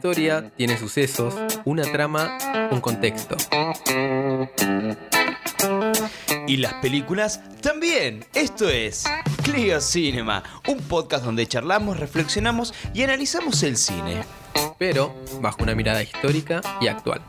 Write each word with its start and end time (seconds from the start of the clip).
historia 0.00 0.50
tiene 0.56 0.78
sucesos, 0.78 1.34
una 1.66 1.82
trama, 1.82 2.38
un 2.70 2.80
contexto. 2.80 3.36
Y 6.46 6.56
las 6.56 6.72
películas 6.74 7.42
también. 7.60 8.24
Esto 8.32 8.70
es 8.70 9.04
Clio 9.42 9.78
Cinema, 9.78 10.42
un 10.68 10.78
podcast 10.78 11.22
donde 11.22 11.46
charlamos, 11.46 12.00
reflexionamos 12.00 12.72
y 12.94 13.02
analizamos 13.02 13.62
el 13.62 13.76
cine. 13.76 14.24
Pero 14.78 15.14
bajo 15.42 15.62
una 15.62 15.74
mirada 15.74 16.02
histórica 16.02 16.62
y 16.80 16.88
actual. 16.88 17.20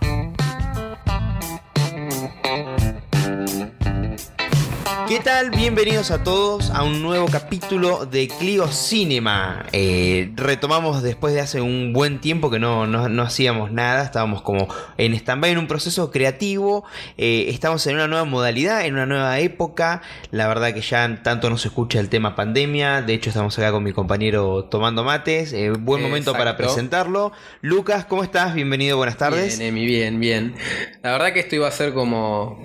¿Qué 5.11 5.19
tal? 5.19 5.49
Bienvenidos 5.51 6.09
a 6.09 6.23
todos 6.23 6.69
a 6.69 6.83
un 6.83 7.01
nuevo 7.01 7.25
capítulo 7.29 8.05
de 8.05 8.29
Clio 8.29 8.69
Cinema. 8.69 9.65
Eh, 9.73 10.31
retomamos 10.37 11.03
después 11.03 11.33
de 11.33 11.41
hace 11.41 11.59
un 11.59 11.91
buen 11.91 12.21
tiempo 12.21 12.49
que 12.49 12.59
no, 12.59 12.87
no- 12.87 13.09
no 13.09 13.21
hacíamos 13.23 13.73
nada, 13.73 14.05
estábamos 14.05 14.41
como 14.41 14.69
en 14.97 15.13
stand-by, 15.13 15.51
en 15.51 15.57
un 15.57 15.67
proceso 15.67 16.11
creativo, 16.11 16.85
Eh, 17.17 17.47
estamos 17.49 17.85
en 17.87 17.95
una 17.95 18.07
nueva 18.07 18.23
modalidad, 18.23 18.85
en 18.85 18.93
una 18.93 19.05
nueva 19.05 19.37
época. 19.39 20.01
La 20.31 20.47
verdad 20.47 20.73
que 20.73 20.79
ya 20.79 21.21
tanto 21.23 21.49
no 21.49 21.57
se 21.57 21.67
escucha 21.67 21.99
el 21.99 22.07
tema 22.07 22.33
pandemia, 22.33 23.01
de 23.01 23.13
hecho 23.13 23.31
estamos 23.31 23.59
acá 23.59 23.73
con 23.73 23.83
mi 23.83 23.91
compañero 23.91 24.63
tomando 24.71 25.03
mates. 25.03 25.51
Eh, 25.51 25.71
buen 25.71 26.01
momento 26.01 26.31
para 26.31 26.55
presentarlo. 26.55 27.33
Lucas, 27.59 28.05
¿cómo 28.05 28.23
estás? 28.23 28.53
Bienvenido, 28.53 28.95
buenas 28.95 29.17
tardes. 29.17 29.59
Bien, 29.59 29.75
Emi, 29.75 29.85
bien, 29.85 30.21
bien. 30.21 30.55
La 31.03 31.11
verdad 31.11 31.33
que 31.33 31.41
esto 31.41 31.57
iba 31.57 31.67
a 31.67 31.71
ser 31.71 31.93
como 31.93 32.63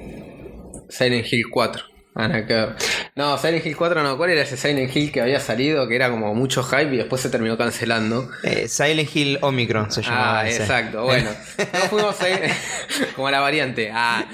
Silent 0.89 1.27
Hill 1.33 1.47
4. 1.51 1.96
Ah. 2.19 2.75
No, 3.15 3.37
Silent 3.39 3.65
Hill 3.67 3.77
4 3.77 4.03
no, 4.03 4.17
¿cuál 4.17 4.31
era 4.31 4.43
ese 4.43 4.57
Silent 4.57 4.95
Hill 4.95 5.13
que 5.13 5.21
había 5.21 5.39
salido? 5.41 5.87
Que 5.87 5.97
era 5.97 6.11
como 6.11 6.35
mucho 6.35 6.63
hype 6.63 6.95
y 6.95 6.97
después 6.97 7.21
se 7.23 7.29
terminó 7.31 7.57
cancelando. 7.59 8.29
Eh, 8.43 8.69
Silent 8.69 9.15
Hill 9.15 9.39
Omicron 9.43 9.91
se 9.93 10.03
llamaba. 10.03 10.41
Ah, 10.41 10.49
ese. 10.49 10.63
exacto, 10.63 11.05
bueno. 11.05 11.31
No 11.73 11.79
fuimos 11.91 12.21
ahí, 12.21 12.35
como 13.17 13.31
la 13.31 13.41
variante. 13.41 13.91
Ah. 13.93 14.25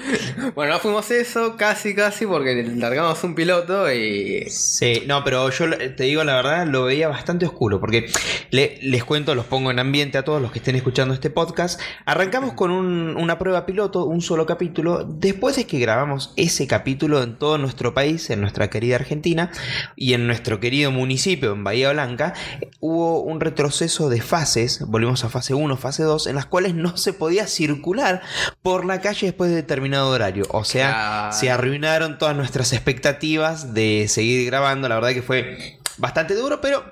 Bueno, 0.55 0.73
no 0.73 0.79
fuimos 0.79 1.09
eso, 1.11 1.55
casi, 1.57 1.95
casi, 1.95 2.25
porque 2.25 2.63
largamos 2.75 3.23
un 3.23 3.35
piloto 3.35 3.91
y. 3.91 4.45
Sí, 4.49 5.03
no, 5.07 5.23
pero 5.23 5.49
yo 5.49 5.69
te 5.95 6.03
digo 6.03 6.23
la 6.23 6.35
verdad, 6.35 6.67
lo 6.67 6.83
veía 6.85 7.07
bastante 7.07 7.45
oscuro, 7.45 7.79
porque 7.79 8.09
le- 8.51 8.77
les 8.81 9.03
cuento, 9.03 9.35
los 9.35 9.45
pongo 9.45 9.71
en 9.71 9.79
ambiente 9.79 10.17
a 10.17 10.23
todos 10.23 10.41
los 10.41 10.51
que 10.51 10.59
estén 10.59 10.75
escuchando 10.75 11.13
este 11.13 11.29
podcast. 11.29 11.79
Arrancamos 12.05 12.53
con 12.53 12.71
un- 12.71 13.15
una 13.17 13.37
prueba 13.37 13.65
piloto, 13.65 14.05
un 14.05 14.21
solo 14.21 14.45
capítulo, 14.45 15.03
después 15.05 15.55
de 15.55 15.65
que 15.65 15.79
grabamos 15.79 16.33
ese 16.37 16.67
capítulo 16.67 17.21
en 17.23 17.35
todo 17.37 17.57
nuestro 17.73 17.95
país, 17.95 18.29
en 18.29 18.39
nuestra 18.39 18.69
querida 18.69 18.97
Argentina, 18.97 19.49
y 19.95 20.13
en 20.13 20.27
nuestro 20.27 20.59
querido 20.59 20.91
municipio, 20.91 21.53
en 21.53 21.63
Bahía 21.63 21.91
Blanca, 21.91 22.33
hubo 22.79 23.21
un 23.21 23.39
retroceso 23.39 24.09
de 24.09 24.21
fases, 24.21 24.81
volvimos 24.85 25.23
a 25.23 25.29
fase 25.29 25.55
1, 25.55 25.75
fase 25.77 26.03
2, 26.03 26.27
en 26.27 26.35
las 26.35 26.45
cuales 26.45 26.75
no 26.75 26.95
se 26.97 27.13
podía 27.13 27.47
circular 27.47 28.21
por 28.61 28.85
la 28.85 29.01
calle 29.01 29.25
después 29.27 29.49
de 29.49 29.55
determinado 29.55 30.09
horario. 30.09 30.45
O 30.51 30.63
sea, 30.63 30.89
Claro. 30.89 31.33
se 31.33 31.49
arruinaron 31.49 32.19
todas 32.19 32.35
nuestras 32.35 32.73
expectativas 32.73 33.73
de 33.73 34.05
seguir 34.07 34.45
grabando. 34.45 34.87
La 34.87 34.95
verdad 34.95 35.13
que 35.13 35.23
fue 35.23 35.79
bastante 35.97 36.35
duro, 36.35 36.61
pero 36.61 36.83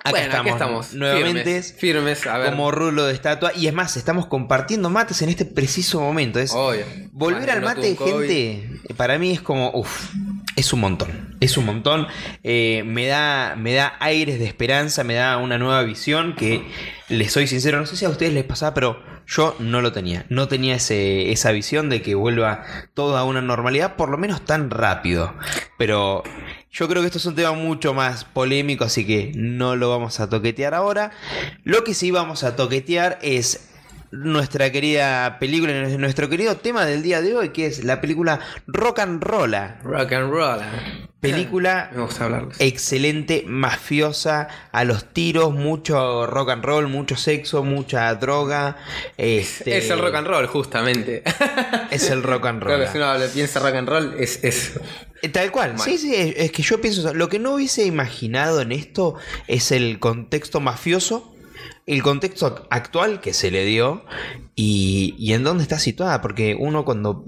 acá 0.00 0.10
bueno, 0.10 0.26
estamos, 0.26 0.40
aquí 0.40 0.50
estamos. 0.50 0.94
nuevamente 0.94 1.62
Firmes, 1.62 1.74
firmes, 1.78 2.26
a 2.26 2.38
ver. 2.38 2.50
como 2.50 2.70
rulo 2.70 3.06
de 3.06 3.14
estatua. 3.14 3.52
Y 3.54 3.66
es 3.66 3.72
más, 3.72 3.96
estamos 3.96 4.26
compartiendo 4.26 4.90
mates 4.90 5.22
en 5.22 5.28
este 5.28 5.44
preciso 5.44 6.00
momento. 6.00 6.40
Es 6.40 6.52
Obvio. 6.52 6.84
volver 7.12 7.50
al 7.50 7.62
mate, 7.62 7.96
COVID. 7.96 8.28
gente, 8.28 8.80
para 8.96 9.18
mí 9.18 9.32
es 9.32 9.40
como, 9.40 9.70
uff, 9.72 10.10
es 10.56 10.72
un 10.72 10.80
montón. 10.80 11.36
Es 11.40 11.56
un 11.56 11.66
montón. 11.66 12.06
Eh, 12.42 12.82
me, 12.84 13.06
da, 13.06 13.54
me 13.56 13.74
da 13.74 13.94
aires 14.00 14.38
de 14.38 14.46
esperanza, 14.46 15.04
me 15.04 15.14
da 15.14 15.38
una 15.38 15.58
nueva 15.58 15.82
visión 15.82 16.34
que, 16.34 16.66
les 17.08 17.32
soy 17.32 17.46
sincero, 17.46 17.78
no 17.80 17.86
sé 17.86 17.96
si 17.96 18.04
a 18.04 18.08
ustedes 18.08 18.32
les 18.32 18.44
pasaba, 18.44 18.72
pero 18.72 19.02
yo 19.26 19.56
no 19.58 19.80
lo 19.80 19.92
tenía. 19.92 20.26
No 20.28 20.48
tenía 20.48 20.76
ese, 20.76 21.32
esa 21.32 21.50
visión 21.50 21.88
de 21.88 22.02
que 22.02 22.14
vuelva 22.14 22.64
todo 22.94 23.16
a 23.16 23.24
una 23.24 23.40
normalidad, 23.42 23.96
por 23.96 24.10
lo 24.10 24.16
menos 24.18 24.44
tan 24.44 24.70
rápido. 24.70 25.34
Pero 25.76 26.22
yo 26.72 26.88
creo 26.88 27.02
que 27.02 27.06
esto 27.06 27.18
es 27.18 27.26
un 27.26 27.34
tema 27.34 27.52
mucho 27.52 27.94
más 27.94 28.24
polémico, 28.24 28.84
así 28.84 29.06
que 29.06 29.32
no 29.34 29.76
lo 29.76 29.90
vamos 29.90 30.20
a 30.20 30.28
toquetear 30.28 30.74
ahora. 30.74 31.10
Lo 31.64 31.82
que 31.82 31.94
sí 31.94 32.10
vamos 32.10 32.44
a 32.44 32.54
toquetear 32.54 33.18
es 33.22 33.70
nuestra 34.12 34.70
querida 34.70 35.38
película, 35.38 35.72
nuestro 35.98 36.28
querido 36.28 36.56
tema 36.56 36.84
del 36.84 37.02
día 37.02 37.22
de 37.22 37.36
hoy, 37.36 37.50
que 37.50 37.66
es 37.66 37.84
la 37.84 38.00
película 38.00 38.40
Rock 38.66 39.00
and 39.00 39.22
Rolla. 39.22 39.80
Rock 39.82 40.12
and 40.12 40.30
roll. 40.30 40.60
Película 41.20 41.90
Me 41.94 42.02
gusta 42.02 42.24
hablar. 42.24 42.48
excelente, 42.58 43.44
mafiosa, 43.46 44.48
a 44.72 44.84
los 44.84 45.12
tiros, 45.12 45.52
mucho 45.54 46.26
rock 46.26 46.50
and 46.50 46.64
roll, 46.64 46.88
mucho 46.88 47.16
sexo, 47.16 47.62
mucha 47.62 48.14
droga. 48.14 48.76
Este, 49.18 49.76
Es 49.76 49.90
el 49.90 49.98
rock 49.98 50.14
and 50.14 50.26
roll, 50.26 50.46
justamente. 50.46 51.22
Es 51.90 52.08
el 52.10 52.22
rock 52.22 52.46
and 52.46 52.62
roll. 52.62 52.80
Que 52.80 52.86
si 52.88 52.96
uno 52.98 53.12
piensa 53.34 53.60
rock 53.60 53.74
and 53.74 53.88
roll, 53.88 54.14
es 54.18 54.42
eso. 54.44 54.80
Eh, 55.22 55.28
Tal 55.28 55.50
cual, 55.52 55.78
sí, 55.78 55.98
sí, 55.98 56.14
es, 56.14 56.34
es 56.36 56.52
que 56.52 56.62
yo 56.62 56.80
pienso, 56.80 57.00
eso. 57.02 57.12
lo 57.14 57.28
que 57.28 57.38
no 57.38 57.54
hubiese 57.54 57.84
imaginado 57.84 58.62
en 58.62 58.72
esto 58.72 59.16
es 59.48 59.70
el 59.72 59.98
contexto 59.98 60.60
mafioso, 60.60 61.34
el 61.86 62.02
contexto 62.02 62.66
actual 62.70 63.20
que 63.20 63.34
se 63.34 63.50
le 63.50 63.66
dio 63.66 64.04
y, 64.56 65.14
y 65.18 65.34
en 65.34 65.44
dónde 65.44 65.64
está 65.64 65.78
situada, 65.78 66.22
porque 66.22 66.56
uno 66.58 66.84
cuando, 66.86 67.24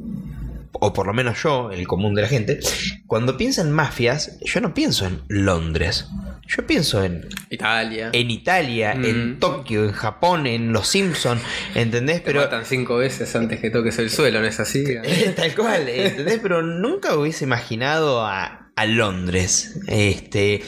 o 0.72 0.92
por 0.92 1.06
lo 1.06 1.12
menos 1.14 1.42
yo, 1.42 1.70
el 1.70 1.86
común 1.86 2.14
de 2.14 2.22
la 2.22 2.28
gente, 2.28 2.60
cuando 3.06 3.36
piensa 3.36 3.62
en 3.62 3.70
mafias, 3.70 4.38
yo 4.42 4.60
no 4.60 4.74
pienso 4.74 5.06
en 5.06 5.20
Londres, 5.28 6.06
yo 6.46 6.66
pienso 6.66 7.04
en, 7.04 7.28
Italia. 7.50 8.10
en 8.12 8.30
Italia, 8.30 8.92
en 8.92 9.32
Mm. 9.34 9.38
Tokio, 9.38 9.84
en 9.84 9.92
Japón, 9.92 10.46
en 10.46 10.72
Los 10.72 10.88
Simpson, 10.88 11.38
¿entendés? 11.74 12.16
Te 12.20 12.26
Pero 12.26 12.40
matan 12.40 12.64
cinco 12.64 12.96
veces 12.96 13.34
antes 13.36 13.60
que 13.60 13.70
toques 13.70 13.98
el 13.98 14.10
suelo, 14.10 14.40
¿no 14.40 14.46
es 14.46 14.58
así? 14.60 14.84
Tal 15.36 15.54
cual, 15.54 15.88
¿entendés? 15.88 16.40
Pero 16.42 16.62
nunca 16.62 17.16
hubiese 17.16 17.44
imaginado 17.44 18.24
a, 18.26 18.70
a 18.74 18.86
Londres. 18.86 19.78
Este. 19.88 20.62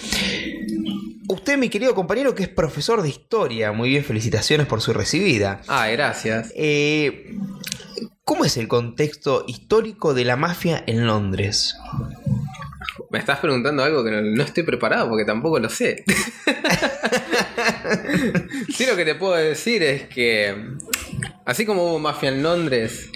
Usted, 1.27 1.57
mi 1.57 1.71
querido 1.71 1.95
compañero, 1.95 2.35
que 2.35 2.43
es 2.43 2.49
profesor 2.51 3.01
de 3.03 3.09
historia, 3.09 3.73
muy 3.73 3.89
bien, 3.89 4.05
felicitaciones 4.05 4.67
por 4.67 4.83
su 4.83 4.93
recibida. 4.93 5.63
Ah, 5.69 5.89
gracias. 5.89 6.53
Eh, 6.55 7.35
¿Cómo 8.25 8.47
es 8.47 8.57
el 8.57 8.69
contexto 8.69 9.45
histórico 9.47 10.15
de 10.15 10.25
la 10.25 10.37
mafia 10.37 10.83
en 10.87 11.07
Londres? 11.07 11.77
Me 13.11 13.19
estás 13.19 13.39
preguntando 13.39 13.85
algo 13.85 14.03
que 14.03 14.11
no, 14.11 14.23
no 14.23 14.43
estoy 14.43 14.63
preparado 14.63 15.11
porque 15.11 15.27
tampoco 15.27 15.59
lo 15.59 15.69
sé. 15.69 16.05
sí, 18.75 18.87
lo 18.87 18.97
que 18.97 19.05
te 19.05 19.15
puedo 19.15 19.35
decir 19.35 19.83
es 19.83 20.09
que, 20.09 20.57
así 21.45 21.67
como 21.67 21.85
hubo 21.85 21.99
mafia 21.99 22.31
en 22.31 22.43
Londres, 22.43 23.11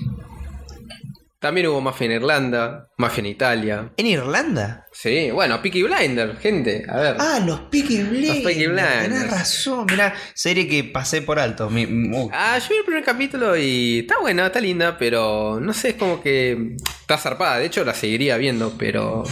también 1.41 1.69
hubo 1.69 1.81
mafia 1.81 2.07
en 2.07 2.13
Irlanda, 2.13 2.89
mafia 2.97 3.21
en 3.21 3.27
Italia. 3.27 3.93
¿En 3.97 4.07
Irlanda? 4.07 4.87
Sí, 4.93 5.31
bueno, 5.31 5.63
Peaky 5.63 5.85
Blinder, 5.85 6.37
gente, 6.39 6.85
a 6.89 6.97
ver. 6.97 7.17
Ah, 7.21 7.39
los 7.45 7.61
Peaky 7.71 8.03
Blinders. 8.03 8.41
Peaky 8.41 8.67
Blinders. 8.67 9.03
Tenés 9.03 9.31
razón, 9.31 9.87
mirá, 9.91 10.15
serie 10.35 10.67
que 10.67 10.83
pasé 10.85 11.23
por 11.23 11.39
alto. 11.39 11.71
Mi- 11.71 11.85
uh, 11.87 12.31
Ah, 12.33 12.59
yo 12.59 12.69
vi 12.71 12.77
el 12.79 12.85
primer 12.85 13.05
capítulo 13.05 13.57
y 13.57 14.01
está 14.01 14.19
buena, 14.21 14.47
está 14.47 14.61
linda, 14.61 14.99
pero 14.99 15.61
no 15.61 15.73
sé, 15.73 15.91
es 15.91 15.95
como 15.97 16.21
que 16.21 16.75
está 17.01 17.17
zarpada. 17.19 17.59
De 17.59 17.67
hecho, 17.67 17.85
la 17.85 17.95
seguiría 17.95 18.37
viendo, 18.37 18.75
pero 18.77 19.23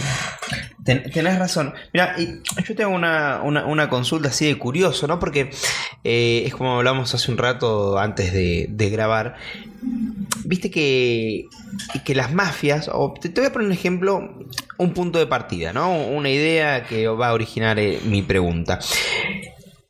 Ten- 0.87 1.03
tenés 1.11 1.37
razón. 1.37 1.73
Mira, 1.91 2.15
yo 2.65 2.73
tengo 2.73 2.91
una, 2.91 3.41
una- 3.43 3.89
consulta 3.89 4.29
así 4.29 4.45
de 4.45 4.57
curioso, 4.57 5.05
¿no? 5.05 5.19
Porque 5.19 5.49
eh, 6.05 6.43
es 6.45 6.55
como 6.55 6.77
hablamos 6.77 7.13
hace 7.13 7.29
un 7.29 7.37
rato 7.37 7.99
antes 7.99 8.31
de, 8.31 8.67
grabar. 8.89 9.35
Viste 10.45 10.71
que, 10.71 11.47
que 12.05 12.15
las 12.15 12.31
mafias, 12.31 12.89
te 13.21 13.41
voy 13.41 13.45
a 13.47 13.51
poner 13.51 13.67
un 13.67 13.73
ejemplo, 13.73 14.33
un 14.77 14.93
punto 14.93 15.19
de 15.19 15.27
partida, 15.27 15.73
¿no? 15.73 15.93
Una 15.93 16.29
idea 16.29 16.85
que 16.85 17.09
va 17.09 17.27
a 17.29 17.33
originar 17.33 17.77
eh, 17.79 17.99
mi 18.05 18.21
pregunta. 18.21 18.79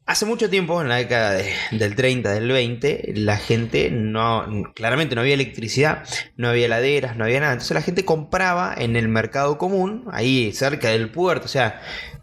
Hace 0.08 0.26
mucho 0.26 0.50
tiempo, 0.50 0.82
en 0.82 0.88
la 0.88 0.96
década 0.96 1.34
de- 1.34 1.52
del 1.72 1.94
30, 1.96 2.32
del 2.32 2.50
20, 2.50 3.12
la 3.16 3.36
gente 3.38 3.90
no, 3.92 4.46
claramente 4.74 5.16
no 5.16 5.22
había 5.22 5.34
electricidad, 5.34 6.06
no 6.38 6.48
había 6.48 6.68
heladeras, 6.68 7.18
no 7.18 7.26
había 7.26 7.42
nada. 7.42 7.52
Entonces 7.54 7.76
la 7.76 7.82
gente 7.82 8.06
compraba 8.06 8.74
en 8.78 8.96
el 8.96 9.10
mercado 9.10 9.58
común, 9.58 10.06
ahí 10.14 10.54
cerca 10.54 10.88
del 10.90 11.10
puerto, 11.12 11.46
o 11.46 11.50
sea, 11.50 11.82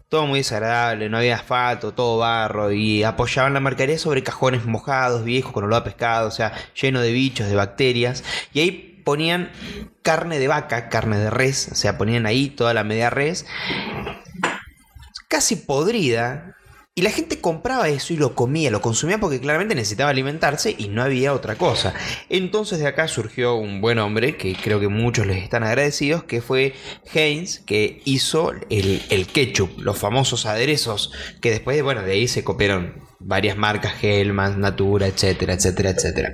todo 0.09 0.25
muy 0.25 0.39
desagradable, 0.39 1.09
no 1.09 1.17
había 1.17 1.35
asfalto, 1.35 1.93
todo 1.93 2.17
barro, 2.17 2.71
y 2.71 3.03
apoyaban 3.03 3.53
la 3.53 3.59
mercadería 3.59 3.99
sobre 3.99 4.23
cajones 4.23 4.65
mojados, 4.65 5.23
viejos, 5.23 5.51
con 5.53 5.63
olor 5.65 5.81
a 5.81 5.83
pescado, 5.83 6.27
o 6.27 6.31
sea, 6.31 6.53
lleno 6.81 7.01
de 7.01 7.11
bichos, 7.11 7.47
de 7.47 7.55
bacterias, 7.55 8.23
y 8.51 8.61
ahí 8.61 9.01
ponían 9.05 9.51
carne 10.01 10.39
de 10.39 10.47
vaca, 10.47 10.89
carne 10.89 11.19
de 11.19 11.29
res, 11.29 11.69
o 11.71 11.75
sea, 11.75 11.99
ponían 11.99 12.25
ahí 12.25 12.49
toda 12.49 12.73
la 12.73 12.83
media 12.83 13.11
res, 13.11 13.45
casi 15.27 15.55
podrida. 15.55 16.55
Y 16.97 17.01
la 17.01 17.09
gente 17.09 17.41
compraba 17.41 17.89
eso 17.89 18.13
y 18.13 18.15
lo 18.15 18.35
comía, 18.35 18.71
lo 18.71 18.79
consumía 18.79 19.17
porque 19.17 19.41
claramente 19.41 19.75
necesitaba 19.75 20.11
alimentarse 20.11 20.73
y 20.77 20.87
no 20.87 21.03
había 21.03 21.33
otra 21.33 21.57
cosa. 21.57 21.93
Entonces 22.29 22.79
de 22.79 22.87
acá 22.87 23.09
surgió 23.09 23.55
un 23.55 23.81
buen 23.81 23.99
hombre 23.99 24.37
que 24.37 24.55
creo 24.55 24.79
que 24.79 24.87
muchos 24.87 25.27
les 25.27 25.43
están 25.43 25.63
agradecidos, 25.63 26.23
que 26.23 26.39
fue 26.39 26.73
Heinz, 27.13 27.59
que 27.59 28.01
hizo 28.05 28.53
el, 28.69 29.01
el 29.09 29.27
ketchup, 29.27 29.77
los 29.77 29.97
famosos 29.97 30.45
aderezos, 30.45 31.11
que 31.41 31.51
después, 31.51 31.83
bueno, 31.83 32.01
de 32.01 32.13
ahí 32.13 32.29
se 32.29 32.45
copiaron 32.45 32.93
varias 33.19 33.57
marcas, 33.57 33.93
Hellman, 34.01 34.59
Natura, 34.59 35.07
etcétera, 35.07 35.53
etcétera, 35.53 35.91
etcétera. 35.91 36.33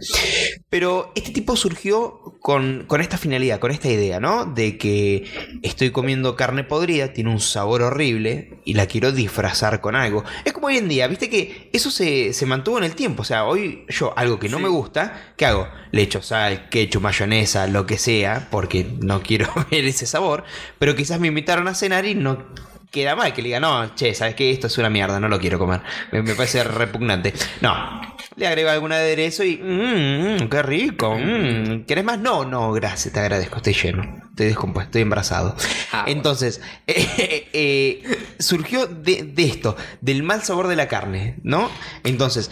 Pero 0.70 1.12
este 1.16 1.32
tipo 1.32 1.56
surgió 1.56 2.38
con, 2.40 2.86
con, 2.88 3.02
esta 3.02 3.18
finalidad, 3.18 3.60
con 3.60 3.72
esta 3.72 3.90
idea, 3.90 4.20
¿no? 4.20 4.46
De 4.46 4.78
que 4.78 5.26
estoy 5.62 5.92
comiendo 5.92 6.36
carne 6.36 6.64
podrida, 6.64 7.14
tiene 7.14 7.30
un 7.30 7.40
sabor 7.40 7.82
horrible 7.82 8.60
y 8.66 8.74
la 8.74 8.88
quiero 8.88 9.12
disfrazar 9.12 9.82
con 9.82 9.96
algo. 9.96 10.24
Es 10.46 10.54
como 10.54 10.68
hoy 10.68 10.78
en 10.78 10.88
día, 10.88 11.08
viste 11.08 11.30
que 11.30 11.70
eso 11.74 11.92
se, 11.92 12.34
se 12.34 12.46
mantuvo 12.46 12.78
en 12.78 12.84
el 12.84 12.96
tiempo. 12.96 13.22
O 13.22 13.26
sea, 13.26 13.46
hoy 13.46 13.86
yo 13.90 14.14
algo 14.18 14.40
que 14.40 14.50
no 14.50 14.60
me 14.60 14.70
gusta, 14.70 15.34
¿qué 15.38 15.46
hago? 15.46 15.68
Le 15.92 16.02
echo 16.02 16.22
sal, 16.22 16.70
ketchup, 16.70 17.02
mayonesa, 17.02 17.68
lo 17.68 17.86
que 17.86 17.98
sea, 17.98 18.48
porque 18.50 18.86
no 19.02 19.22
quiero 19.22 19.50
ver 19.72 19.86
ese 19.86 20.06
sabor. 20.06 20.44
Pero 20.80 20.96
quizás 20.96 21.20
me 21.20 21.28
invitaron 21.28 21.68
a 21.68 21.76
cenar 21.76 22.06
y 22.06 22.16
no 22.16 22.46
queda 22.92 23.16
mal 23.16 23.34
que 23.34 23.42
le 23.42 23.48
diga, 23.48 23.60
no, 23.60 23.96
che, 23.96 24.14
¿sabes 24.14 24.36
qué? 24.36 24.52
Esto 24.52 24.68
es 24.68 24.78
una 24.78 24.90
mierda, 24.90 25.20
no 25.20 25.30
lo 25.30 25.40
quiero 25.40 25.58
comer. 25.58 25.82
Me, 26.12 26.36
parece 26.36 26.64
repugnante. 26.66 27.34
No, 27.62 28.02
le 28.36 28.48
agrego 28.48 28.70
algún 28.70 28.92
aderezo 28.92 29.44
y, 29.46 29.58
mmm, 29.58 30.50
qué 30.50 30.62
rico. 30.62 31.18
Mm, 31.18 31.86
¿Querés 31.86 32.04
más? 32.04 32.20
No, 32.20 32.44
no, 32.44 32.74
gracias, 32.74 33.14
te 33.14 33.20
agradezco, 33.22 33.58
estoy 33.58 33.74
lleno. 33.74 34.22
Estoy 34.32 34.48
descompuesto, 34.48 34.90
estoy 34.90 35.02
embarazado. 35.04 35.56
Ah, 35.94 36.06
Entonces, 36.08 36.62
eh, 36.88 37.48
eh, 37.54 38.18
surgió 38.40 38.88
de, 38.88 39.34
esto, 39.38 39.78
del 40.02 40.24
mal 40.24 40.44
sabor 40.44 40.68
de 40.68 40.76
la 40.76 40.88
carne, 40.90 41.38
¿no? 41.44 41.72
Entonces, 42.04 42.52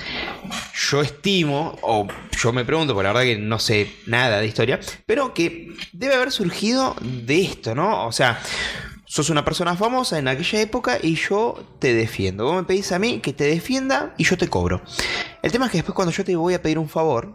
yo 0.90 1.02
estimo, 1.02 1.78
o 1.82 2.08
yo 2.32 2.54
me 2.54 2.64
pregunto, 2.64 2.94
porque 2.94 3.08
la 3.08 3.14
verdad 3.14 3.26
que 3.26 3.38
no 3.38 3.60
sé 3.60 3.92
nada 4.06 4.40
de 4.40 4.48
historia, 4.48 4.80
pero 5.06 5.34
que 5.34 5.74
debe 5.92 6.16
haber 6.16 6.32
surgido 6.32 6.96
de 7.02 7.42
esto, 7.42 7.76
¿no? 7.76 8.06
O 8.06 8.12
sea, 8.12 8.40
sos 9.10 9.32
una 9.32 9.44
persona 9.44 9.76
famosa 9.76 10.20
en 10.20 10.28
aquella 10.28 10.62
época 10.62 11.00
y 11.02 11.16
yo 11.16 11.64
te 11.80 11.96
defiendo. 11.96 12.46
Vos 12.46 12.56
me 12.58 12.64
pedís 12.64 12.92
a 12.92 13.00
mí 13.00 13.22
que 13.22 13.34
te 13.34 13.46
defienda 13.46 14.14
y 14.18 14.24
yo 14.24 14.38
te 14.38 14.48
cobro. 14.48 14.84
El 15.42 15.52
tema 15.52 15.66
es 15.66 15.72
que 15.72 15.80
después 15.80 15.96
cuando 15.96 16.12
yo 16.12 16.24
te 16.24 16.36
voy 16.36 16.54
a 16.54 16.62
pedir 16.62 16.78
un 16.78 16.88
favor, 16.88 17.34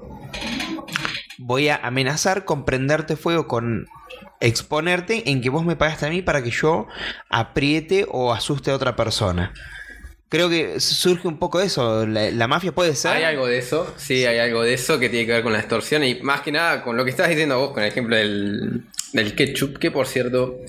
voy 1.36 1.68
a 1.70 1.76
amenazar 1.76 2.44
con 2.44 2.64
prenderte 2.64 3.16
fuego, 3.16 3.48
con 3.48 3.88
exponerte 4.38 5.28
en 5.28 5.42
que 5.42 5.50
vos 5.50 5.64
me 5.64 5.74
pagaste 5.74 6.06
a 6.06 6.10
mí 6.10 6.22
para 6.22 6.44
que 6.44 6.52
yo 6.52 6.86
apriete 7.28 8.06
o 8.08 8.32
asuste 8.32 8.70
a 8.70 8.76
otra 8.76 8.94
persona. 8.94 9.52
Creo 10.28 10.48
que 10.48 10.78
surge 10.78 11.26
un 11.26 11.38
poco 11.38 11.58
de 11.58 11.66
eso. 11.66 12.06
La, 12.06 12.46
mafia 12.46 12.70
puede 12.70 12.94
ser. 12.94 13.16
Hay 13.16 13.24
algo 13.24 13.48
de 13.48 13.58
eso, 13.58 13.92
sí, 13.96 14.24
hay 14.24 14.38
algo 14.38 14.62
de 14.62 14.74
eso 14.74 15.00
que 15.00 15.08
tiene 15.08 15.26
que 15.26 15.32
ver 15.32 15.42
con 15.42 15.52
la 15.52 15.58
extorsión 15.58 16.04
y 16.04 16.22
más 16.22 16.40
que 16.40 16.52
nada 16.52 16.84
con 16.84 16.96
lo 16.96 17.04
que 17.04 17.10
estás 17.10 17.28
diciendo 17.28 17.58
vos, 17.58 17.72
con 17.72 17.82
el 17.82 17.88
ejemplo 17.88 18.14
del, 18.14 18.84
del 19.14 19.34
ketchup, 19.34 19.78
que 19.78 19.90
por 19.90 20.06
cierto, 20.06 20.60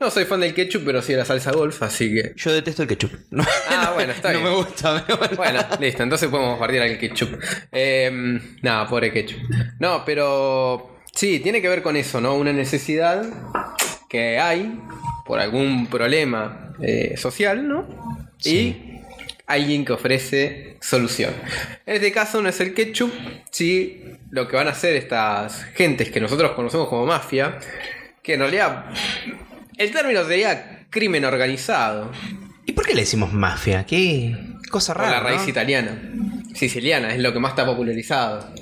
no 0.00 0.10
soy 0.10 0.24
fan 0.24 0.40
del 0.40 0.52
ketchup, 0.52 0.82
pero 0.84 1.00
sí 1.00 1.12
de 1.12 1.18
la 1.18 1.24
salsa 1.24 1.52
golf, 1.52 1.82
así 1.82 2.12
que. 2.12 2.32
Yo 2.36 2.52
detesto 2.52 2.82
el 2.82 2.88
ketchup. 2.88 3.12
ah, 3.70 3.92
bueno, 3.94 4.12
está 4.12 4.30
bien. 4.30 4.42
No 4.42 4.50
me 4.50 4.56
gusta. 4.56 5.06
bueno, 5.36 5.60
listo, 5.80 6.02
entonces 6.02 6.28
podemos 6.28 6.58
partir 6.58 6.82
al 6.82 6.98
ketchup. 6.98 7.40
Eh, 7.72 8.40
nada, 8.62 8.86
pobre 8.88 9.12
ketchup. 9.12 9.38
No, 9.78 10.04
pero 10.04 10.98
sí, 11.14 11.38
tiene 11.40 11.62
que 11.62 11.68
ver 11.68 11.82
con 11.82 11.96
eso, 11.96 12.20
¿no? 12.20 12.34
Una 12.34 12.52
necesidad 12.52 13.24
que 14.08 14.38
hay 14.38 14.80
por 15.24 15.38
algún 15.38 15.86
problema 15.86 16.74
eh, 16.82 17.16
social, 17.16 17.66
¿no? 17.66 17.86
Y 18.44 18.87
alguien 19.48 19.84
que 19.84 19.92
ofrece 19.94 20.76
solución. 20.80 21.32
En 21.86 21.96
este 21.96 22.12
caso 22.12 22.40
no 22.40 22.48
es 22.48 22.60
el 22.60 22.74
ketchup, 22.74 23.12
sí 23.50 24.04
lo 24.30 24.46
que 24.46 24.56
van 24.56 24.68
a 24.68 24.70
hacer 24.70 24.94
estas 24.94 25.64
gentes 25.74 26.10
que 26.10 26.20
nosotros 26.20 26.52
conocemos 26.52 26.88
como 26.88 27.06
mafia, 27.06 27.58
que 28.22 28.34
en 28.34 28.40
realidad 28.40 28.84
el 29.78 29.90
término 29.90 30.24
sería 30.24 30.86
crimen 30.90 31.24
organizado. 31.24 32.12
¿Y 32.66 32.72
por 32.72 32.86
qué 32.86 32.94
le 32.94 33.00
decimos 33.00 33.32
mafia? 33.32 33.86
Qué 33.86 34.36
cosa 34.70 34.92
rara. 34.92 35.12
la 35.12 35.20
raíz 35.20 35.48
italiana. 35.48 35.98
Siciliana, 36.54 37.14
es 37.14 37.20
lo 37.20 37.32
que 37.32 37.38
más 37.38 37.50
está 37.52 37.64
popularizado. 37.64 38.52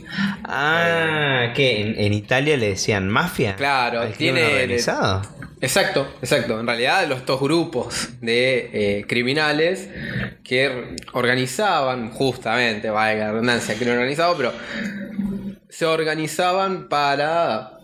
Ah, 0.45 1.53
que 1.55 1.81
en, 1.81 2.13
Italia 2.13 2.57
le 2.57 2.69
decían 2.71 3.09
mafia. 3.09 3.57
Claro, 3.57 4.07
tiene. 4.11 4.45
Organizado? 4.45 5.23
Exacto, 5.61 6.07
exacto. 6.21 6.61
En 6.61 6.67
realidad, 6.67 7.09
los 7.09 7.25
dos 7.25 7.41
grupos 7.41 8.11
de 8.21 8.71
eh, 8.73 9.05
criminales 9.09 9.89
que 10.45 10.97
organizaban, 11.13 12.11
justamente, 12.11 12.91
vaya 12.91 13.27
la 13.27 13.33
redundancia, 13.33 13.75
crimen 13.75 13.95
organizado, 13.95 14.37
pero 14.37 14.53
se 15.69 15.87
organizaban 15.87 16.89
para 16.89 17.79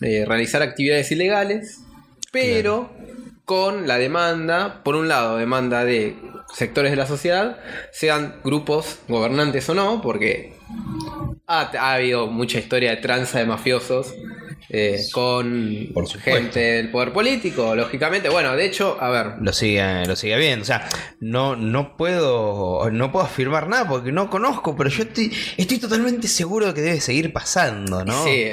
eh, 0.00 0.24
realizar 0.26 0.62
actividades 0.62 1.10
ilegales, 1.12 1.80
pero 2.32 2.90
con 3.44 3.86
la 3.86 3.98
demanda, 3.98 4.82
por 4.82 4.96
un 4.96 5.06
lado, 5.08 5.36
demanda 5.36 5.84
de 5.84 6.16
sectores 6.52 6.90
de 6.90 6.96
la 6.96 7.06
sociedad, 7.06 7.60
sean 7.92 8.40
grupos 8.42 8.98
gobernantes 9.06 9.68
o 9.68 9.74
no, 9.74 10.02
porque 10.02 10.54
ha, 11.46 11.70
ha 11.78 11.94
habido 11.94 12.26
mucha 12.26 12.58
historia 12.58 12.90
de 12.90 12.96
tranza 12.96 13.38
de 13.38 13.46
mafiosos 13.46 14.14
eh, 14.68 15.04
con 15.12 15.88
Por 15.92 16.08
gente 16.08 16.60
del 16.60 16.90
poder 16.90 17.12
político, 17.12 17.74
lógicamente. 17.74 18.28
Bueno, 18.28 18.56
de 18.56 18.66
hecho, 18.66 18.96
a 19.00 19.10
ver. 19.10 19.26
Lo 19.40 19.52
sigue, 19.52 20.06
lo 20.06 20.16
sigue 20.16 20.36
viendo. 20.38 20.62
O 20.62 20.66
sea, 20.66 20.88
no, 21.20 21.56
no 21.56 21.96
puedo. 21.96 22.90
No 22.90 23.12
puedo 23.12 23.24
afirmar 23.24 23.68
nada 23.68 23.88
porque 23.88 24.12
no 24.12 24.30
conozco, 24.30 24.76
pero 24.76 24.90
yo 24.90 25.02
estoy, 25.02 25.32
estoy 25.56 25.78
totalmente 25.78 26.28
seguro 26.28 26.66
de 26.66 26.74
que 26.74 26.80
debe 26.80 27.00
seguir 27.00 27.32
pasando, 27.32 28.04
¿no? 28.04 28.24
Sí, 28.24 28.50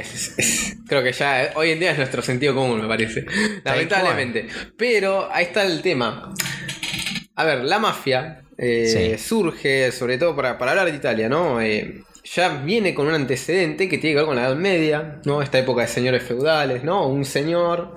creo 0.87 1.03
que 1.03 1.13
ya 1.13 1.45
eh, 1.45 1.51
hoy 1.55 1.71
en 1.71 1.79
día 1.79 1.91
es 1.91 1.97
nuestro 1.97 2.21
sentido 2.21 2.53
común, 2.53 2.81
me 2.81 2.87
parece. 2.87 3.25
Lamentablemente. 3.63 4.47
Pero 4.77 5.29
ahí 5.31 5.45
está 5.45 5.63
el 5.63 5.81
tema. 5.81 6.33
A 7.35 7.45
ver, 7.45 7.63
la 7.63 7.79
mafia 7.79 8.41
eh, 8.57 9.17
surge, 9.17 9.93
sobre 9.93 10.17
todo 10.17 10.35
para, 10.35 10.57
para 10.57 10.71
hablar 10.71 10.91
de 10.91 10.97
Italia, 10.97 11.29
¿no? 11.29 11.61
Ya 12.35 12.49
viene 12.49 12.93
con 12.93 13.07
un 13.07 13.13
antecedente 13.13 13.89
que 13.89 13.97
tiene 13.97 14.13
que 14.13 14.17
ver 14.17 14.25
con 14.25 14.35
la 14.35 14.47
Edad 14.47 14.55
Media, 14.55 15.19
¿no? 15.25 15.41
Esta 15.41 15.57
época 15.57 15.81
de 15.81 15.87
señores 15.87 16.23
feudales, 16.23 16.83
¿no? 16.83 17.07
Un 17.07 17.25
señor 17.25 17.95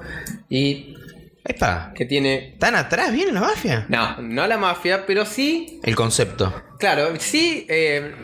y. 0.49 0.97
Epa. 1.45 1.93
Que 1.95 2.07
tiene. 2.07 2.55
¿Tan 2.59 2.77
atrás 2.77 3.13
viene 3.13 3.33
la 3.33 3.41
mafia? 3.41 3.87
No, 3.89 4.23
no 4.23 4.47
la 4.47 4.57
mafia, 4.57 5.05
pero 5.07 5.27
sí. 5.27 5.81
El 5.83 5.97
concepto. 5.97 6.63
Claro, 6.79 7.13
sí. 7.19 7.67
Eh, 7.69 8.15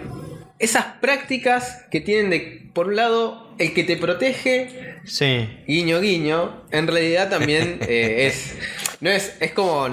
esas 0.58 0.84
prácticas 1.00 1.84
que 1.90 2.00
tienen 2.00 2.30
de. 2.30 2.70
Por 2.72 2.88
un 2.88 2.96
lado, 2.96 3.54
el 3.58 3.74
que 3.74 3.84
te 3.84 3.96
protege. 3.96 5.00
Sí. 5.04 5.48
Guiño, 5.66 6.00
guiño. 6.00 6.64
En 6.70 6.86
realidad 6.86 7.28
también 7.28 7.80
eh, 7.88 8.28
es. 8.28 8.54
No 9.00 9.10
es. 9.10 9.36
Es 9.40 9.52
como. 9.52 9.88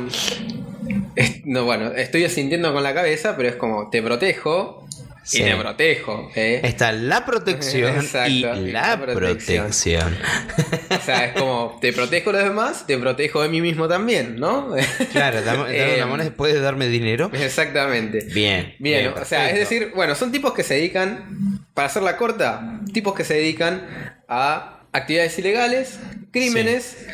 no, 1.43 1.65
bueno, 1.65 1.91
estoy 1.93 2.23
asintiendo 2.23 2.71
con 2.73 2.83
la 2.83 2.93
cabeza, 2.93 3.35
pero 3.35 3.49
es 3.49 3.55
como 3.55 3.89
te 3.89 4.01
protejo, 4.01 4.85
y 5.31 5.41
te 5.41 5.55
protejo. 5.55 6.31
¿eh? 6.35 6.61
Está 6.63 6.91
la 6.91 7.25
protección 7.25 8.05
y 8.27 8.41
la, 8.71 8.99
protección. 9.01 9.67
o 9.67 9.73
sea, 9.73 11.25
es 11.25 11.33
como, 11.33 11.77
te 11.81 11.93
protejo 11.93 12.31
de 12.31 12.39
los 12.39 12.49
demás, 12.49 12.85
te 12.85 12.97
protejo 12.97 13.41
de 13.41 13.49
mí 13.49 13.61
mismo 13.61 13.87
también, 13.87 14.39
¿no? 14.39 14.75
claro, 15.11 15.39
eh, 15.69 16.31
puede 16.35 16.59
darme 16.59 16.87
dinero. 16.87 17.31
Exactamente. 17.33 18.25
Bien. 18.33 18.75
Bien, 18.79 19.13
o 19.19 19.25
sea, 19.25 19.49
es 19.49 19.59
decir, 19.59 19.91
bueno, 19.95 20.15
son 20.15 20.31
tipos 20.31 20.53
que 20.53 20.63
se 20.63 20.75
dedican, 20.75 21.65
para 21.73 21.87
hacerla 21.87 22.17
corta, 22.17 22.81
tipos 22.93 23.15
que 23.15 23.23
se 23.23 23.35
dedican 23.35 24.15
a 24.27 24.81
actividades 24.91 25.37
ilegales, 25.39 25.99
crímenes, 26.31 27.05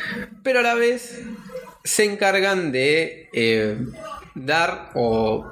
pero 0.42 0.60
a 0.60 0.62
la 0.62 0.74
vez 0.74 1.20
se 1.84 2.04
encargan 2.04 2.72
de 2.72 3.28
eh, 3.32 3.76
dar 4.34 4.90
o 4.94 5.50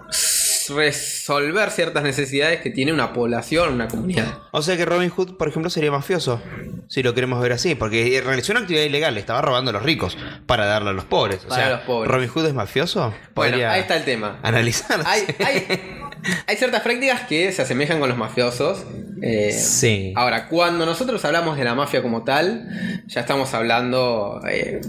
resolver 0.75 1.71
ciertas 1.71 2.03
necesidades 2.03 2.61
que 2.61 2.71
tiene 2.71 2.93
una 2.93 3.12
población, 3.12 3.75
una 3.75 3.89
comunidad. 3.89 4.39
O 4.53 4.62
sea 4.62 4.77
que 4.77 4.85
Robin 4.85 5.11
Hood, 5.11 5.37
por 5.37 5.49
ejemplo, 5.49 5.71
sería 5.71 5.91
mafioso, 5.91 6.41
si 6.89 7.03
lo 7.03 7.15
queremos 7.15 7.41
ver 7.43 7.53
así, 7.53 7.75
porque 7.75 8.23
realizó 8.25 8.53
una 8.53 8.61
actividad 8.61 8.85
ilegal, 8.85 9.17
estaba 9.19 9.43
robando 9.43 9.71
a 9.71 9.73
los 9.73 9.83
ricos 9.83 10.17
para 10.47 10.67
darle 10.67 10.91
a 10.91 10.93
los 10.93 11.05
pobres. 11.05 11.45
O 11.49 11.55
sea, 11.55 11.85
¿Robin 11.87 12.29
Hood 12.29 12.47
es 12.47 12.55
mafioso? 12.55 13.15
Bueno, 13.35 13.57
ahí 13.69 13.81
está 13.81 13.97
el 13.97 14.05
tema. 14.05 14.39
Analizar. 14.43 15.00
Hay, 16.47 16.57
ciertas 16.57 16.83
prácticas 16.83 17.23
que 17.23 17.50
se 17.53 17.62
asemejan 17.62 17.99
con 17.99 18.09
los 18.09 18.19
mafiosos. 18.19 18.85
Eh, 19.23 19.53
sí. 19.53 20.12
Ahora, 20.17 20.49
cuando 20.49 20.85
nosotros 20.85 21.25
hablamos 21.25 21.57
de 21.57 21.65
la 21.65 21.75
mafia 21.75 22.03
como 22.03 22.25
tal, 22.25 23.03
ya 23.07 23.21
estamos 23.23 23.55
hablando 23.55 24.41
eh, 24.49 24.81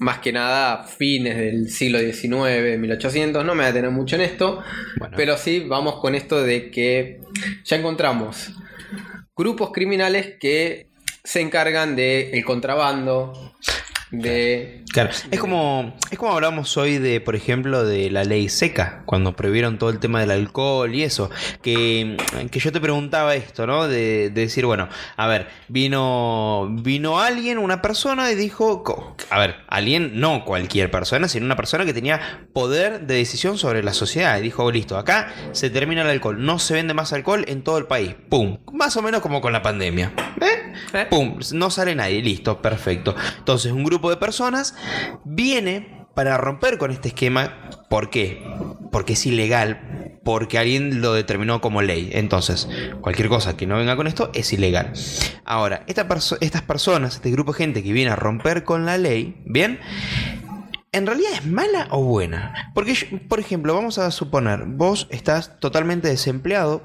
más 0.00 0.18
que 0.18 0.32
nada 0.32 0.84
fines 0.84 1.36
del 1.36 1.70
siglo 1.70 1.98
XIX, 1.98 2.78
1800, 2.78 3.44
no 3.44 3.54
me 3.54 3.64
voy 3.64 3.70
a 3.70 3.74
tener 3.74 3.90
mucho 3.90 4.16
en 4.16 4.22
esto, 4.22 4.62
pero 5.14 5.36
sí 5.36 5.60
vamos 5.60 6.00
con 6.00 6.14
esto 6.14 6.42
de 6.42 6.70
que 6.70 7.20
ya 7.64 7.76
encontramos 7.76 8.50
grupos 9.36 9.72
criminales 9.72 10.36
que 10.40 10.88
se 11.22 11.42
encargan 11.42 11.96
del 11.96 12.34
el 12.34 12.44
contrabando, 12.44 13.54
de... 14.10 14.84
Claro, 14.92 15.10
es 15.30 15.38
como, 15.38 15.94
es 16.10 16.18
como 16.18 16.32
hablamos 16.32 16.76
hoy 16.76 16.98
de, 16.98 17.20
por 17.20 17.36
ejemplo, 17.36 17.84
de 17.84 18.10
la 18.10 18.24
ley 18.24 18.48
seca, 18.48 19.02
cuando 19.06 19.36
prohibieron 19.36 19.78
todo 19.78 19.90
el 19.90 20.00
tema 20.00 20.20
del 20.20 20.32
alcohol 20.32 20.92
y 20.92 21.04
eso, 21.04 21.30
que, 21.62 22.16
que 22.50 22.58
yo 22.58 22.72
te 22.72 22.80
preguntaba 22.80 23.36
esto, 23.36 23.66
¿no? 23.66 23.86
De, 23.86 24.30
de 24.30 24.40
decir, 24.40 24.66
bueno, 24.66 24.88
a 25.16 25.26
ver, 25.28 25.48
vino, 25.68 26.68
vino 26.82 27.20
alguien, 27.20 27.58
una 27.58 27.82
persona 27.82 28.32
y 28.32 28.34
dijo, 28.34 28.82
a 29.30 29.38
ver, 29.38 29.56
alguien, 29.68 30.18
no 30.20 30.44
cualquier 30.44 30.90
persona, 30.90 31.28
sino 31.28 31.46
una 31.46 31.56
persona 31.56 31.84
que 31.84 31.94
tenía 31.94 32.48
poder 32.52 33.06
de 33.06 33.14
decisión 33.14 33.58
sobre 33.58 33.82
la 33.84 33.94
sociedad 33.94 34.38
y 34.38 34.42
dijo, 34.42 34.70
listo, 34.72 34.98
acá 34.98 35.32
se 35.52 35.70
termina 35.70 36.02
el 36.02 36.08
alcohol, 36.08 36.44
no 36.44 36.58
se 36.58 36.74
vende 36.74 36.94
más 36.94 37.12
alcohol 37.12 37.44
en 37.46 37.62
todo 37.62 37.78
el 37.78 37.86
país, 37.86 38.14
pum, 38.28 38.58
más 38.72 38.96
o 38.96 39.02
menos 39.02 39.20
como 39.20 39.40
con 39.40 39.52
la 39.52 39.62
pandemia, 39.62 40.12
¿eh? 40.40 40.59
¿Eh? 40.92 41.06
Pum, 41.08 41.38
no 41.52 41.70
sale 41.70 41.94
nadie, 41.94 42.22
listo, 42.22 42.60
perfecto. 42.62 43.14
Entonces, 43.38 43.72
un 43.72 43.84
grupo 43.84 44.10
de 44.10 44.16
personas 44.16 44.74
viene 45.24 46.06
para 46.14 46.36
romper 46.36 46.78
con 46.78 46.90
este 46.90 47.08
esquema. 47.08 47.70
¿Por 47.88 48.10
qué? 48.10 48.42
Porque 48.92 49.14
es 49.14 49.26
ilegal, 49.26 50.20
porque 50.24 50.58
alguien 50.58 51.00
lo 51.00 51.12
determinó 51.12 51.60
como 51.60 51.82
ley. 51.82 52.10
Entonces, 52.12 52.68
cualquier 53.00 53.28
cosa 53.28 53.56
que 53.56 53.66
no 53.66 53.76
venga 53.76 53.96
con 53.96 54.06
esto 54.06 54.30
es 54.34 54.52
ilegal. 54.52 54.92
Ahora, 55.44 55.84
estas 55.86 56.62
personas, 56.62 57.14
este 57.16 57.30
grupo 57.30 57.52
de 57.52 57.58
gente 57.58 57.82
que 57.82 57.92
viene 57.92 58.10
a 58.10 58.16
romper 58.16 58.64
con 58.64 58.86
la 58.86 58.98
ley, 58.98 59.42
¿bien? 59.44 59.80
¿En 60.92 61.06
realidad 61.06 61.30
es 61.34 61.46
mala 61.46 61.86
o 61.92 62.02
buena? 62.02 62.72
Porque, 62.74 63.20
por 63.28 63.38
ejemplo, 63.38 63.72
vamos 63.74 63.98
a 63.98 64.10
suponer, 64.10 64.64
vos 64.66 65.06
estás 65.10 65.60
totalmente 65.60 66.08
desempleado 66.08 66.82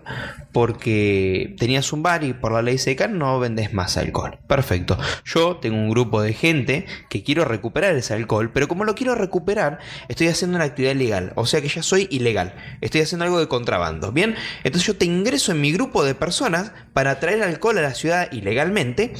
porque 0.51 1.55
tenías 1.57 1.91
un 1.91 2.03
bar 2.03 2.23
y 2.23 2.33
por 2.33 2.51
la 2.51 2.61
ley 2.61 2.77
seca 2.77 3.07
no 3.07 3.39
vendes 3.39 3.73
más 3.73 3.97
alcohol. 3.97 4.37
Perfecto. 4.47 4.95
Yo 5.25 5.57
tengo 5.57 5.77
un 5.77 5.89
grupo 5.89 6.21
de 6.21 6.33
gente 6.33 6.85
que 7.09 7.23
quiero 7.23 7.45
recuperar 7.45 7.95
ese 7.95 8.13
alcohol, 8.13 8.51
pero 8.53 8.67
como 8.67 8.83
lo 8.83 8.93
quiero 8.93 9.15
recuperar, 9.15 9.79
estoy 10.07 10.27
haciendo 10.27 10.57
una 10.57 10.65
actividad 10.65 10.93
ilegal. 10.93 11.33
O 11.35 11.47
sea 11.47 11.61
que 11.61 11.69
ya 11.69 11.81
soy 11.81 12.07
ilegal. 12.11 12.53
Estoy 12.81 13.01
haciendo 13.01 13.25
algo 13.25 13.39
de 13.39 13.47
contrabando. 13.47 14.11
Bien, 14.11 14.35
entonces 14.63 14.85
yo 14.85 14.95
te 14.95 15.05
ingreso 15.05 15.51
en 15.51 15.61
mi 15.61 15.71
grupo 15.71 16.03
de 16.03 16.13
personas 16.13 16.73
para 16.93 17.19
traer 17.19 17.41
alcohol 17.41 17.79
a 17.79 17.81
la 17.81 17.95
ciudad 17.95 18.31
ilegalmente, 18.31 19.13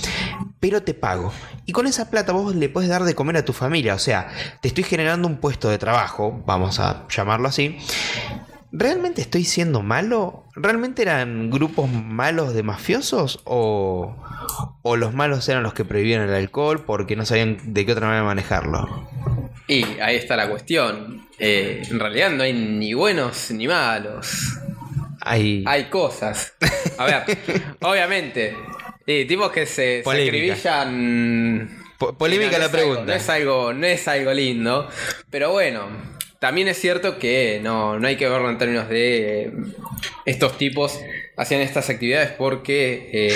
pero 0.66 0.82
te 0.82 0.96
pago. 0.96 1.32
Y 1.68 1.74
con 1.74 1.86
esa 1.86 2.10
plata 2.10 2.32
vos 2.32 2.56
le 2.56 2.70
puedes 2.70 2.90
dar 2.90 3.04
de 3.04 3.14
comer 3.14 3.38
a 3.38 3.46
tu 3.46 3.54
familia. 3.54 3.94
O 3.94 4.00
sea, 4.00 4.32
te 4.62 4.68
estoy 4.68 4.84
generando 4.84 5.28
un 5.28 5.38
puesto 5.38 5.70
de 5.70 5.78
trabajo, 5.78 6.42
vamos 6.48 6.80
a 6.80 7.08
llamarlo 7.08 7.48
así. 7.50 7.78
¿Realmente 8.72 9.22
estoy 9.22 9.44
siendo 9.44 9.84
malo? 9.84 10.46
¿Realmente 10.56 11.04
eran 11.04 11.52
grupos 11.52 11.88
malos 11.92 12.56
de 12.56 12.64
mafiosos? 12.64 13.42
¿O, 13.44 14.16
o 14.82 14.96
los 14.96 15.14
malos 15.14 15.48
eran 15.50 15.62
los 15.62 15.76
que 15.76 15.86
prohibían 15.86 16.24
el 16.24 16.34
alcohol 16.34 16.84
porque 16.84 17.16
no 17.16 17.28
sabían 17.28 17.60
de 17.64 17.86
qué 17.86 17.92
otra 17.92 18.08
manera 18.08 18.24
manejarlo? 18.24 19.08
Y 19.68 19.84
ahí 20.00 20.16
está 20.16 20.36
la 20.36 20.50
cuestión. 20.50 21.28
Eh, 21.38 21.84
en 21.88 22.00
realidad 22.00 22.32
no 22.32 22.42
hay 22.42 22.54
ni 22.54 22.96
buenos 22.96 23.52
ni 23.52 23.68
malos. 23.68 24.58
Hay, 25.22 25.64
Hay 25.68 25.86
cosas. 25.92 26.56
A 26.98 27.06
ver, 27.06 27.24
obviamente. 27.82 28.56
Y 29.08 29.26
tipos 29.26 29.52
que 29.52 29.66
se, 29.66 30.02
se. 30.04 30.04
Po- 31.98 32.18
polémica 32.18 32.52
No, 32.54 32.58
la 32.60 32.66
algo- 32.66 32.72
pregunta. 32.78 33.06
no, 33.06 33.14
es 33.14 33.30
algo, 33.30 33.74
no 33.74 33.86
es 33.88 34.08
algo 34.08 34.34
lindo. 34.34 34.90
Pero 35.30 35.52
bueno, 35.52 35.88
también 36.40 36.68
es 36.68 36.78
cierto 36.80 37.18
que 37.20 37.60
no, 37.64 38.00
no 38.00 38.08
hay 38.08 38.18
que 38.18 38.28
verlo 38.28 38.50
en 38.50 38.58
términos 38.58 38.90
de 38.90 39.44
eh, 39.44 39.52
estos 40.26 40.58
tipos 40.58 41.00
hacían 41.38 41.62
estas 41.62 41.90
actividades 41.90 42.32
porque, 42.32 43.10
eh, 43.14 43.36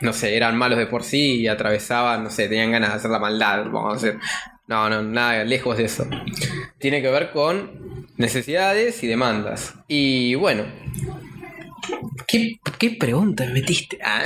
no 0.00 0.12
sé, 0.12 0.36
eran 0.36 0.56
malos 0.56 0.78
de 0.78 0.86
por 0.86 1.02
sí 1.04 1.40
y 1.40 1.48
atravesaban, 1.48 2.24
no 2.24 2.30
sé, 2.30 2.48
tenían 2.48 2.70
ganas 2.72 2.90
de 2.90 2.96
hacer 2.96 3.10
la 3.10 3.18
maldad, 3.18 3.64
vamos 3.66 3.94
a 3.94 3.96
hacer. 3.96 4.16
No, 4.66 4.88
no, 4.88 5.02
nada, 5.02 5.42
lejos 5.44 5.76
de 5.76 5.84
eso. 5.86 6.06
Tiene 6.78 7.02
que 7.02 7.10
ver 7.10 7.30
con 7.32 8.06
necesidades 8.16 9.02
y 9.02 9.08
demandas. 9.08 9.74
Y 9.88 10.36
bueno. 10.36 10.64
¿Qué, 12.26 12.58
qué 12.78 12.90
pregunta 12.90 13.44
me 13.46 13.52
metiste? 13.54 13.98
Ah. 14.04 14.22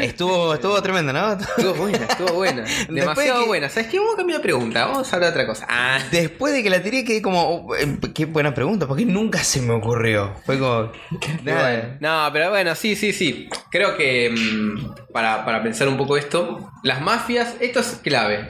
Estuvo, 0.00 0.54
estuvo 0.54 0.80
tremendo, 0.82 1.12
¿no? 1.12 1.32
Estuvo 1.32 1.74
buena, 1.74 2.06
estuvo 2.08 2.32
buena. 2.34 2.64
Demasiado 2.88 3.40
que- 3.42 3.46
buena. 3.46 3.68
¿Sabes 3.68 3.88
qué? 3.88 3.98
Vamos 3.98 4.14
a 4.14 4.16
cambiar 4.18 4.38
de 4.38 4.42
pregunta. 4.42 4.86
Vamos 4.86 5.12
a 5.12 5.16
hablar 5.16 5.32
de 5.32 5.40
otra 5.40 5.46
cosa. 5.46 5.66
Ah. 5.68 5.98
Después 6.10 6.52
de 6.52 6.62
que 6.62 6.70
la 6.70 6.82
tiré 6.82 7.04
quedé 7.04 7.22
como, 7.22 7.42
oh, 7.42 7.74
eh, 7.76 7.98
qué 8.14 8.24
buena 8.26 8.52
pregunta, 8.54 8.86
porque 8.86 9.04
nunca 9.06 9.42
se 9.44 9.60
me 9.62 9.72
ocurrió. 9.74 10.34
Fue 10.44 10.58
como, 10.58 10.92
nada. 11.44 11.96
No, 12.00 12.28
pero 12.32 12.50
bueno, 12.50 12.74
sí, 12.74 12.94
sí, 12.96 13.12
sí. 13.12 13.48
Creo 13.70 13.96
que 13.96 14.30
mm, 14.30 15.12
para, 15.12 15.44
para 15.44 15.62
pensar 15.62 15.88
un 15.88 15.96
poco 15.96 16.16
esto, 16.16 16.70
las 16.82 17.00
mafias, 17.00 17.54
esto 17.60 17.80
es 17.80 17.98
clave 18.02 18.48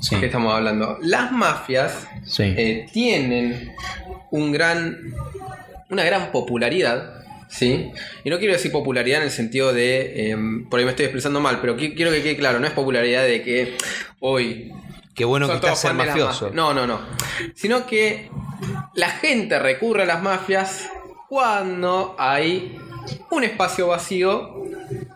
Sí. 0.00 0.16
que 0.16 0.26
estamos 0.26 0.54
hablando. 0.54 0.98
Las 1.02 1.30
mafias 1.30 2.06
Sí. 2.24 2.42
eh, 2.56 2.86
tienen 2.92 3.74
un 4.30 4.50
gran, 4.52 4.96
una 5.90 6.04
gran 6.04 6.32
popularidad. 6.32 7.19
¿Sí? 7.50 7.90
Y 8.24 8.30
no 8.30 8.38
quiero 8.38 8.52
decir 8.52 8.70
popularidad 8.72 9.18
en 9.18 9.24
el 9.24 9.30
sentido 9.32 9.72
de. 9.72 10.30
em, 10.30 10.68
por 10.68 10.78
ahí 10.78 10.84
me 10.84 10.92
estoy 10.92 11.06
expresando 11.06 11.40
mal, 11.40 11.60
pero 11.60 11.76
qui- 11.76 11.94
quiero 11.96 12.10
que 12.12 12.22
quede 12.22 12.36
claro: 12.36 12.60
no 12.60 12.66
es 12.66 12.72
popularidad 12.72 13.24
de 13.24 13.42
que 13.42 13.76
hoy 14.20 14.72
Qué 15.14 15.24
bueno 15.24 15.46
que 15.46 15.50
son 15.50 15.56
está 15.56 15.66
todos 15.68 15.80
ser 15.80 15.94
mafioso. 15.94 16.50
No, 16.54 16.72
no, 16.72 16.86
no. 16.86 17.00
Sino 17.54 17.86
que 17.86 18.30
la 18.94 19.10
gente 19.10 19.58
recurre 19.58 20.04
a 20.04 20.06
las 20.06 20.22
mafias 20.22 20.88
cuando 21.28 22.14
hay 22.18 22.78
un 23.30 23.44
espacio 23.44 23.88
vacío 23.88 24.54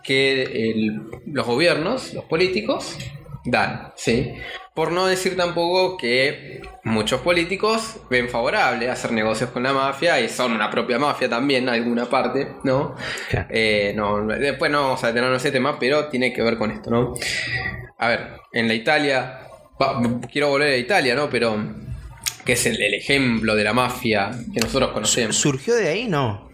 que 0.03 0.43
el- 0.43 1.01
los 1.25 1.45
gobiernos, 1.47 2.13
los 2.13 2.25
políticos, 2.25 2.97
dan, 3.45 3.93
¿sí? 3.95 4.33
Por 4.73 4.91
no 4.91 5.07
decir 5.07 5.37
tampoco 5.37 5.95
que 5.95 6.61
muchos 6.83 7.21
políticos 7.21 7.97
ven 8.09 8.27
favorable 8.27 8.89
hacer 8.89 9.11
negocios 9.13 9.51
con 9.51 9.63
la 9.63 9.71
mafia 9.71 10.19
y 10.19 10.27
son 10.27 10.51
una 10.51 10.69
propia 10.69 10.99
mafia 10.99 11.29
también, 11.29 11.69
alguna 11.69 12.05
parte, 12.09 12.49
¿no? 12.63 12.95
Claro. 13.29 13.47
Eh, 13.49 13.93
no, 13.95 14.27
después 14.27 14.69
no 14.69 14.81
vamos 14.81 15.03
a 15.03 15.07
detenernos 15.07 15.41
en 15.41 15.47
ese 15.47 15.51
tema, 15.51 15.79
pero 15.79 16.07
tiene 16.07 16.33
que 16.33 16.41
ver 16.41 16.57
con 16.57 16.71
esto, 16.71 16.89
¿no? 16.89 17.13
A 17.99 18.07
ver, 18.09 18.31
en 18.51 18.67
la 18.67 18.73
Italia, 18.73 19.39
quiero 20.31 20.49
volver 20.49 20.73
a 20.73 20.77
Italia, 20.77 21.15
¿no? 21.15 21.29
Pero 21.29 21.57
que 22.43 22.53
es 22.53 22.65
el, 22.65 22.81
el 22.81 22.95
ejemplo 22.95 23.55
de 23.55 23.63
la 23.63 23.73
mafia 23.73 24.31
que 24.53 24.59
nosotros 24.59 24.91
conocemos. 24.91 25.37
¿Surgió 25.37 25.75
de 25.75 25.87
ahí? 25.87 26.07
No. 26.07 26.51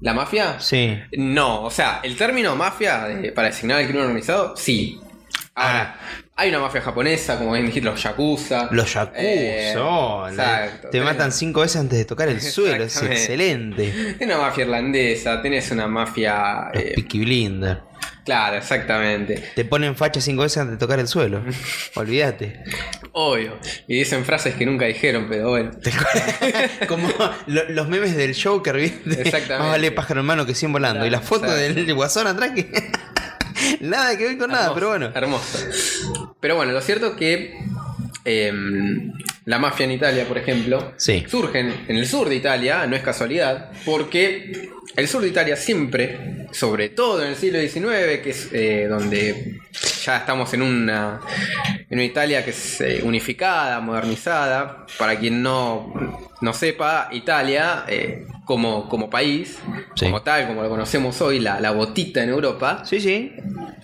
¿La 0.00 0.14
mafia? 0.14 0.60
Sí. 0.60 0.96
No, 1.16 1.64
o 1.64 1.70
sea, 1.70 2.00
el 2.02 2.16
término 2.16 2.54
mafia 2.56 3.08
eh, 3.10 3.32
para 3.32 3.48
designar 3.48 3.80
el 3.80 3.86
crimen 3.86 4.04
organizado, 4.04 4.56
sí. 4.56 5.00
Ahora, 5.58 5.98
hay 6.36 6.50
una 6.50 6.58
mafia 6.60 6.82
japonesa, 6.82 7.38
como 7.38 7.52
bien 7.52 7.64
dijiste, 7.64 7.88
los 7.88 8.02
yakuza. 8.02 8.68
Los 8.72 8.92
yakuza. 8.92 9.18
Eh, 9.22 9.74
oh, 9.78 10.26
exacto. 10.28 10.88
te 10.90 11.00
matan 11.00 11.32
cinco 11.32 11.62
veces 11.62 11.76
antes 11.80 11.98
de 11.98 12.04
tocar 12.04 12.28
el 12.28 12.40
suelo. 12.42 12.84
Es 12.84 13.00
excelente. 13.02 13.90
Tenés 14.18 14.20
una 14.36 14.38
mafia 14.38 14.64
irlandesa, 14.64 15.40
tenés 15.40 15.70
una 15.70 15.86
mafia. 15.88 16.70
Los 16.74 16.82
eh, 16.82 16.92
Peaky 16.94 17.20
Blinder. 17.20 17.80
claro, 18.26 18.56
exactamente. 18.58 19.42
Te 19.54 19.64
ponen 19.64 19.96
facha 19.96 20.20
cinco 20.20 20.42
veces 20.42 20.58
antes 20.58 20.72
de 20.72 20.78
tocar 20.78 20.98
el 21.00 21.08
suelo. 21.08 21.42
Olvídate. 21.94 22.62
Obvio. 23.12 23.58
Y 23.88 23.96
dicen 24.00 24.26
frases 24.26 24.56
que 24.56 24.66
nunca 24.66 24.84
dijeron, 24.84 25.26
pero 25.26 25.48
bueno. 25.48 25.70
Como 26.86 27.08
lo- 27.46 27.68
los 27.70 27.88
memes 27.88 28.14
del 28.14 28.36
Joker, 28.38 28.76
¿viste? 28.76 29.10
Exactamente. 29.22 29.58
Más 29.58 29.68
vale 29.68 29.90
pájaro 29.90 30.20
en 30.20 30.26
mano 30.26 30.44
que 30.44 30.54
100 30.54 30.70
volando. 30.70 31.06
y 31.06 31.08
la 31.10 31.20
foto 31.22 31.50
del 31.50 31.94
guasón 31.94 32.26
atrás 32.26 32.50
que. 32.54 32.70
nada 33.80 34.16
que 34.16 34.24
ver 34.24 34.38
con 34.38 34.50
nada, 34.50 34.74
pero 34.74 34.88
bueno. 34.88 35.10
Hermoso. 35.14 35.58
Pero 36.40 36.56
bueno, 36.56 36.72
lo 36.72 36.80
cierto 36.80 37.06
es 37.08 37.12
que 37.14 37.54
em, 38.24 39.12
la 39.44 39.58
mafia 39.58 39.84
en 39.84 39.92
Italia, 39.92 40.26
por 40.26 40.38
ejemplo, 40.38 40.92
Sí. 40.96 41.24
surgen 41.28 41.84
en 41.88 41.96
el 41.96 42.06
sur 42.06 42.28
de 42.28 42.36
Italia, 42.36 42.86
no 42.86 42.96
es 42.96 43.02
casualidad, 43.02 43.70
porque 43.84 44.70
el 44.96 45.08
sur 45.08 45.20
de 45.22 45.28
Italia 45.28 45.56
siempre, 45.56 46.46
sobre 46.52 46.88
todo 46.88 47.22
en 47.22 47.28
el 47.30 47.36
siglo 47.36 47.60
XIX, 47.60 48.20
que 48.22 48.30
es 48.30 48.48
eh, 48.52 48.86
donde 48.88 49.60
ya 50.04 50.18
estamos 50.18 50.52
en 50.54 50.62
una, 50.62 51.20
en 51.90 51.98
una 51.98 52.04
Italia 52.04 52.44
que 52.44 52.50
es 52.50 52.80
eh, 52.80 53.00
unificada, 53.04 53.80
modernizada, 53.80 54.86
para 54.98 55.18
quien 55.18 55.42
no, 55.42 55.92
no 56.40 56.52
sepa, 56.52 57.08
Italia 57.12 57.84
eh, 57.88 58.24
como, 58.44 58.88
como 58.88 59.10
país, 59.10 59.58
Sí. 59.94 60.06
como 60.06 60.22
tal, 60.22 60.46
como 60.46 60.62
lo 60.62 60.68
conocemos 60.68 61.20
hoy, 61.20 61.40
la, 61.40 61.60
la 61.60 61.70
botita 61.72 62.22
en 62.22 62.28
Europa, 62.30 62.82
Sí, 62.84 63.00
sí. 63.00 63.32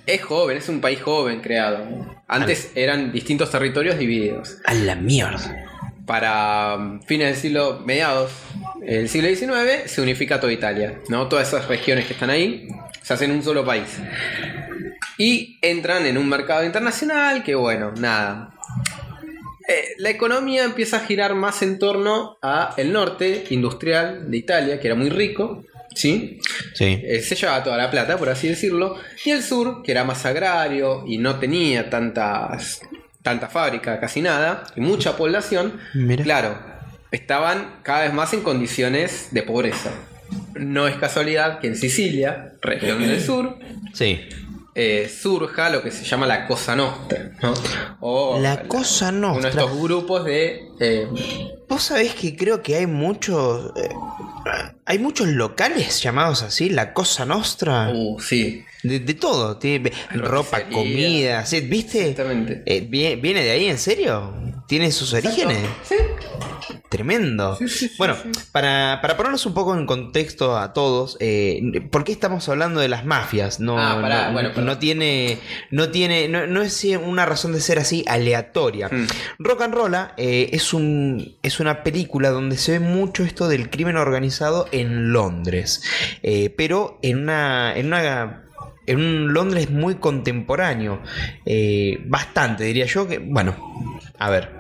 es 0.07 0.23
joven, 0.23 0.57
es 0.59 0.69
un 0.69 0.81
país 0.81 1.01
joven 1.03 1.41
creado. 1.41 1.85
Antes 2.29 2.73
eran 2.75 3.13
distintos 3.13 3.51
territorios 3.51 3.99
divididos. 3.99 4.57
A 4.65 4.73
la 4.75 4.95
mierda. 4.95 5.67
Para 6.13 6.77
um, 6.77 7.01
fines 7.01 7.29
del 7.29 7.37
siglo, 7.37 7.83
mediados 7.87 8.31
del 8.81 9.09
siglo 9.09 9.29
XIX, 9.35 9.91
se 9.91 10.03
unifica 10.03 10.39
toda 10.39 10.53
Italia. 10.53 11.01
¿no? 11.09 11.27
Todas 11.27 11.49
esas 11.49 11.69
regiones 11.69 12.05
que 12.05 12.13
están 12.13 12.29
ahí 12.29 12.69
se 13.01 13.15
hacen 13.15 13.31
un 13.31 13.43
solo 13.43 13.65
país. 13.65 13.89
Y 15.17 15.59
entran 15.63 16.05
en 16.05 16.19
un 16.19 16.29
mercado 16.29 16.67
internacional 16.67 17.43
que, 17.43 17.55
bueno, 17.55 17.93
nada. 17.93 18.51
Eh, 19.67 19.95
la 19.97 20.11
economía 20.11 20.65
empieza 20.65 20.99
a 20.99 21.07
girar 21.07 21.35
más 21.35 21.63
en 21.63 21.79
torno 21.79 22.37
a 22.43 22.75
el 22.77 22.93
norte 22.93 23.47
industrial 23.49 24.31
de 24.31 24.37
Italia, 24.37 24.81
que 24.81 24.89
era 24.89 24.95
muy 24.95 25.09
rico, 25.09 25.65
¿sí? 25.95 26.39
Sí. 26.75 27.01
Eh, 27.03 27.23
se 27.23 27.37
llevaba 27.37 27.65
toda 27.65 27.79
la 27.79 27.91
plata, 27.91 28.19
por 28.19 28.29
así 28.29 28.49
decirlo, 28.49 28.97
y 29.25 29.31
el 29.31 29.43
sur, 29.43 29.83
que 29.83 29.93
era 29.93 30.05
más 30.05 30.27
agrario 30.27 31.05
y 31.07 31.17
no 31.17 31.39
tenía 31.39 31.89
tantas 31.89 32.83
tanta 33.23 33.49
fábrica, 33.49 34.01
casi 34.01 34.21
nada, 34.21 34.65
y 34.77 34.81
mucha 34.81 35.17
población, 35.17 35.79
Mira. 35.95 36.25
claro, 36.25 36.59
estaban 37.11 37.77
cada 37.83 38.03
vez 38.03 38.13
más 38.13 38.33
en 38.33 38.43
condiciones 38.43 39.29
de 39.31 39.43
pobreza. 39.43 39.91
No 40.55 40.89
es 40.89 40.97
casualidad 40.97 41.61
que 41.61 41.69
en 41.69 41.77
Sicilia, 41.77 42.55
región 42.63 43.01
del 43.01 43.21
sur, 43.23 43.59
Sí. 43.93 44.21
eh, 44.75 45.11
surja 45.15 45.69
lo 45.69 45.83
que 45.83 45.91
se 45.91 46.05
llama 46.05 46.27
la 46.27 46.47
Cosa 46.47 46.75
Nostra. 46.75 47.31
¿no? 47.43 47.53
O 48.01 48.39
La 48.41 48.63
Cosa 48.63 49.11
Uno 49.11 49.35
de 49.37 49.43
Nostra. 49.43 49.49
estos 49.63 49.81
grupos 49.83 50.25
de... 50.25 50.63
eh, 50.81 51.07
Vos 51.69 51.83
sabés 51.83 52.15
que 52.15 52.35
creo 52.37 52.63
que 52.63 52.77
hay 52.77 52.87
muchos. 52.87 53.73
eh, 53.77 53.89
hay 54.87 54.99
muchos 54.99 55.29
locales 55.29 56.03
llamados 56.03 56.43
así, 56.43 56.71
la 56.71 56.93
Cosa 56.95 57.25
Nostra. 57.27 57.91
uh, 57.95 58.19
sí, 58.21 58.65
De, 58.83 59.01
de 59.01 59.15
todo. 59.15 59.57
Tiene 59.59 59.93
ropa, 60.15 60.63
comida. 60.65 61.45
¿viste? 61.63 62.01
exactamente. 62.11 62.63
Eh, 62.67 62.89
vie- 62.91 63.21
¿Viene 63.21 63.43
de 63.45 63.51
ahí, 63.51 63.67
en 63.67 63.79
serio? 63.79 64.35
¿Tiene 64.67 64.91
sus 64.93 65.13
orígenes? 65.13 65.59
Sí. 65.83 65.95
Tremendo. 66.89 67.57
Sí, 67.57 67.69
sí, 67.69 67.89
sí, 67.89 67.95
bueno. 67.97 68.17
Para, 68.53 68.99
para 69.01 69.17
ponernos 69.17 69.45
un 69.47 69.55
poco 69.55 69.75
en 69.75 69.87
contexto 69.87 70.57
a 70.59 70.73
todos, 70.75 71.17
eh, 71.21 71.61
¿por 71.91 72.05
qué 72.05 72.13
estamos 72.13 72.49
hablando 72.49 72.81
de 72.81 72.89
las 72.89 73.05
mafias? 73.07 73.61
No, 73.61 73.79
Ah, 73.79 73.99
pará, 74.01 74.27
no, 74.27 74.33
bueno, 74.35 74.51
no 74.57 74.79
tiene, 74.79 75.39
no 75.71 75.89
tiene, 75.91 76.29
no, 76.29 76.47
no 76.47 76.63
es 76.63 76.85
una 76.85 77.25
razón 77.25 77.53
de 77.55 77.61
ser 77.61 77.79
así 77.79 78.05
aleatoria. 78.07 78.89
Hmm. 78.89 79.07
Rock 79.39 79.63
and 79.63 79.75
Roll 79.75 79.97
es 80.17 80.73
un 80.75 81.37
es 81.43 81.61
una 81.61 81.83
película 81.83 82.31
donde 82.31 82.57
se 82.59 82.73
ve 82.73 82.81
mucho 82.81 83.25
esto 83.25 83.49
del 83.49 83.71
crimen 83.71 83.97
organizado 83.97 84.69
en 84.73 85.13
Londres, 85.13 85.83
Eh, 86.23 86.53
pero 86.57 86.99
en 87.03 87.19
una 87.21 87.75
en 87.77 87.87
una 87.87 88.45
en 88.87 88.99
un 88.99 89.33
Londres 89.35 89.71
muy 89.71 89.97
contemporáneo, 89.97 91.01
Eh, 91.47 91.99
bastante 92.07 92.65
diría 92.65 92.87
yo 92.87 93.07
que 93.09 93.19
bueno, 93.19 93.57
a 94.19 94.31
ver, 94.31 94.51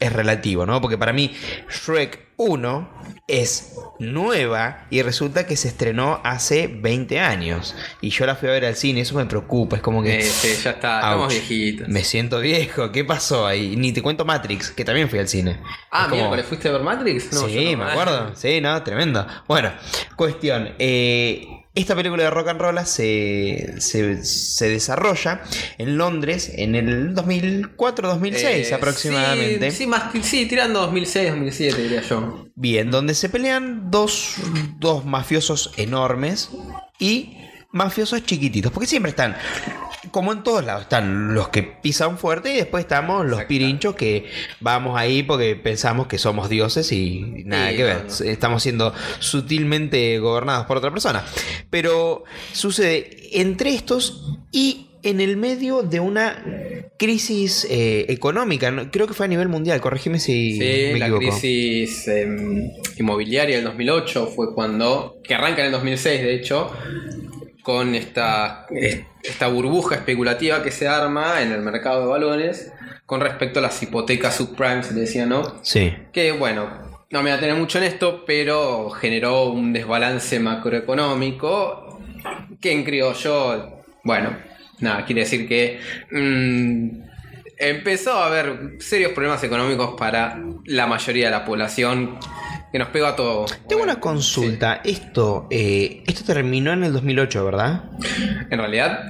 es 0.00 0.12
relativo, 0.12 0.66
¿no? 0.66 0.80
Porque 0.80 0.98
para 0.98 1.12
mí 1.12 1.32
Shrek 1.70 2.32
1 2.36 2.90
es 3.28 3.76
nueva 4.00 4.86
y 4.90 5.00
resulta 5.02 5.46
que 5.46 5.56
se 5.56 5.68
estrenó 5.68 6.20
hace 6.24 6.66
20 6.66 7.20
años 7.20 7.76
y 8.00 8.10
yo 8.10 8.26
la 8.26 8.34
fui 8.34 8.48
a 8.48 8.52
ver 8.52 8.64
al 8.64 8.74
cine, 8.74 9.02
eso 9.02 9.14
me 9.16 9.26
preocupa, 9.26 9.76
es 9.76 9.82
como 9.82 10.02
que 10.02 10.22
sí, 10.22 10.48
ya 10.64 10.70
está, 10.70 10.96
estamos 10.96 11.28
viejitos. 11.28 11.88
me 11.88 12.02
siento 12.02 12.40
viejo, 12.40 12.90
¿qué 12.90 13.04
pasó 13.04 13.46
ahí? 13.46 13.76
Ni 13.76 13.92
te 13.92 14.02
cuento 14.02 14.24
Matrix, 14.24 14.70
que 14.72 14.84
también 14.84 15.08
fui 15.08 15.20
al 15.20 15.28
cine. 15.28 15.60
Ah, 15.92 16.04
como- 16.08 16.16
miércoles, 16.16 16.46
¿fuiste 16.46 16.68
a 16.68 16.72
ver 16.72 16.82
Matrix? 16.82 17.32
No, 17.32 17.46
sí, 17.48 17.72
no. 17.76 17.84
me 17.84 17.90
acuerdo. 17.92 18.34
Sí, 18.34 18.60
no, 18.60 18.82
tremendo. 18.82 19.24
Bueno, 19.46 19.70
cuestión. 20.16 20.70
eh, 20.80 21.46
esta 21.74 21.94
película 21.96 22.24
de 22.24 22.30
rock 22.30 22.48
and 22.48 22.60
roll 22.60 22.86
se, 22.86 23.74
se, 23.78 24.24
se 24.24 24.68
desarrolla 24.68 25.42
en 25.78 25.96
Londres 25.96 26.50
en 26.54 26.74
el 26.74 27.14
2004-2006 27.14 28.34
Eh, 28.44 28.74
aproximadamente. 28.74 29.70
Sí, 29.70 29.76
sí, 29.78 29.86
más, 29.86 30.12
sí, 30.22 30.46
tirando 30.46 30.80
2006, 30.80 31.30
2007, 31.30 31.82
diría 31.82 32.02
yo. 32.02 32.46
Bien, 32.54 32.90
donde 32.90 33.14
se 33.14 33.28
pelean 33.30 33.90
dos, 33.90 34.34
dos 34.78 35.04
mafiosos 35.06 35.72
enormes 35.78 36.50
y 36.98 37.38
mafiosos 37.70 38.24
chiquititos. 38.24 38.70
Porque 38.70 38.86
siempre 38.86 39.10
están, 39.10 39.34
como 40.10 40.32
en 40.32 40.42
todos 40.42 40.64
lados, 40.64 40.82
están 40.82 41.32
los 41.34 41.48
que 41.48 41.62
pisan 41.62 42.18
fuerte 42.18 42.52
y 42.52 42.56
después 42.56 42.82
estamos 42.84 43.24
los 43.24 43.44
pirinchos 43.44 43.94
que 43.94 44.26
vamos 44.60 44.98
ahí 44.98 45.22
porque 45.22 45.54
pensamos 45.54 46.06
que 46.08 46.18
somos 46.18 46.48
dioses 46.48 46.90
y 46.92 47.42
nada 47.44 47.70
Sí, 47.70 47.76
que 47.76 47.84
ver. 47.84 48.04
no, 48.04 48.24
no. 48.24 48.30
Estamos 48.30 48.62
siendo 48.62 48.92
sutilmente 49.20 50.18
gobernados 50.18 50.66
por 50.66 50.76
otra 50.78 50.90
persona. 50.90 51.24
Pero 51.70 52.24
sucede 52.52 53.40
entre 53.40 53.74
estos 53.74 54.38
y 54.50 54.88
en 55.04 55.20
el 55.20 55.36
medio 55.36 55.82
de 55.82 55.98
una 56.00 56.44
crisis 56.96 57.66
eh, 57.68 58.06
económica. 58.08 58.72
Creo 58.92 59.06
que 59.08 59.14
fue 59.14 59.26
a 59.26 59.28
nivel 59.28 59.48
mundial, 59.48 59.80
corregime 59.80 60.20
si 60.20 60.52
Sí, 60.52 60.58
me 60.92 60.98
la 61.00 61.06
equivoco. 61.06 61.26
crisis 61.40 62.06
em, 62.08 62.70
inmobiliaria 62.98 63.56
del 63.56 63.64
2008 63.64 64.26
fue 64.28 64.54
cuando, 64.54 65.16
que 65.24 65.34
arranca 65.34 65.60
en 65.62 65.66
el 65.66 65.72
2006 65.72 66.22
de 66.22 66.34
hecho, 66.36 66.70
con 67.62 67.94
esta, 67.94 68.66
esta 69.22 69.48
burbuja 69.48 69.94
especulativa 69.94 70.62
que 70.62 70.70
se 70.70 70.88
arma 70.88 71.42
en 71.42 71.52
el 71.52 71.62
mercado 71.62 72.02
de 72.02 72.06
valores 72.06 72.72
con 73.06 73.20
respecto 73.20 73.58
a 73.58 73.62
las 73.62 73.82
hipotecas 73.82 74.36
subprime, 74.36 74.82
se 74.82 74.94
le 74.94 75.02
decía, 75.02 75.26
¿no? 75.26 75.58
Sí. 75.62 75.94
Que 76.12 76.32
bueno, 76.32 76.68
no 77.10 77.22
me 77.22 77.30
voy 77.30 77.38
a 77.38 77.40
tener 77.40 77.54
mucho 77.54 77.78
en 77.78 77.84
esto, 77.84 78.24
pero 78.26 78.90
generó 78.90 79.50
un 79.50 79.72
desbalance 79.72 80.40
macroeconómico 80.40 82.00
que 82.60 82.72
en 82.72 82.84
criollo, 82.84 83.82
bueno, 84.02 84.36
nada, 84.80 85.04
quiere 85.04 85.22
decir 85.22 85.46
que 85.46 85.78
mm, 86.10 87.02
empezó 87.58 88.14
a 88.14 88.26
haber 88.26 88.76
serios 88.78 89.12
problemas 89.12 89.44
económicos 89.44 89.94
para 89.98 90.42
la 90.64 90.86
mayoría 90.86 91.26
de 91.26 91.32
la 91.32 91.44
población 91.44 92.18
que 92.72 92.78
nos 92.78 92.88
pegó 92.88 93.06
a 93.06 93.14
todos. 93.16 93.54
Tengo 93.68 93.82
una 93.82 94.00
consulta. 94.00 94.80
Esto, 94.82 95.46
eh, 95.50 96.02
esto 96.06 96.24
terminó 96.24 96.72
en 96.72 96.84
el 96.84 96.92
2008, 96.94 97.44
¿verdad? 97.44 97.84
En 98.50 98.58
realidad, 98.58 99.00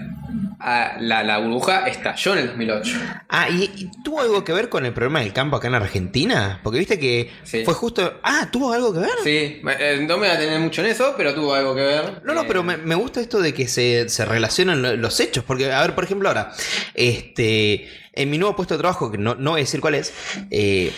ah, 0.58 0.96
la, 1.00 1.22
la 1.22 1.38
burbuja 1.38 1.86
estalló 1.86 2.32
en 2.32 2.38
el 2.40 2.46
2008. 2.48 2.98
Ah, 3.28 3.48
¿y, 3.48 3.70
y 3.76 3.90
tuvo 4.02 4.20
algo 4.20 4.42
que 4.42 4.52
ver 4.52 4.68
con 4.68 4.84
el 4.84 4.92
problema 4.92 5.20
del 5.20 5.32
campo 5.32 5.56
acá 5.56 5.68
en 5.68 5.76
Argentina? 5.76 6.58
Porque 6.64 6.80
viste 6.80 6.98
que 6.98 7.30
Sí. 7.44 7.64
fue 7.64 7.74
justo... 7.74 8.18
Ah, 8.24 8.48
¿tuvo 8.50 8.72
algo 8.72 8.92
que 8.92 8.98
ver? 8.98 9.10
Sí, 9.22 9.62
eh, 9.78 9.98
no 10.08 10.18
me 10.18 10.26
voy 10.26 10.36
a 10.36 10.38
tener 10.38 10.58
mucho 10.58 10.82
en 10.82 10.88
eso, 10.88 11.14
pero 11.16 11.32
tuvo 11.32 11.54
algo 11.54 11.74
que 11.76 11.82
ver. 11.82 12.20
No, 12.24 12.34
no, 12.34 12.42
Eh, 12.42 12.44
pero 12.48 12.62
me, 12.64 12.76
me 12.78 12.96
gusta 12.96 13.20
esto 13.20 13.40
de 13.40 13.54
que 13.54 13.68
se, 13.68 14.08
se 14.08 14.24
relacionan 14.24 14.82
lo- 14.82 14.96
los 14.96 15.20
hechos. 15.20 15.44
Porque, 15.44 15.70
a 15.72 15.80
ver, 15.82 15.94
por 15.94 16.02
ejemplo, 16.02 16.28
ahora, 16.28 16.52
este, 16.94 17.88
en 18.12 18.30
mi 18.30 18.38
nuevo 18.38 18.54
puesto 18.56 18.74
de 18.74 18.78
trabajo, 18.78 19.10
que 19.10 19.18
no, 19.18 19.34
no 19.34 19.52
voy 19.52 19.60
a 19.60 19.64
decir 19.64 19.80
cuál 19.80 19.94
es, 19.94 20.12
eh, 20.50 20.92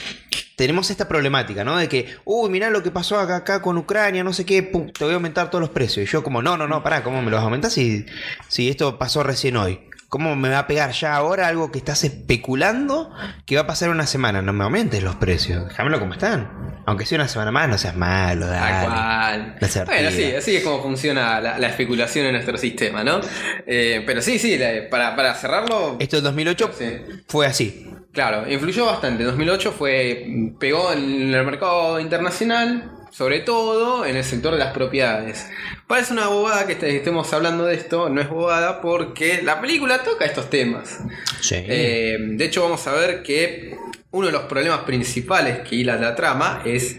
tenemos 0.56 0.90
esta 0.90 1.08
problemática, 1.08 1.64
¿no? 1.64 1.76
De 1.76 1.88
que, 1.88 2.14
uy, 2.24 2.50
mirá 2.50 2.70
lo 2.70 2.82
que 2.82 2.90
pasó 2.90 3.18
acá, 3.18 3.36
acá 3.36 3.62
con 3.62 3.78
Ucrania, 3.78 4.24
no 4.24 4.32
sé 4.32 4.44
qué, 4.44 4.62
pum, 4.62 4.90
te 4.90 5.04
voy 5.04 5.12
a 5.12 5.16
aumentar 5.16 5.50
todos 5.50 5.60
los 5.60 5.70
precios. 5.70 6.08
Y 6.08 6.10
yo, 6.10 6.22
como, 6.22 6.42
no, 6.42 6.56
no, 6.56 6.66
no, 6.66 6.82
pará, 6.82 7.02
¿cómo 7.02 7.22
me 7.22 7.30
los 7.30 7.40
aumentas 7.40 7.72
si, 7.72 8.06
si 8.48 8.68
esto 8.68 8.98
pasó 8.98 9.22
recién 9.22 9.56
hoy? 9.56 9.80
¿Cómo 10.14 10.36
me 10.36 10.48
va 10.48 10.60
a 10.60 10.66
pegar 10.68 10.92
ya 10.92 11.16
ahora 11.16 11.48
algo 11.48 11.72
que 11.72 11.78
estás 11.78 12.04
especulando 12.04 13.10
que 13.46 13.56
va 13.56 13.62
a 13.62 13.66
pasar 13.66 13.90
una 13.90 14.06
semana? 14.06 14.42
No 14.42 14.52
me 14.52 14.62
aumentes 14.62 15.02
los 15.02 15.16
precios, 15.16 15.66
déjamelo 15.68 15.98
como 15.98 16.12
están. 16.12 16.82
Aunque 16.86 17.04
sea 17.04 17.16
una 17.18 17.26
semana 17.26 17.50
más, 17.50 17.68
no 17.68 17.76
seas 17.78 17.96
malo, 17.96 18.46
Tal 18.46 18.54
dale. 18.60 18.86
cual. 18.86 19.84
Bueno, 19.86 20.10
sí, 20.12 20.32
así 20.36 20.54
es 20.54 20.62
como 20.62 20.80
funciona 20.84 21.40
la, 21.40 21.58
la 21.58 21.66
especulación 21.66 22.26
en 22.26 22.32
nuestro 22.34 22.56
sistema, 22.58 23.02
¿no? 23.02 23.22
Eh, 23.66 24.04
pero 24.06 24.22
sí, 24.22 24.38
sí, 24.38 24.56
la- 24.56 24.88
para, 24.88 25.16
para 25.16 25.34
cerrarlo, 25.34 25.96
Esto 25.98 26.14
del 26.18 26.22
2008 26.22 26.70
Sí. 26.78 26.96
fue 27.26 27.46
así. 27.48 27.90
claro, 28.12 28.48
influyó 28.48 28.86
bastante. 28.86 29.24
2008 29.24 29.72
fue 29.72 30.26
pegó 30.60 30.92
en 30.92 31.34
el 31.34 31.44
mercado 31.44 31.98
internacional, 31.98 32.88
sobre 33.16 33.38
todo 33.40 34.04
en 34.04 34.16
el 34.16 34.24
sector 34.24 34.52
de 34.54 34.58
las 34.58 34.72
propiedades. 34.72 35.46
Parece 35.86 36.12
una 36.12 36.26
bobada 36.26 36.66
que 36.66 36.72
este- 36.72 36.96
estemos 36.96 37.32
hablando 37.32 37.64
de 37.64 37.76
esto, 37.76 38.08
no 38.08 38.20
es 38.20 38.28
bobada 38.28 38.80
porque 38.80 39.40
la 39.40 39.60
película 39.60 40.02
toca 40.02 40.24
estos 40.24 40.50
temas. 40.50 40.98
Sí. 41.40 41.54
Eh, 41.58 42.16
de 42.20 42.44
hecho, 42.44 42.62
vamos 42.64 42.84
a 42.88 42.92
ver 42.92 43.22
que 43.22 43.76
uno 44.10 44.26
de 44.26 44.32
los 44.32 44.42
problemas 44.42 44.80
principales 44.80 45.60
que 45.60 45.76
hila 45.76 45.94
la 45.96 46.16
trama 46.16 46.62
es 46.64 46.96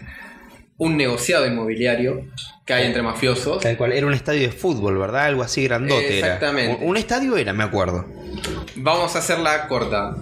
un 0.78 0.96
negociado 0.96 1.46
inmobiliario 1.46 2.24
que 2.64 2.72
hay 2.72 2.86
entre 2.86 3.02
mafiosos. 3.02 3.62
Tal 3.62 3.76
cual, 3.76 3.92
era 3.92 4.06
un 4.06 4.14
estadio 4.14 4.40
de 4.40 4.52
fútbol, 4.52 4.96
¿verdad? 4.96 5.26
Algo 5.26 5.42
así 5.42 5.64
grandote. 5.64 6.18
era. 6.18 6.26
Exactamente. 6.28 6.82
Un, 6.82 6.90
un 6.92 6.96
estadio 6.96 7.36
era, 7.36 7.52
me 7.52 7.64
acuerdo. 7.64 8.06
Vamos 8.76 9.14
a 9.16 9.18
hacerla 9.18 9.68
corta. 9.68 10.16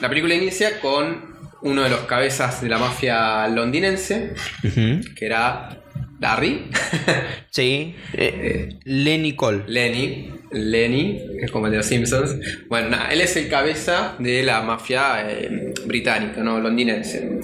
La 0.00 0.08
película 0.08 0.34
inicia 0.34 0.80
con 0.80 1.31
uno 1.62 1.82
de 1.82 1.90
los 1.90 2.00
cabezas 2.00 2.60
de 2.62 2.68
la 2.68 2.78
mafia 2.78 3.46
londinense, 3.48 4.34
que 4.62 5.26
era 5.26 5.78
Larry, 6.20 6.66
Sí. 7.50 7.94
eh, 8.14 8.78
Lenny 8.84 9.34
Cole. 9.34 9.64
Lenny, 9.66 10.30
Lenny, 10.52 11.18
que 11.38 11.44
es 11.46 11.50
como 11.50 11.66
el 11.66 11.72
de 11.72 11.78
los 11.78 11.86
Simpsons. 11.86 12.36
Bueno, 12.68 12.90
nada, 12.90 13.12
él 13.12 13.20
es 13.20 13.36
el 13.36 13.48
cabeza 13.48 14.14
de 14.18 14.42
la 14.42 14.62
mafia 14.62 15.28
eh, 15.30 15.74
británica, 15.86 16.42
¿no? 16.42 16.60
Londinense. 16.60 17.40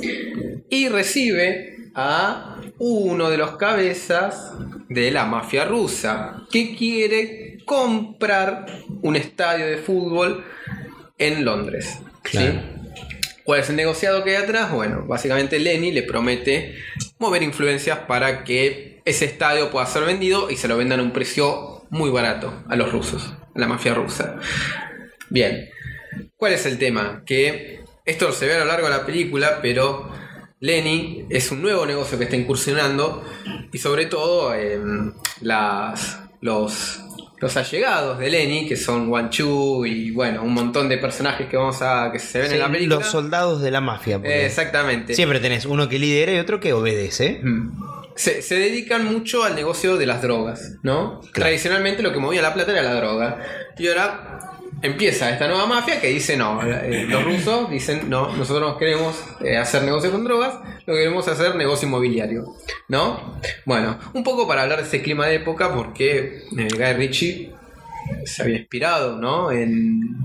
Y 0.71 0.89
recibe 0.89 1.91
a 1.95 2.61
uno 2.79 3.29
de 3.31 3.37
los 3.39 3.57
cabezas 3.57 4.53
de 4.89 5.11
la 5.11 5.25
mafia 5.27 5.65
rusa, 5.65 6.43
que 6.51 6.75
quiere 6.77 7.59
comprar 7.65 8.67
un 9.03 9.17
estadio 9.17 9.67
de 9.67 9.77
fútbol 9.79 10.45
en 11.19 11.45
Londres. 11.45 11.99
¿sí? 12.25 12.39
¿Cuál 13.49 13.61
es 13.61 13.71
el 13.71 13.77
negociado 13.77 14.25
que 14.25 14.37
hay 14.37 14.43
atrás? 14.43 14.71
Bueno, 14.71 15.07
básicamente 15.07 15.59
Lenny 15.59 15.91
le 15.91 16.03
promete 16.03 16.77
mover 17.19 17.43
influencias 17.43 18.01
para 18.01 18.45
que 18.45 19.01
ese 19.07 19.25
estadio 19.25 19.71
pueda 19.71 19.87
ser 19.87 20.05
vendido 20.05 20.51
y 20.51 20.59
se 20.59 20.69
lo 20.69 20.77
vendan 20.77 21.01
a 21.01 21.03
un 21.03 21.15
precio 21.15 21.87
muy 21.89 22.11
barato 22.11 22.53
a 22.69 22.77
los 22.77 22.93
rusos, 22.93 23.33
a 23.55 23.59
la 23.59 23.67
mafia 23.67 23.95
rusa. 23.95 24.37
Bien, 25.31 25.71
¿cuál 26.37 26.53
es 26.53 26.67
el 26.67 26.77
tema? 26.77 27.23
Que 27.25 27.81
esto 28.05 28.33
se 28.33 28.49
ve 28.49 28.57
a 28.57 28.59
lo 28.59 28.65
largo 28.67 28.87
de 28.87 28.95
la 28.95 29.07
película, 29.07 29.61
pero 29.63 30.11
Lenny 30.61 31.25
es 31.31 31.51
un 31.51 31.63
nuevo 31.63 31.87
negocio 31.87 32.19
que 32.19 32.25
está 32.25 32.37
incursionando 32.37 33.25
y 33.73 33.79
sobre 33.79 34.05
todo 34.05 34.53
em, 34.53 35.15
las, 35.41 36.19
los 36.43 37.01
los 37.41 37.57
allegados 37.57 38.19
de 38.19 38.31
Lenny, 38.31 38.67
que 38.67 38.77
son 38.77 39.09
Wan 39.09 39.31
Chu 39.31 39.85
y 39.87 40.11
bueno, 40.11 40.43
un 40.43 40.53
montón 40.55 40.89
de 40.89 40.99
personajes 40.99 41.49
que 41.49 41.57
vamos 41.57 41.81
a 41.83 42.11
que 42.13 42.19
se 42.19 42.41
ven 42.41 42.49
Sí, 42.49 42.55
en 42.55 42.61
la 42.61 42.71
película. 42.71 42.97
los 42.97 43.07
soldados 43.07 43.63
de 43.63 43.71
la 43.71 43.81
mafia. 43.81 44.21
Eh, 44.25 44.47
exactamente. 44.47 45.15
Siempre 45.15 45.39
tenés 45.41 45.65
uno 45.65 45.89
que 45.89 45.99
lidera 45.99 46.33
y 46.33 46.39
otro 46.39 46.59
que 46.61 46.73
obedece. 46.73 47.41
Mm. 47.43 47.79
Se, 48.17 48.43
se 48.43 48.57
dedican 48.57 49.05
mucho 49.05 49.45
al 49.45 49.55
negocio 49.55 49.97
de 49.97 50.07
las 50.07 50.21
drogas, 50.23 50.79
¿no? 50.83 51.21
Tradicionalmente 51.33 52.03
lo 52.03 52.13
que 52.13 52.19
movía 52.19 52.43
la 52.43 52.53
plata 52.53 52.73
era 52.73 52.83
la 52.83 52.95
droga. 52.95 53.39
Y 53.79 53.87
ahora 53.87 54.58
empieza 54.83 55.31
esta 55.31 55.49
nueva 55.49 55.67
mafia 55.67 56.01
que 56.01 56.09
dice 56.09 56.37
no, 56.37 56.63
eh, 56.63 57.05
los 57.09 57.25
rusos 57.25 57.71
dicen 57.71 58.09
no, 58.09 58.37
nosotros 58.37 58.73
no 58.73 58.79
queremos 58.79 59.17
eh, 59.45 59.57
hacer 59.57 59.83
negocio 59.83 60.11
con 60.11 60.25
drogas, 60.25 60.55
lo 60.87 60.95
que 60.95 61.01
queremos 61.01 61.27
hacer 61.29 61.57
negocio 61.57 61.89
inmobiliario, 61.89 62.55
¿no? 62.89 63.39
Bueno, 63.65 63.99
un 64.13 64.23
poco 64.23 64.47
para 64.47 64.63
hablar 64.63 64.81
de 64.81 64.87
ese 64.87 65.03
clima 65.03 65.27
de 65.27 65.37
época 65.37 65.75
porque 65.75 66.43
eh, 66.57 66.69
Guy 66.71 66.93
Ritchie 66.95 67.53
se 68.25 68.43
había 68.43 68.59
inspirado, 68.59 69.19
¿no? 69.19 69.51
En 69.51 70.17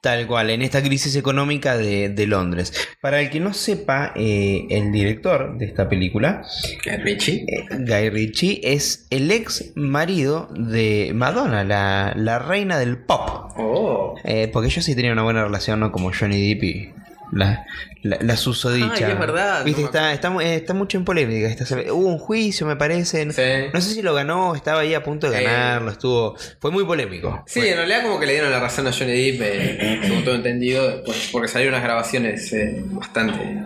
Tal 0.00 0.26
cual, 0.26 0.50
en 0.50 0.62
esta 0.62 0.82
crisis 0.82 1.14
económica 1.14 1.76
de, 1.76 2.08
de 2.08 2.26
Londres. 2.26 2.72
Para 3.00 3.20
el 3.20 3.30
que 3.30 3.38
no 3.38 3.54
sepa, 3.54 4.12
el 4.16 4.90
director 4.90 5.56
de 5.56 5.64
esta 5.64 5.88
película, 5.88 6.42
Guy 6.84 6.96
Ritchie. 6.96 7.46
Guy 7.70 8.10
Ritchie, 8.10 8.60
es 8.64 9.06
el 9.10 9.30
ex 9.30 9.70
marido 9.76 10.48
de 10.56 11.12
Madonna, 11.14 11.62
la, 11.62 12.14
la 12.16 12.40
reina 12.40 12.80
del 12.80 12.98
pop. 12.98 13.41
Oh. 13.56 14.14
Eh, 14.24 14.48
porque 14.52 14.68
ellos 14.68 14.84
sí 14.84 14.94
tenían 14.94 15.12
una 15.14 15.22
buena 15.22 15.44
relación, 15.44 15.80
¿no? 15.80 15.92
Como 15.92 16.10
Johnny 16.12 16.54
Depp 16.54 16.64
y 16.64 16.90
la, 17.32 17.64
la, 18.02 18.18
la 18.20 18.36
susodicha. 18.36 19.06
Ay, 19.06 19.12
es 19.12 19.18
verdad, 19.18 19.64
Viste, 19.64 19.80
no 19.80 19.86
está, 19.86 20.12
está, 20.12 20.28
eh, 20.42 20.56
está 20.56 20.74
mucho 20.74 20.98
en 20.98 21.04
polémica. 21.06 21.48
hubo 21.92 22.06
un 22.08 22.18
juicio, 22.18 22.66
me 22.66 22.76
parece. 22.76 23.24
No, 23.24 23.32
Sí. 23.32 23.42
no 23.72 23.80
sé 23.80 23.94
si 23.94 24.02
lo 24.02 24.12
ganó, 24.14 24.54
estaba 24.54 24.80
ahí 24.80 24.92
a 24.92 25.02
punto 25.02 25.30
de 25.30 25.40
Eh. 25.40 25.44
ganarlo, 25.44 25.92
estuvo. 25.92 26.36
Fue 26.60 26.70
muy 26.70 26.84
polémico. 26.84 27.42
Sí, 27.46 27.60
en 27.66 27.76
realidad 27.76 28.02
como 28.02 28.20
que 28.20 28.26
le 28.26 28.32
dieron 28.32 28.50
la 28.50 28.60
razón 28.60 28.86
a 28.86 28.92
Johnny 28.92 29.30
Depp, 29.32 29.40
eh, 29.42 30.00
según 30.02 30.24
todo 30.24 30.34
entendido, 30.34 30.86
después, 30.88 31.28
porque 31.32 31.48
salieron 31.48 31.74
unas 31.74 31.84
grabaciones 31.84 32.52
eh, 32.52 32.82
bastante 32.84 33.62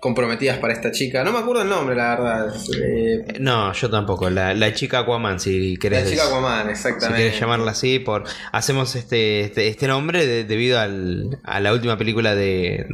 comprometidas 0.00 0.58
para 0.58 0.72
esta 0.72 0.92
chica. 0.92 1.24
No 1.24 1.32
me 1.32 1.38
acuerdo 1.38 1.62
el 1.62 1.68
nombre, 1.68 1.96
la 1.96 2.10
verdad. 2.16 2.54
Eh, 2.80 3.24
No, 3.40 3.72
yo 3.72 3.90
tampoco. 3.90 4.30
La, 4.30 4.54
la 4.54 4.72
chica 4.72 5.00
Aquaman, 5.00 5.40
si 5.40 5.76
querés. 5.78 6.04
la 6.04 6.10
chica. 6.10 6.26
Aquaman, 6.26 6.66
Si 6.66 6.70
exactamente. 6.72 7.22
quieres 7.22 7.40
llamarla 7.40 7.70
así, 7.72 7.98
por 7.98 8.24
hacemos 8.52 8.94
este, 8.94 9.40
este, 9.40 9.68
este 9.68 9.86
nombre 9.88 10.26
de- 10.26 10.44
debido 10.44 10.78
al, 10.78 11.38
a 11.44 11.60
la 11.60 11.72
última 11.72 11.96
película 11.98 12.34
de, 12.34 12.86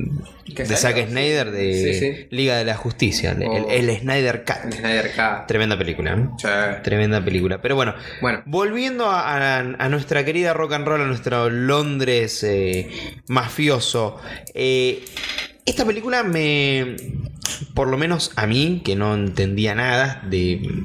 ¿Que 0.55 0.65
de 0.65 0.77
salió? 0.77 0.99
Zack 1.03 1.09
Snyder 1.11 1.51
de 1.51 1.75
Sí, 1.75 1.95
sí. 2.01 2.27
Liga 2.31 2.57
de 2.57 2.65
la 2.65 2.77
Justicia, 2.77 3.33
el, 3.33 3.43
Oh. 3.47 3.71
el 3.71 3.97
Snyder 3.99 4.45
Cut. 4.45 4.65
El 4.67 4.73
Snyder 4.73 5.11
Cut. 5.15 5.47
Tremenda 5.49 5.77
película, 5.79 6.17
¿no? 6.17 6.37
Sí. 6.39 6.49
Tremenda 6.83 7.23
película. 7.25 7.61
Pero 7.61 7.75
bueno, 7.77 7.95
Bueno, 8.21 8.43
volviendo 8.47 9.07
a, 9.11 9.57
a- 9.59 9.59
a 9.59 9.89
nuestra 9.89 10.25
querida 10.25 10.53
rock 10.55 10.73
and 10.75 10.87
roll, 10.87 11.01
a 11.03 11.07
nuestro 11.07 11.51
Londres 11.51 12.43
eh, 12.45 12.91
mafioso. 13.29 14.21
eh, 14.55 15.05
esta 15.65 15.85
película 15.85 16.23
me. 16.23 16.97
Por 17.75 17.89
lo 17.89 17.97
menos 17.97 18.33
a 18.37 18.47
mí, 18.47 18.83
que 18.85 18.97
no 18.97 19.15
entendía 19.15 19.75
nada 19.75 20.23
de. 20.29 20.85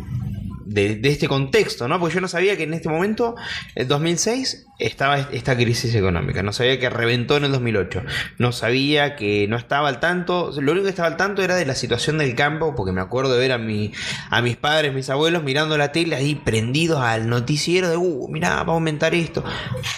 De, 0.65 0.99
este 1.05 1.29
contexto, 1.29 1.87
¿no? 1.87 1.97
Porque 1.99 2.15
yo 2.15 2.21
no 2.21 2.27
sabía 2.27 2.55
que 2.55 2.63
en 2.63 2.73
este 2.73 2.87
momento, 2.87 3.35
en 3.73 3.87
2006, 3.87 4.67
estaba 4.77 5.17
esta 5.17 5.55
crisis 5.55 5.95
económica. 5.95 6.43
No 6.43 6.53
sabía 6.53 6.77
que 6.77 6.89
reventó 6.89 7.37
en 7.37 7.45
el 7.45 7.51
2008. 7.53 8.03
No 8.37 8.51
sabía 8.51 9.15
que 9.15 9.47
no 9.47 9.55
estaba 9.55 9.87
al 9.87 9.99
tanto. 9.99 10.51
Lo 10.59 10.73
único 10.73 10.83
que 10.83 10.91
estaba 10.91 11.07
al 11.07 11.17
tanto 11.17 11.41
era 11.41 11.55
de 11.55 11.65
la 11.65 11.73
situación 11.73 12.19
del 12.19 12.35
campo, 12.35 12.75
porque 12.75 12.91
me 12.91 13.01
acuerdo 13.01 13.33
de 13.33 13.39
ver 13.39 13.53
a, 13.53 13.57
mi, 13.57 13.91
a 14.29 14.41
mis 14.41 14.57
padres, 14.57 14.93
mis 14.93 15.09
abuelos 15.09 15.41
mirando 15.41 15.77
la 15.77 15.91
tele 15.91 16.15
ahí 16.15 16.35
prendidos 16.35 16.99
al 16.99 17.27
noticiero 17.27 17.89
de, 17.89 17.97
uh, 17.97 18.27
mirá, 18.27 18.61
va 18.63 18.73
a 18.73 18.75
aumentar 18.75 19.15
esto. 19.15 19.43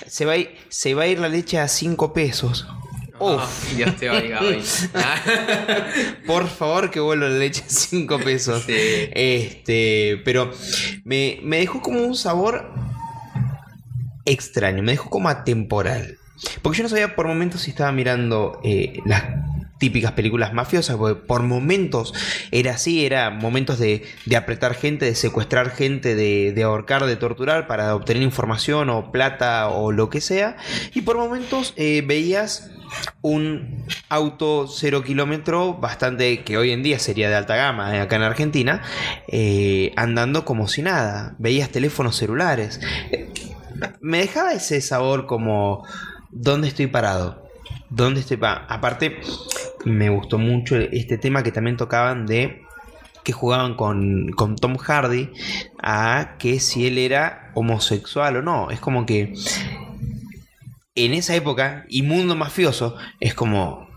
Se 0.07 0.23
va 0.25 0.33
a 0.33 0.37
ir, 0.37 0.55
se 0.69 0.93
va 0.93 1.03
a 1.03 1.07
ir 1.07 1.19
la 1.19 1.27
leche 1.27 1.59
a 1.59 1.67
5 1.67 2.13
pesos. 2.13 2.67
Uf. 3.19 3.41
Ah, 3.41 3.49
Dios 3.75 3.95
te 3.97 4.09
oiga 4.09 4.39
hoy. 4.41 4.63
Por 6.25 6.47
favor, 6.47 6.89
que 6.89 6.99
vuelva 6.99 7.27
la 7.27 7.37
leche 7.37 7.63
a 7.65 7.69
5 7.69 8.19
pesos. 8.19 8.63
Sí. 8.65 8.73
Este, 9.13 10.21
pero 10.23 10.51
me, 11.03 11.39
me 11.43 11.57
dejó 11.57 11.81
como 11.81 11.99
un 11.99 12.15
sabor 12.15 12.71
extraño, 14.25 14.83
me 14.83 14.93
dejó 14.93 15.09
como 15.09 15.29
atemporal. 15.29 16.17
Porque 16.61 16.77
yo 16.77 16.83
no 16.83 16.89
sabía 16.89 17.15
por 17.15 17.27
momentos 17.27 17.61
si 17.61 17.71
estaba 17.71 17.91
mirando 17.91 18.59
eh, 18.63 18.99
las 19.05 19.23
típicas 19.79 20.11
películas 20.11 20.53
mafiosas, 20.53 20.97
porque 20.97 21.19
por 21.19 21.41
momentos 21.41 22.13
era 22.51 22.73
así, 22.73 23.05
era 23.05 23.29
momentos 23.29 23.79
de, 23.79 24.03
de 24.25 24.35
apretar 24.35 24.75
gente, 24.75 25.05
de 25.05 25.15
secuestrar 25.15 25.71
gente, 25.71 26.15
de, 26.15 26.51
de 26.53 26.63
ahorcar, 26.63 27.05
de 27.05 27.15
torturar 27.15 27.65
para 27.65 27.95
obtener 27.95 28.21
información 28.21 28.89
o 28.89 29.11
plata 29.11 29.69
o 29.69 29.91
lo 29.91 30.09
que 30.09 30.21
sea. 30.21 30.57
Y 30.93 31.01
por 31.01 31.17
momentos 31.17 31.73
eh, 31.77 32.03
veías 32.05 32.71
un 33.21 33.85
auto 34.09 34.67
cero 34.67 35.03
kilómetro 35.03 35.75
bastante 35.75 36.43
que 36.43 36.57
hoy 36.57 36.71
en 36.71 36.83
día 36.83 36.99
sería 36.99 37.29
de 37.29 37.35
alta 37.35 37.55
gama 37.55 37.95
eh, 37.95 38.01
acá 38.01 38.15
en 38.15 38.23
Argentina 38.23 38.81
eh, 39.27 39.93
andando 39.95 40.45
como 40.45 40.67
si 40.67 40.81
nada. 40.81 41.35
Veías 41.39 41.69
teléfonos 41.69 42.15
celulares. 42.15 42.79
Me 44.01 44.19
dejaba 44.19 44.53
ese 44.53 44.81
sabor 44.81 45.25
como 45.25 45.85
dónde 46.31 46.67
estoy 46.67 46.87
parado 46.87 47.47
dónde 47.89 48.19
estoy 48.19 48.37
parado 48.37 48.67
aparte 48.69 49.19
me 49.83 50.09
gustó 50.09 50.37
mucho 50.37 50.75
este 50.75 51.17
tema 51.17 51.41
que 51.41 51.51
también 51.51 51.75
tocaban 51.75 52.27
de 52.27 52.61
que 53.23 53.33
jugaban 53.33 53.75
con, 53.75 54.31
con 54.35 54.55
Tom 54.55 54.77
Hardy 54.77 55.29
a 55.81 56.35
que 56.39 56.59
si 56.59 56.87
él 56.87 56.97
era 56.97 57.51
homosexual 57.53 58.37
o 58.37 58.41
no. 58.41 58.71
Es 58.71 58.79
como 58.79 59.05
que 59.05 59.33
en 61.05 61.13
esa 61.13 61.35
época, 61.35 61.85
y 61.89 62.01
mundo 62.03 62.35
mafioso, 62.35 62.95
es 63.19 63.33
como. 63.33 63.87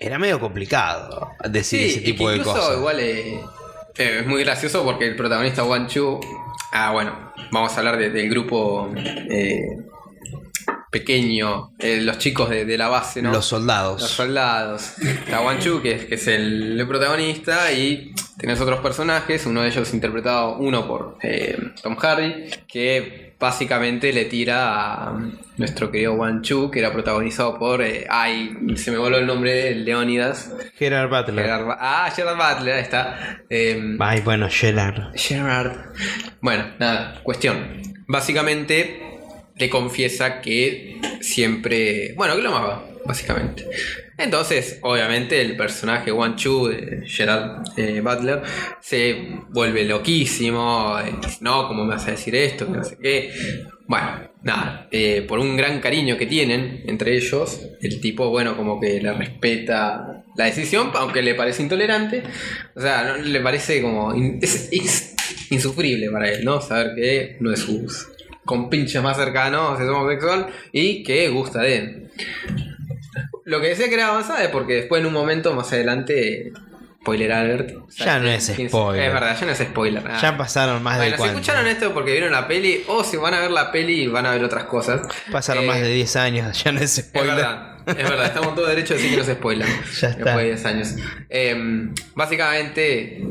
Era 0.00 0.18
medio 0.18 0.38
complicado 0.38 1.30
decir 1.48 1.80
ese 1.80 1.98
es 1.98 2.04
tipo 2.04 2.26
que 2.26 2.30
de 2.32 2.36
incluso 2.38 2.56
cosas. 2.58 2.76
igual 2.78 3.00
eh, 3.00 3.40
eh, 3.96 4.18
es 4.20 4.26
muy 4.26 4.44
gracioso 4.44 4.84
porque 4.84 5.06
el 5.08 5.16
protagonista 5.16 5.64
Wan 5.64 5.88
Chu. 5.88 6.20
Ah, 6.72 6.92
bueno, 6.92 7.32
vamos 7.50 7.72
a 7.74 7.78
hablar 7.78 7.96
de- 7.98 8.10
del 8.10 8.30
grupo 8.30 8.88
eh, 8.96 9.60
pequeño, 10.90 11.72
eh, 11.78 12.00
los 12.00 12.18
chicos 12.18 12.48
de, 12.50 12.64
de 12.64 12.78
la 12.78 12.88
base, 12.88 13.20
¿no? 13.20 13.32
Los 13.32 13.46
soldados. 13.46 14.00
Los 14.00 14.10
soldados. 14.10 14.98
Está 14.98 15.40
Wan 15.40 15.58
Chu, 15.58 15.82
que 15.82 15.92
es, 15.92 16.04
que 16.06 16.14
es 16.14 16.26
el, 16.28 16.80
el 16.80 16.88
protagonista, 16.88 17.70
y 17.72 18.14
tenés 18.38 18.60
otros 18.60 18.80
personajes, 18.80 19.44
uno 19.46 19.62
de 19.62 19.68
ellos 19.68 19.92
interpretado, 19.92 20.56
uno 20.56 20.86
por 20.86 21.18
eh, 21.22 21.58
Tom 21.82 21.96
Hardy, 21.96 22.50
que 22.66 23.34
básicamente 23.38 24.12
le 24.12 24.24
tira 24.24 25.08
a 25.08 25.18
nuestro 25.58 25.90
querido 25.90 26.14
Wan 26.14 26.42
Chu, 26.42 26.70
que 26.70 26.78
era 26.78 26.92
protagonizado 26.92 27.58
por, 27.58 27.82
eh, 27.82 28.06
ay, 28.08 28.56
se 28.76 28.90
me 28.90 28.98
voló 28.98 29.18
el 29.18 29.26
nombre, 29.26 29.74
Leónidas. 29.74 30.52
Gerard 30.76 31.10
Butler. 31.10 31.44
Gerard 31.44 31.76
ah, 31.78 32.10
Gerard 32.14 32.36
Butler, 32.36 32.74
ahí 32.74 32.82
está. 32.82 33.42
Eh, 33.50 33.96
Ay, 34.00 34.20
bueno, 34.22 34.48
Gerard. 34.50 35.14
Gerard. 35.14 35.72
Bueno, 36.40 36.64
nada, 36.78 37.20
cuestión. 37.22 37.82
Básicamente 38.06 39.17
le 39.58 39.70
confiesa 39.70 40.40
que 40.40 41.00
siempre. 41.20 42.14
Bueno, 42.14 42.36
que 42.36 42.42
lo 42.42 42.50
amaba, 42.50 42.88
básicamente. 43.04 43.66
Entonces, 44.16 44.80
obviamente, 44.82 45.40
el 45.40 45.56
personaje 45.56 46.10
Wan 46.10 46.34
Chu 46.34 46.66
de 46.66 47.02
Gerard 47.06 47.62
eh, 47.76 48.00
Butler 48.00 48.42
se 48.80 49.16
vuelve 49.50 49.84
loquísimo. 49.84 50.98
eh, 50.98 51.14
no, 51.40 51.68
¿cómo 51.68 51.84
me 51.84 51.94
vas 51.94 52.08
a 52.08 52.10
decir 52.10 52.34
esto? 52.34 52.66
Que 52.66 52.78
no 52.78 52.84
sé 52.84 52.98
qué. 53.00 53.32
Bueno, 53.86 54.28
nada, 54.42 54.88
eh, 54.90 55.24
por 55.26 55.38
un 55.38 55.56
gran 55.56 55.80
cariño 55.80 56.18
que 56.18 56.26
tienen 56.26 56.82
entre 56.86 57.16
ellos, 57.16 57.60
el 57.80 58.00
tipo, 58.00 58.28
bueno, 58.28 58.56
como 58.56 58.80
que 58.80 59.00
le 59.00 59.12
respeta 59.12 60.24
la 60.36 60.44
decisión, 60.44 60.90
aunque 60.94 61.22
le 61.22 61.36
parece 61.36 61.62
intolerante. 61.62 62.24
O 62.74 62.80
sea, 62.80 63.16
le 63.16 63.40
parece 63.40 63.80
como. 63.80 64.12
es 64.42 65.14
insufrible 65.50 66.10
para 66.10 66.28
él, 66.30 66.44
¿no? 66.44 66.60
Saber 66.60 66.94
que 66.96 67.36
uno 67.40 67.50
de 67.50 67.56
sus 67.56 68.08
compinches 68.48 69.02
más 69.02 69.16
cercanos 69.18 69.78
es 69.78 69.86
homosexual 69.86 70.46
y 70.72 71.02
que 71.04 71.28
gusta 71.28 71.60
de 71.60 71.76
él. 71.76 72.10
Lo 73.44 73.60
que 73.60 73.68
decía 73.68 73.88
que 73.88 73.94
era 73.94 74.08
avanzada 74.08 74.42
es 74.42 74.48
porque 74.50 74.74
después 74.74 75.00
en 75.00 75.06
un 75.06 75.12
momento 75.12 75.54
más 75.54 75.70
adelante. 75.72 76.52
Spoiler 77.00 77.32
alert. 77.32 77.70
o 77.76 77.90
sea, 77.90 78.06
Ya 78.06 78.18
no 78.18 78.28
es 78.28 78.46
15 78.50 78.68
spoiler. 78.68 79.06
Es 79.06 79.12
verdad, 79.14 79.36
ya 79.40 79.46
no 79.46 79.52
es 79.52 79.58
spoiler. 79.58 80.04
nada. 80.04 80.20
Ya 80.20 80.36
pasaron 80.36 80.82
más 80.82 80.96
bueno, 80.96 81.10
de 81.12 81.16
si 81.16 81.16
cuánto. 81.16 81.38
escucharon 81.38 81.66
esto 81.68 81.94
porque 81.94 82.12
vieron 82.12 82.32
la 82.32 82.46
peli, 82.48 82.82
o 82.88 83.02
si 83.04 83.16
van 83.16 83.32
a 83.32 83.40
ver 83.40 83.50
la 83.50 83.70
peli 83.72 84.06
van 84.08 84.26
a 84.26 84.32
ver 84.32 84.44
otras 84.44 84.64
cosas. 84.64 85.02
Pasaron 85.32 85.64
Eh, 85.64 85.66
más 85.68 85.80
de 85.80 85.88
10 85.88 86.16
años, 86.16 86.62
ya 86.64 86.72
no 86.72 86.80
es 86.80 86.98
Es 86.98 87.04
spoiler. 87.06 87.36
verdad, 87.36 87.76
es 87.86 87.96
verdad, 87.96 88.26
estamos 88.26 88.54
todos 88.54 88.68
derechos 88.68 88.90
a 88.90 88.94
decir 88.96 89.10
que 89.12 89.16
no 89.16 89.24
se 89.24 89.34
spoilan. 89.34 89.68
Ya 90.00 90.08
está. 90.08 90.24
Después 90.24 90.36
de 90.36 90.44
10 90.44 90.64
años. 90.66 90.94
Eh, 91.30 91.88
básicamente, 92.14 93.22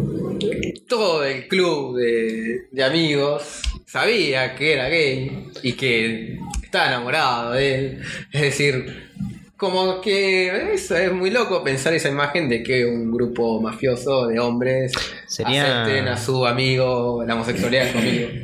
todo 0.82 1.24
el 1.26 1.48
club 1.48 1.98
de, 1.98 2.68
de 2.72 2.84
amigos 2.84 3.62
sabía 3.86 4.56
que 4.56 4.74
era 4.74 4.90
gay 4.90 5.48
y 5.64 5.74
que 5.74 6.38
estaba 6.64 6.88
enamorado 6.88 7.54
de 7.54 7.76
él. 7.76 8.02
Es 8.32 8.42
decir, 8.42 9.08
como 9.56 10.02
que 10.02 10.74
es 10.76 10.92
muy 11.14 11.32
loco 11.32 11.64
pensar 11.64 11.94
esa 11.94 12.10
imagen 12.10 12.48
de 12.48 12.62
que 12.62 12.86
un 12.86 13.12
grupo 13.12 13.60
mafioso 13.60 14.28
de 14.28 14.40
hombres 14.40 14.92
Sería- 15.28 15.84
acepten 15.84 16.08
a 16.08 16.18
su 16.18 16.46
amigo 16.46 17.24
la 17.26 17.34
homosexualidad 17.36 17.92
conmigo. 17.92 18.30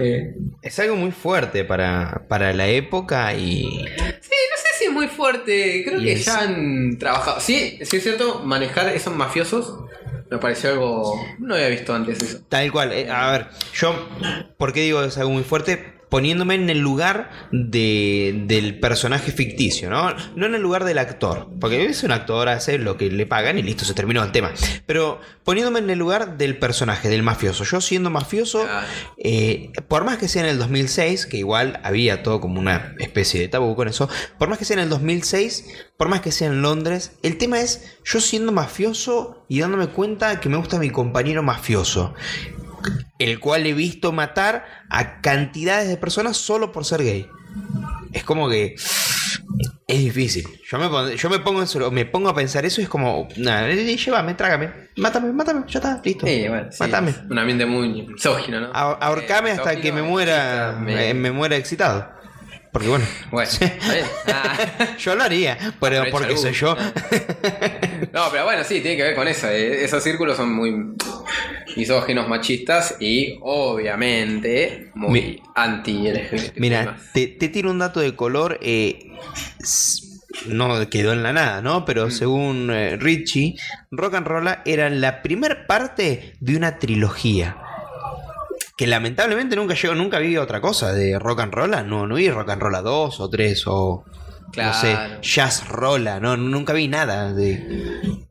Eh, 0.00 0.34
Es 0.62 0.78
algo 0.78 0.94
muy 0.96 1.10
fuerte 1.10 1.64
para, 1.64 2.24
para 2.28 2.52
la 2.52 2.68
época 2.68 3.34
y. 3.34 3.62
Sí, 3.62 4.34
no 4.50 4.56
sé 4.56 4.68
si 4.78 4.84
es 4.84 4.92
muy 4.92 5.08
fuerte. 5.08 5.82
Creo 5.84 6.00
Y 6.00 6.04
que 6.04 6.12
es- 6.12 6.24
ya 6.26 6.40
han 6.42 6.98
trabajado. 6.98 7.40
Sí, 7.40 7.78
sí 7.82 7.96
es 7.96 8.02
cierto, 8.02 8.42
manejar 8.44 8.88
esos 8.94 9.14
mafiosos 9.16 9.87
me 10.30 10.38
pareció 10.38 10.70
algo. 10.70 11.14
No 11.38 11.54
había 11.54 11.68
visto 11.68 11.94
antes 11.94 12.20
eso. 12.22 12.40
Tal 12.48 12.70
cual. 12.72 12.92
eh, 12.92 13.10
a 13.10 13.30
ver, 13.32 13.46
yo, 13.74 14.08
¿por 14.56 14.72
qué 14.72 14.80
digo 14.80 15.02
es 15.02 15.16
algo 15.18 15.30
muy 15.30 15.42
fuerte? 15.44 15.97
Poniéndome 16.08 16.54
en 16.54 16.70
el 16.70 16.78
lugar 16.78 17.30
de, 17.52 18.44
del 18.46 18.78
personaje 18.80 19.32
ficticio, 19.32 19.90
¿no? 19.90 20.14
No 20.36 20.46
en 20.46 20.54
el 20.54 20.62
lugar 20.62 20.84
del 20.84 20.98
actor. 20.98 21.48
Porque 21.60 21.84
es 21.84 22.02
un 22.02 22.12
actor, 22.12 22.48
hace 22.48 22.78
lo 22.78 22.96
que 22.96 23.10
le 23.10 23.26
pagan 23.26 23.58
y 23.58 23.62
listo, 23.62 23.84
se 23.84 23.94
terminó 23.94 24.22
el 24.22 24.32
tema. 24.32 24.52
Pero 24.86 25.20
poniéndome 25.44 25.80
en 25.80 25.90
el 25.90 25.98
lugar 25.98 26.38
del 26.38 26.58
personaje, 26.58 27.08
del 27.08 27.22
mafioso. 27.22 27.64
Yo 27.64 27.80
siendo 27.80 28.10
mafioso, 28.10 28.66
eh, 29.16 29.72
por 29.88 30.04
más 30.04 30.18
que 30.18 30.28
sea 30.28 30.42
en 30.42 30.48
el 30.48 30.58
2006, 30.58 31.26
que 31.26 31.38
igual 31.38 31.80
había 31.82 32.22
todo 32.22 32.40
como 32.40 32.60
una 32.60 32.94
especie 32.98 33.40
de 33.40 33.48
tabú 33.48 33.74
con 33.74 33.88
eso, 33.88 34.08
por 34.38 34.48
más 34.48 34.58
que 34.58 34.64
sea 34.64 34.74
en 34.74 34.84
el 34.84 34.88
2006, 34.88 35.64
por 35.96 36.08
más 36.08 36.20
que 36.20 36.32
sea 36.32 36.48
en 36.48 36.62
Londres, 36.62 37.12
el 37.22 37.38
tema 37.38 37.60
es 37.60 37.98
yo 38.04 38.20
siendo 38.20 38.52
mafioso 38.52 39.44
y 39.48 39.60
dándome 39.60 39.88
cuenta 39.88 40.40
que 40.40 40.48
me 40.48 40.56
gusta 40.56 40.78
mi 40.78 40.90
compañero 40.90 41.42
mafioso, 41.42 42.14
el 43.18 43.40
cual 43.40 43.66
he 43.66 43.74
visto 43.74 44.12
matar 44.12 44.64
a 44.90 45.20
cantidades 45.20 45.88
de 45.88 45.96
personas 45.96 46.36
solo 46.36 46.72
por 46.72 46.84
ser 46.84 47.02
gay. 47.02 47.28
Es 48.12 48.24
como 48.24 48.48
que 48.48 48.74
es 49.86 49.98
difícil. 49.98 50.46
Yo 50.70 50.78
me, 50.78 50.88
pon- 50.88 51.10
yo 51.12 51.30
me 51.30 51.38
pongo 51.38 51.62
en 51.62 51.94
me 51.94 52.04
pongo 52.04 52.28
a 52.28 52.34
pensar 52.34 52.64
eso 52.66 52.80
y 52.80 52.84
es 52.84 52.90
como, 52.90 53.26
nada, 53.36 53.68
eh, 53.70 53.96
llévame, 53.96 54.34
trágame, 54.34 54.70
mátame, 54.96 55.32
mátame, 55.32 55.64
ya 55.68 55.78
está, 55.78 56.00
listo. 56.04 56.26
Sí, 56.26 56.46
bueno, 56.48 56.68
sí, 56.70 56.76
Mátame. 56.80 57.14
Un 57.30 57.38
ambiente 57.38 57.64
muy 57.66 57.88
misógino, 58.06 58.60
¿no? 58.60 58.66
A- 58.74 58.92
ahorcame 59.00 59.50
Eh, 59.50 59.52
hasta 59.54 59.76
que 59.76 59.92
me 59.92 60.02
muera, 60.02 60.76
me, 60.80 61.14
me 61.14 61.30
muera 61.32 61.56
excitado. 61.56 62.16
Porque 62.70 62.88
bueno, 62.88 63.06
Bueno. 63.30 63.50
Ah. 64.28 64.56
yo 64.98 65.14
lo 65.14 65.24
haría, 65.24 65.56
pero 65.80 66.04
porque 66.10 66.36
soy 66.36 66.52
yo. 66.52 66.76
No, 68.12 68.24
pero 68.30 68.44
bueno, 68.44 68.64
sí, 68.64 68.80
tiene 68.80 68.96
que 68.96 69.02
ver 69.02 69.14
con 69.14 69.28
eso. 69.28 69.48
eh. 69.48 69.84
Esos 69.84 70.02
círculos 70.02 70.36
son 70.36 70.52
muy 70.52 70.74
misóginos, 71.76 72.28
machistas 72.28 72.96
y 73.00 73.38
obviamente 73.42 74.90
muy 74.94 75.20
Mi- 75.20 75.42
anti-LGBT. 75.54 76.56
Mira, 76.58 76.96
te, 77.12 77.26
te 77.28 77.48
tiro 77.48 77.70
un 77.70 77.78
dato 77.78 78.00
de 78.00 78.14
color. 78.16 78.58
eh, 78.62 78.98
s- 79.60 80.02
no 80.46 80.88
quedó 80.88 81.12
en 81.12 81.22
la 81.22 81.32
nada, 81.32 81.62
¿no? 81.62 81.84
Pero 81.84 82.06
Mm. 82.06 82.10
según 82.10 82.70
eh, 82.70 82.96
Richie, 82.96 83.56
Rock 83.90 84.14
and 84.14 84.26
Roll 84.26 84.48
era 84.64 84.88
la 84.90 85.22
primer 85.22 85.66
parte 85.66 86.34
de 86.40 86.56
una 86.56 86.78
trilogía. 86.78 87.56
Que 88.76 88.86
lamentablemente 88.86 89.56
nunca 89.56 89.74
llegó, 89.74 89.94
nunca 89.96 90.18
vi 90.20 90.36
otra 90.36 90.60
cosa 90.60 90.92
de 90.92 91.18
Rock 91.18 91.40
and 91.40 91.52
Roll. 91.52 91.70
No, 91.88 92.06
no 92.06 92.14
vi 92.14 92.30
Rock 92.30 92.50
and 92.50 92.62
Roll 92.62 92.82
2 92.84 93.18
o 93.20 93.28
3 93.30 93.64
o. 93.66 94.04
No 94.56 94.72
sé, 94.72 94.90
Claro. 94.92 95.20
Jazz 95.20 95.68
Rolla, 95.68 96.18
no, 96.20 96.36
nunca 96.36 96.72
vi 96.72 96.88
nada 96.88 97.32
de. 97.32 97.62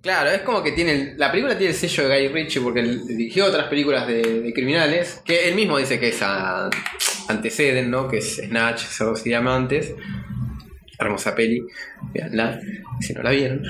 Claro, 0.01 0.29
es 0.31 0.41
como 0.41 0.63
que 0.63 0.71
tiene. 0.71 1.13
la 1.17 1.31
película 1.31 1.57
tiene 1.57 1.71
el 1.73 1.77
sello 1.77 2.07
de 2.07 2.17
Guy 2.19 2.27
Ritchie 2.33 2.61
porque 2.61 2.79
él 2.79 3.05
dirigió 3.07 3.45
otras 3.45 3.67
películas 3.67 4.07
de, 4.07 4.41
de 4.41 4.53
criminales. 4.53 5.21
Que 5.25 5.47
él 5.49 5.55
mismo 5.55 5.77
dice 5.77 5.99
que 5.99 6.09
es 6.09 6.21
a- 6.21 6.69
anteceden, 7.27 7.91
¿no? 7.91 8.07
Que 8.07 8.17
es 8.17 8.37
Snatch, 8.37 8.81
Cerdos 8.83 9.21
y 9.25 9.29
Diamantes. 9.29 9.93
Hermosa 10.99 11.35
peli. 11.35 11.61
Veanla, 12.13 12.59
si 12.99 13.13
no 13.13 13.21
la 13.21 13.31
vieron. 13.31 13.61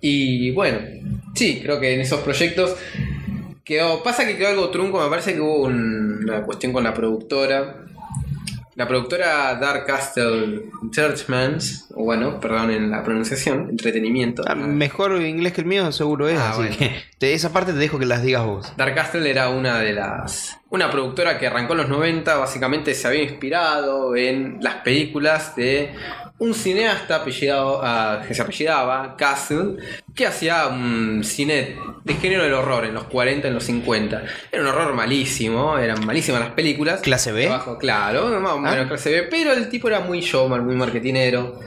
Y 0.00 0.52
bueno, 0.52 0.78
sí, 1.34 1.60
creo 1.62 1.80
que 1.80 1.94
en 1.94 2.00
esos 2.00 2.20
proyectos. 2.20 2.76
Quedó, 3.64 4.02
pasa 4.02 4.26
que 4.26 4.38
quedó 4.38 4.48
algo 4.48 4.70
trunco, 4.70 5.02
me 5.02 5.10
parece 5.10 5.34
que 5.34 5.40
hubo 5.40 5.64
un- 5.64 6.20
una 6.24 6.42
cuestión 6.42 6.72
con 6.72 6.84
la 6.84 6.94
productora. 6.94 7.84
La 8.78 8.86
productora 8.86 9.56
Dark 9.56 9.86
Castle 9.86 10.70
o 11.96 12.04
bueno, 12.04 12.38
perdón 12.38 12.70
en 12.70 12.92
la 12.92 13.02
pronunciación, 13.02 13.70
entretenimiento. 13.70 14.44
Ah, 14.46 14.54
mejor 14.54 15.20
inglés 15.20 15.52
que 15.52 15.62
el 15.62 15.66
mío, 15.66 15.90
seguro 15.90 16.28
es. 16.28 16.38
Ah, 16.38 16.50
así 16.50 16.60
bueno. 16.60 16.76
que 16.78 17.02
de 17.18 17.34
esa 17.34 17.52
parte 17.52 17.72
te 17.72 17.78
dejo 17.80 17.98
que 17.98 18.06
las 18.06 18.22
digas 18.22 18.44
vos. 18.46 18.72
Dark 18.76 18.94
Castle 18.94 19.28
era 19.28 19.48
una 19.48 19.80
de 19.80 19.94
las. 19.94 20.60
Una 20.70 20.92
productora 20.92 21.40
que 21.40 21.48
arrancó 21.48 21.72
en 21.72 21.78
los 21.78 21.88
90, 21.88 22.36
básicamente 22.36 22.94
se 22.94 23.08
había 23.08 23.24
inspirado 23.24 24.14
en 24.14 24.58
las 24.60 24.76
películas 24.76 25.56
de 25.56 25.92
un 26.40 26.54
cineasta 26.54 27.16
apellidado, 27.16 27.80
ah, 27.82 28.22
que 28.26 28.32
se 28.34 28.42
apellidaba 28.42 29.16
Castle, 29.16 29.76
que 30.14 30.26
hacía 30.26 30.68
un 30.68 31.22
cine 31.24 31.76
de 32.04 32.14
género 32.14 32.44
del 32.44 32.54
horror 32.54 32.84
en 32.84 32.94
los 32.94 33.04
40, 33.04 33.48
en 33.48 33.54
los 33.54 33.64
50. 33.64 34.22
Era 34.52 34.62
un 34.62 34.68
horror 34.68 34.94
malísimo, 34.94 35.76
eran 35.78 36.04
malísimas 36.06 36.40
las 36.40 36.50
películas. 36.52 37.00
¿Clase 37.00 37.32
B? 37.32 37.46
Trabajo, 37.46 37.76
claro, 37.78 38.28
más 38.40 38.52
o 38.52 38.58
menos 38.60 38.84
Ah. 38.86 38.88
clase 38.88 39.10
B, 39.10 39.22
pero 39.30 39.52
el 39.52 39.68
tipo 39.68 39.88
era 39.88 40.00
muy 40.00 40.20
showman, 40.20 40.64
muy 40.64 40.74
marketinero. 40.76 41.58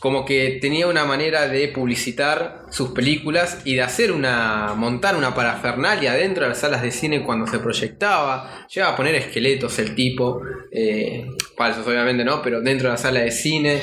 Como 0.00 0.24
que 0.24 0.58
tenía 0.60 0.86
una 0.86 1.04
manera 1.04 1.46
de 1.46 1.68
publicitar 1.68 2.62
sus 2.70 2.90
películas 2.90 3.60
y 3.64 3.74
de 3.74 3.82
hacer 3.82 4.10
una. 4.12 4.74
montar 4.74 5.14
una 5.14 5.34
parafernalia 5.34 6.14
dentro 6.14 6.44
de 6.44 6.48
las 6.48 6.58
salas 6.58 6.82
de 6.82 6.90
cine 6.90 7.22
cuando 7.22 7.46
se 7.46 7.58
proyectaba. 7.58 8.66
Llegaba 8.74 8.94
a 8.94 8.96
poner 8.96 9.14
esqueletos 9.14 9.78
el 9.78 9.94
tipo. 9.94 10.40
eh, 10.72 11.26
falsos, 11.56 11.86
obviamente, 11.86 12.24
¿no? 12.24 12.40
Pero 12.40 12.62
dentro 12.62 12.88
de 12.88 12.94
la 12.94 12.98
sala 12.98 13.20
de 13.20 13.30
cine. 13.30 13.82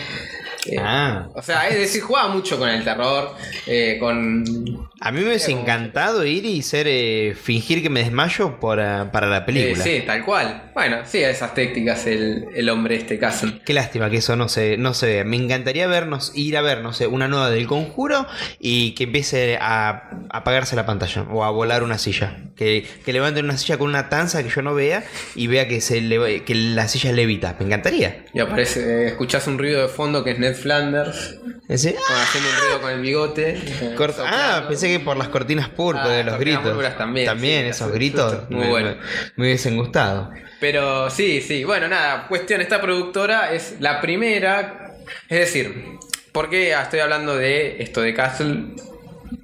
Eh, 0.72 0.78
Ah. 0.80 1.28
O 1.34 1.42
sea, 1.42 1.68
es 1.68 1.78
decir, 1.78 2.02
jugaba 2.02 2.30
mucho 2.30 2.58
con 2.58 2.70
el 2.70 2.84
terror. 2.84 3.32
eh, 3.66 3.98
con. 4.00 4.88
A 5.00 5.12
mí 5.12 5.20
me 5.20 5.28
hubiese 5.28 5.52
encantado 5.52 6.26
ir 6.26 6.44
y 6.46 6.64
ser 6.64 6.88
eh, 6.90 7.36
fingir 7.40 7.84
que 7.84 7.90
me 7.90 8.02
desmayo 8.04 8.60
por, 8.60 8.80
ah, 8.80 9.12
para 9.12 9.28
la 9.28 9.46
película. 9.46 9.84
eh, 9.84 10.00
sí, 10.00 10.04
tal 10.08 10.26
cual. 10.26 10.72
Bueno, 10.74 10.98
sí, 11.06 11.20
esas 11.20 11.54
técticas 11.54 12.08
el, 12.08 12.46
el 12.56 12.70
hombre 12.70 12.96
este 12.96 13.20
caso. 13.20 13.48
Qué 13.64 13.74
lástima 13.74 14.10
que 14.10 14.18
eso 14.18 14.36
no 14.36 14.50
se, 14.50 14.76
no 14.78 14.94
se 14.96 15.06
vea. 15.08 15.24
Me 15.24 15.36
encantaría 15.38 15.86
vernos, 15.88 16.32
ir 16.36 16.58
a 16.58 16.62
ver, 16.62 16.82
no 16.82 16.94
sé, 16.94 17.06
una 17.08 17.28
nueva 17.28 17.50
del 17.52 17.68
conjuro 17.68 18.26
y 18.60 18.92
que 18.96 19.04
empiece 19.04 19.58
a 19.62 20.10
apagarse 20.30 20.76
la 20.76 20.86
pantalla 20.88 21.24
o 21.32 21.44
a 21.44 21.52
volar 21.52 21.84
una 21.84 21.98
silla. 22.00 22.38
Que, 22.56 22.88
que 23.06 23.14
levanten 23.14 23.46
una 23.46 23.58
silla 23.58 23.78
con 23.78 23.90
una 23.90 24.10
tanza 24.10 24.42
que 24.42 24.50
yo 24.50 24.64
no 24.64 24.74
vea 24.74 25.04
y 25.36 25.46
vea 25.46 25.68
que, 25.68 25.80
se 25.80 26.00
que 26.44 26.56
la 26.56 26.88
silla 26.88 27.12
levita. 27.12 27.56
Me 27.60 27.68
encantaría. 27.68 28.26
Y 28.34 28.40
aparece, 28.40 29.08
escuchás 29.08 29.46
un 29.46 29.60
ruido 29.60 29.82
de 29.84 29.90
fondo 29.90 30.24
que 30.24 30.32
es 30.32 30.40
Ned 30.40 30.56
Flanders. 30.58 31.38
Bueno, 31.40 32.22
haciendo 32.22 32.50
un 32.50 32.56
ruido 32.62 32.82
con 32.82 32.92
el 32.92 33.02
bigote. 33.02 33.62
Corta- 33.96 34.24
ah, 34.26 34.66
pensé 34.68 34.88
que 34.88 35.00
por 35.00 35.18
las 35.18 35.28
cortinas 35.30 35.70
púrpuras 35.70 36.08
Ah, 36.10 36.14
de 36.14 36.24
los 36.24 36.40
gritos. 36.40 36.96
también, 36.96 37.64
sí, 37.66 37.70
esos 37.70 37.92
gritos. 37.92 38.50
muy 38.50 38.62
me, 38.62 38.70
bueno. 38.70 38.96
me 39.36 39.46
hubiesen 39.46 39.76
gustado. 39.78 40.32
Pero 40.60 41.10
sí, 41.10 41.42
sí. 41.42 41.64
Bueno, 41.64 41.88
nada, 41.88 42.28
cuestión, 42.28 42.62
esta 42.62 42.82
productora 42.82 43.52
es 43.54 43.76
la 43.80 44.00
primera. 44.02 44.96
Es 45.30 45.40
decir, 45.40 45.98
¿por 46.32 46.50
qué 46.50 46.72
estoy 46.72 47.00
hablando 47.02 47.36
de 47.36 47.82
esto 47.82 48.02
de 48.02 48.14
Castle? 48.14 48.76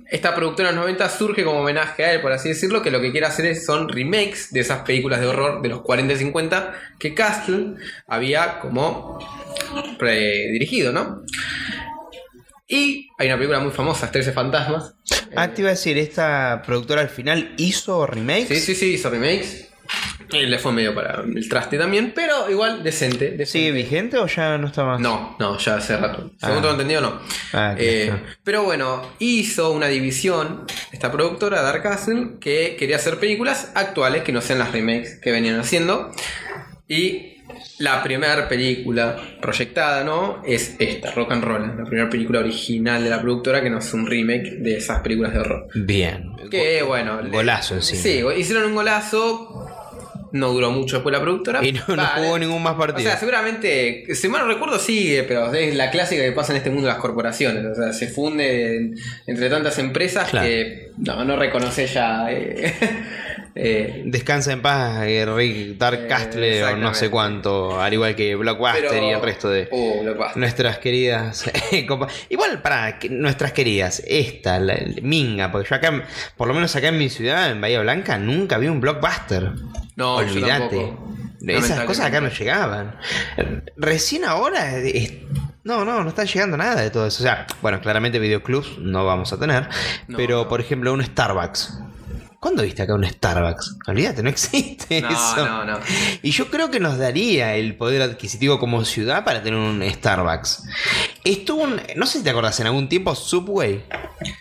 Esta 0.09 0.35
productora 0.35 0.69
en 0.69 0.75
los 0.75 0.85
90 0.85 1.09
surge 1.09 1.43
como 1.43 1.61
homenaje 1.61 2.05
a 2.05 2.13
él, 2.13 2.21
por 2.21 2.31
así 2.31 2.49
decirlo, 2.49 2.81
que 2.81 2.91
lo 2.91 3.01
que 3.01 3.11
quiere 3.11 3.25
hacer 3.25 3.45
es, 3.47 3.65
son 3.65 3.89
remakes 3.89 4.51
de 4.51 4.59
esas 4.59 4.83
películas 4.83 5.19
de 5.19 5.27
horror 5.27 5.61
de 5.61 5.69
los 5.69 5.81
40 5.81 6.13
y 6.13 6.17
50 6.17 6.73
que 6.99 7.13
Castle 7.13 7.75
había 8.07 8.59
como 8.59 9.19
dirigido, 9.99 10.91
¿no? 10.91 11.23
Y 12.67 13.09
hay 13.17 13.27
una 13.27 13.35
película 13.37 13.59
muy 13.59 13.71
famosa, 13.71 14.11
13 14.11 14.31
Fantasmas. 14.31 14.95
Ah, 15.35 15.53
te 15.53 15.61
iba 15.61 15.69
a 15.69 15.73
decir, 15.73 15.97
esta 15.97 16.61
productora 16.65 17.01
al 17.01 17.09
final 17.09 17.53
hizo 17.57 18.05
remakes. 18.05 18.47
Sí, 18.47 18.59
sí, 18.59 18.75
sí, 18.75 18.93
hizo 18.93 19.09
remakes. 19.09 19.72
Y 20.33 20.45
le 20.45 20.57
fue 20.59 20.71
medio 20.71 20.93
para 20.95 21.21
el 21.23 21.47
traste 21.49 21.77
también, 21.77 22.11
pero 22.15 22.49
igual 22.49 22.83
decente. 22.83 23.25
decente. 23.31 23.45
¿Sigue 23.45 23.71
vigente 23.71 24.17
o 24.17 24.27
ya 24.27 24.57
no 24.57 24.67
está 24.67 24.83
más? 24.83 24.99
No, 24.99 25.35
no, 25.39 25.57
ya 25.57 25.75
hace 25.77 25.97
rato. 25.97 26.31
Ah. 26.41 26.47
Según 26.47 26.61
tengo 26.61 26.71
entendido, 26.73 27.01
no. 27.01 27.19
Ah, 27.53 27.75
Eh, 27.77 28.11
pero 28.43 28.63
bueno, 28.63 29.01
hizo 29.19 29.71
una 29.71 29.87
división, 29.87 30.65
esta 30.91 31.11
productora, 31.11 31.61
Dark 31.61 31.83
Castle, 31.83 32.33
que 32.39 32.75
quería 32.77 32.95
hacer 32.97 33.17
películas 33.19 33.71
actuales 33.75 34.23
que 34.23 34.31
no 34.31 34.41
sean 34.41 34.59
las 34.59 34.71
remakes 34.71 35.19
que 35.21 35.31
venían 35.31 35.59
haciendo. 35.59 36.11
Y 36.87 37.37
la 37.79 38.03
primera 38.03 38.47
película 38.47 39.17
proyectada, 39.41 40.03
¿no? 40.03 40.41
Es 40.45 40.75
esta, 40.79 41.11
Rock 41.11 41.31
and 41.31 41.43
Roll, 41.43 41.75
la 41.77 41.85
primera 41.85 42.09
película 42.09 42.39
original 42.39 43.03
de 43.03 43.09
la 43.09 43.21
productora 43.21 43.61
que 43.61 43.69
no 43.69 43.79
es 43.79 43.93
un 43.93 44.05
remake 44.05 44.57
de 44.59 44.77
esas 44.77 45.01
películas 45.01 45.33
de 45.33 45.39
horror. 45.39 45.67
Bien. 45.75 46.31
Que 46.51 46.83
bueno. 46.83 47.19
Golazo 47.31 47.75
encima. 47.75 48.01
Sí, 48.01 48.21
hicieron 48.39 48.65
un 48.65 48.75
golazo. 48.75 49.67
No 50.33 50.49
duró 50.51 50.71
mucho 50.71 50.97
después 50.97 51.13
la 51.13 51.21
productora. 51.21 51.63
Y 51.65 51.71
no, 51.71 51.83
no 51.87 51.95
Vale. 51.95 52.21
jugó 52.25 52.37
ningún 52.39 52.61
más 52.61 52.73
O 52.73 52.77
partido. 52.79 53.09
sea, 53.09 53.17
seguramente, 53.19 54.03
si 54.15 54.27
mal 54.27 54.41
no 54.41 54.47
recuerdo, 54.53 54.77
sigue, 54.79 55.23
pero 55.23 55.53
es 55.53 55.75
la 55.75 55.89
clásica 55.91 56.21
que 56.23 56.31
pasa 56.33 56.51
en 56.53 56.57
este 56.57 56.69
mundo 56.71 56.87
de 56.87 56.93
las 56.93 57.01
corporaciones. 57.01 57.63
O 57.65 57.75
sea, 57.75 57.93
se 57.93 58.07
funde 58.07 58.91
entre 59.27 59.49
tantas 59.49 59.77
empresas 59.79 60.29
Claro. 60.29 60.45
que 60.47 60.89
no, 60.97 61.23
no 61.23 61.35
reconoce 61.37 61.87
ya. 61.87 62.31
eh, 62.31 62.73
Eh, 63.55 64.01
Descansa 64.05 64.51
en 64.51 64.61
paz, 64.63 65.03
eh, 65.05 65.25
Rick 65.27 65.77
Dark 65.77 66.01
Eh, 66.05 66.07
Castle 66.07 66.63
o 66.63 66.75
no 66.75 66.93
sé 66.95 67.09
cuánto, 67.11 67.79
al 67.79 67.93
igual 67.93 68.15
que 68.15 68.33
Blockbuster 68.35 68.85
pero- 68.89 69.07
y 69.07 69.11
el 69.11 69.21
resto 69.21 69.49
de 69.49 69.67
Uh, 69.71 70.03
nuestras 70.39 70.79
queridas 70.79 71.45
compa- 71.87 72.07
Igual 72.29 72.61
para 72.63 72.97
nuestras 73.11 73.51
queridas, 73.53 74.01
esta, 74.07 74.57
la, 74.59 74.75
Minga, 75.03 75.51
porque 75.51 75.69
yo 75.69 75.75
acá, 75.75 76.03
por 76.35 76.47
lo 76.47 76.55
menos 76.55 76.75
acá 76.75 76.87
en 76.87 76.97
mi 76.97 77.09
ciudad, 77.09 77.51
en 77.51 77.61
Bahía 77.61 77.79
Blanca, 77.81 78.17
nunca 78.17 78.57
vi 78.57 78.67
un 78.69 78.81
Blockbuster. 78.81 79.51
No, 79.95 80.15
Olvídate. 80.15 80.93
Esas 81.45 81.81
cosas 81.85 82.05
acá 82.07 82.21
no 82.21 82.29
llegaban. 82.29 82.95
Recién 83.77 84.25
ahora. 84.25 84.77
es- 84.79 85.13
no, 85.63 85.85
no, 85.85 86.03
no 86.03 86.09
está 86.09 86.23
llegando 86.25 86.57
nada 86.57 86.81
de 86.81 86.89
todo 86.89 87.07
eso. 87.07 87.21
O 87.21 87.25
sea, 87.25 87.45
bueno, 87.61 87.79
claramente 87.81 88.17
videoclubs 88.19 88.79
no 88.79 89.05
vamos 89.05 89.31
a 89.31 89.39
tener. 89.39 89.67
No, 90.07 90.17
pero, 90.17 90.43
no. 90.43 90.49
por 90.49 90.59
ejemplo, 90.59 90.91
un 90.91 91.03
Starbucks. 91.03 91.79
¿Cuándo 92.43 92.61
viste 92.63 92.81
acá 92.81 92.93
un 92.93 93.05
Starbucks? 93.05 93.77
Olvídate, 93.87 94.21
no 94.21 94.27
existe 94.29 94.99
No, 95.01 95.09
eso. 95.09 95.45
no, 95.47 95.63
no. 95.63 95.79
Y 96.21 96.31
yo 96.31 96.49
creo 96.51 96.69
que 96.69 96.81
nos 96.81 96.97
daría 96.97 97.55
el 97.55 97.77
poder 97.77 98.01
adquisitivo 98.01 98.59
como 98.59 98.83
ciudad 98.83 99.23
para 99.23 99.41
tener 99.41 99.57
un 99.57 99.81
Starbucks. 99.89 100.63
Estuvo, 101.23 101.63
un- 101.63 101.81
no 101.95 102.05
sé 102.05 102.17
si 102.17 102.23
te 102.25 102.29
acordás, 102.31 102.59
en 102.59 102.67
algún 102.67 102.89
tiempo 102.89 103.15
Subway, 103.15 103.85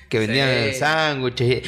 que 0.09 0.19
vendían 0.19 0.73
Sí. 0.73 0.81
sándwiches. 0.81 1.63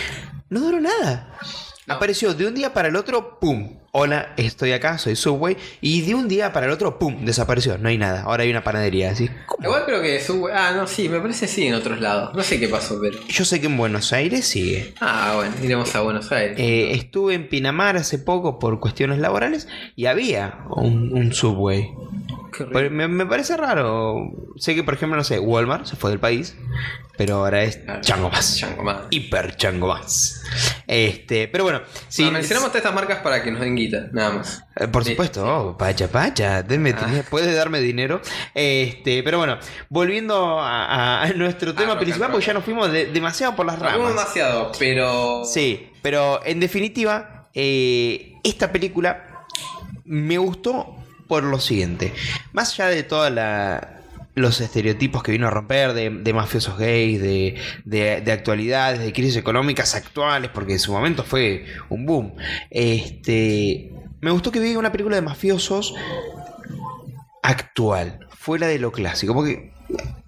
No 0.51 0.59
duró 0.59 0.81
nada. 0.81 1.38
No. 1.87 1.94
Apareció 1.94 2.35
de 2.35 2.49
un 2.49 2.55
día 2.57 2.75
para 2.75 2.88
el 2.88 2.97
otro, 2.97 3.38
¡pum! 3.38 3.79
Hola, 3.97 4.33
estoy 4.37 4.73
acá, 4.73 4.99
soy 4.99 5.15
Subway. 5.15 5.57
Y 5.81 6.01
de 6.01 6.17
un 6.17 6.27
día 6.27 6.53
para 6.53 6.67
el 6.67 6.73
otro, 6.73 6.99
¡pum! 6.99 7.25
Desapareció, 7.25 7.79
no 7.79 7.89
hay 7.89 7.97
nada. 7.97 8.23
Ahora 8.23 8.43
hay 8.43 8.51
una 8.51 8.65
panadería. 8.65 9.13
Así, 9.13 9.31
¿cómo? 9.47 9.63
Igual 9.63 9.85
creo 9.85 10.03
que 10.03 10.21
su. 10.21 10.49
Ah, 10.53 10.73
no, 10.75 10.89
sí, 10.89 11.09
me 11.09 11.21
parece 11.21 11.47
sí 11.47 11.69
en 11.69 11.75
otros 11.75 12.01
lados. 12.01 12.35
No 12.35 12.43
sé 12.43 12.59
qué 12.59 12.67
pasó, 12.67 12.99
pero. 13.01 13.21
Yo 13.29 13.45
sé 13.45 13.61
que 13.61 13.67
en 13.67 13.77
Buenos 13.77 14.13
Aires 14.13 14.47
sigue. 14.47 14.95
Ah, 15.01 15.35
bueno, 15.37 15.55
iremos 15.63 15.95
a 15.95 16.01
Buenos 16.01 16.33
Aires. 16.33 16.59
Eh, 16.59 16.91
estuve 16.95 17.35
en 17.35 17.49
Pinamar 17.49 17.97
hace 17.97 18.19
poco 18.19 18.59
por 18.59 18.81
cuestiones 18.81 19.21
laborales 19.21 19.69
y 19.95 20.07
había 20.07 20.59
un, 20.71 21.13
un 21.17 21.33
Subway. 21.33 21.93
Qué 22.57 22.64
me, 22.90 23.09
me 23.09 23.27
parece 23.27 23.57
raro. 23.57 24.31
Sé 24.57 24.75
que, 24.75 24.85
por 24.85 24.95
ejemplo, 24.95 25.17
no 25.17 25.25
sé, 25.25 25.38
Walmart 25.38 25.87
se 25.87 25.97
fue 25.97 26.11
del 26.11 26.21
país, 26.21 26.57
pero 27.17 27.37
ahora 27.37 27.62
es. 27.64 27.81
Chango 28.03 28.31
más. 28.31 28.57
Chango 28.59 28.83
más. 28.83 28.99
Hiper 29.11 29.57
Chango 29.57 29.88
más. 29.88 30.43
Este, 30.87 31.49
pero 31.49 31.64
bueno, 31.64 31.81
sí. 32.09 32.25
No, 32.25 32.31
mencionamos 32.33 32.69
todas 32.71 32.83
estas 32.85 32.95
marcas 32.95 33.19
para 33.23 33.43
que 33.43 33.51
nos 33.51 33.61
den 33.61 33.75
guita, 33.77 34.09
nada 34.12 34.33
más. 34.35 34.64
eh, 34.77 34.87
Por 34.88 35.05
Sí. 35.05 35.11
supuesto, 35.11 35.45
oh, 35.45 35.77
pacha, 35.79 36.09
pacha, 36.09 36.62
denme 36.62 36.95
Ah. 36.97 37.05
dinero, 37.07 37.25
puede 37.31 37.53
darme 37.55 37.81
dinero. 37.81 38.21
Este, 38.55 39.23
pero 39.23 39.38
bueno, 39.38 39.59
volviendo 39.88 40.59
a, 40.61 41.27
nuestro 41.37 41.75
tema 41.75 41.95
rock 41.95 42.03
principal, 42.03 42.31
porque 42.31 42.47
ya 42.47 42.53
nos 42.55 42.64
fuimos 42.64 42.93
de- 42.93 43.07
demasiado 43.07 43.57
por 43.57 43.67
las 43.67 43.79
ramas. 43.79 44.09
demasiado, 44.09 44.71
pero. 44.79 45.45
Sí, 45.45 45.90
pero 46.03 46.40
en 46.45 46.61
definitiva, 46.61 47.49
eh, 47.55 48.35
esta 48.45 48.71
película 48.71 49.47
me 50.05 50.37
gustó 50.38 50.97
por 51.35 51.42
lo 51.42 51.59
siguiente. 51.59 52.12
Más 52.53 52.73
allá 52.75 52.90
de 52.90 53.03
todos 53.03 53.33
los 54.37 54.61
estereotipos 54.61 55.20
que 55.25 55.33
vino 55.33 55.49
a 55.49 55.51
romper 55.51 55.92
de, 55.92 56.11
de 56.11 56.33
mafiosos 56.33 56.79
gays, 56.79 57.20
de, 57.20 57.57
de, 57.85 58.20
de 58.20 58.33
actualidades, 58.33 59.01
de 59.01 59.12
crisis 59.12 59.37
económicas 59.37 59.97
actuales, 59.97 60.53
porque 60.55 60.75
en 60.75 60.79
su 60.79 60.92
momento 60.92 61.25
fue 61.25 61.66
un 61.88 62.07
boom. 62.07 62.37
Este, 62.70 63.92
me 64.20 64.31
gustó 64.31 64.53
que 64.53 64.61
vi 64.61 64.77
una 64.77 64.92
película 64.92 65.16
de 65.16 65.23
mafiosos 65.23 65.92
actual, 67.42 68.24
fuera 68.45 68.67
de 68.67 68.79
lo 68.79 68.93
clásico, 68.93 69.33
porque 69.33 69.71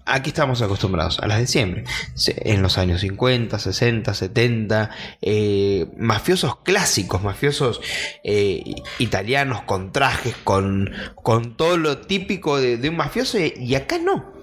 aquí 0.05 0.29
estamos 0.29 0.63
acostumbrados 0.63 1.19
a 1.19 1.27
las 1.27 1.37
de 1.37 1.45
siempre. 1.45 1.83
En 2.25 2.63
los 2.63 2.79
años 2.79 3.01
50, 3.01 3.59
60, 3.59 4.11
70, 4.15 4.89
eh, 5.21 5.85
mafiosos 5.99 6.57
clásicos, 6.63 7.21
mafiosos 7.21 7.79
eh, 8.23 8.63
italianos 8.97 9.61
con 9.63 9.91
trajes, 9.91 10.35
con, 10.43 10.89
con 11.21 11.55
todo 11.55 11.77
lo 11.77 11.99
típico 11.99 12.59
de, 12.59 12.89
un 12.89 12.95
mafioso, 12.97 13.37
y- 13.39 13.53
y 13.55 13.75
acá 13.75 13.99
no. 13.99 14.33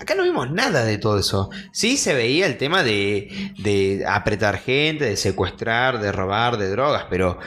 Acá 0.00 0.14
no 0.14 0.22
vimos 0.22 0.50
nada 0.50 0.84
de 0.84 0.96
todo 0.96 1.18
eso. 1.18 1.50
Sí 1.72 1.98
se 1.98 2.14
veía 2.14 2.46
el 2.46 2.56
tema 2.56 2.82
de, 2.82 3.52
de 3.58 4.04
apretar 4.08 4.58
gente, 4.58 5.04
de 5.04 5.16
secuestrar, 5.18 6.00
de 6.00 6.10
robar, 6.10 6.56
de 6.56 6.70
drogas, 6.70 7.04
pero 7.10 7.38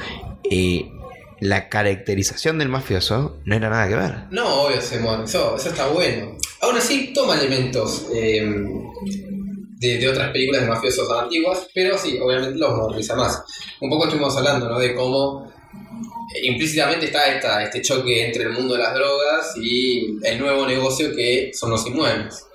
eh, 0.51 0.91
la 1.39 1.69
caracterización 1.69 2.57
del 2.57 2.69
mafioso 2.69 3.39
no 3.45 3.55
era 3.55 3.69
nada 3.69 3.87
que 3.87 3.95
ver. 3.95 4.15
No, 4.31 4.63
obvio, 4.63 4.81
Simón, 4.81 5.23
eso, 5.23 5.55
eso 5.55 5.69
está 5.69 5.87
bueno. 5.87 6.37
Aún 6.61 6.77
así, 6.77 7.13
toma 7.13 7.35
elementos 7.35 8.07
eh, 8.13 8.43
de, 9.79 9.97
de 9.97 10.09
otras 10.09 10.31
películas 10.31 10.61
de 10.61 10.67
mafiosos 10.67 11.09
antiguas, 11.11 11.67
pero 11.73 11.97
sí, 11.97 12.17
obviamente 12.19 12.57
los 12.57 12.75
moderniza 12.75 13.15
más. 13.15 13.43
Un 13.81 13.89
poco 13.89 14.05
estuvimos 14.05 14.35
hablando, 14.35 14.67
¿no? 14.69 14.79
De 14.79 14.95
cómo 14.95 15.51
eh, 16.35 16.45
implícitamente 16.47 17.05
está 17.05 17.27
esta, 17.27 17.63
este 17.63 17.81
choque 17.81 18.25
entre 18.25 18.43
el 18.43 18.49
mundo 18.51 18.73
de 18.73 18.81
las 18.81 18.93
drogas 18.93 19.53
y 19.61 20.17
el 20.23 20.39
nuevo 20.39 20.65
negocio 20.65 21.15
que 21.15 21.51
son 21.53 21.71
los 21.71 21.85
inmuebles. 21.85 22.45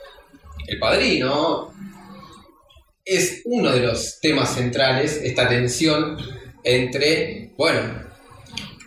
El 0.66 0.78
padrino 0.78 1.72
es 3.04 3.42
uno 3.44 3.72
de 3.72 3.80
los 3.80 4.20
temas 4.20 4.54
centrales, 4.54 5.20
esta 5.22 5.48
tensión 5.48 6.16
entre, 6.64 7.52
bueno, 7.56 8.11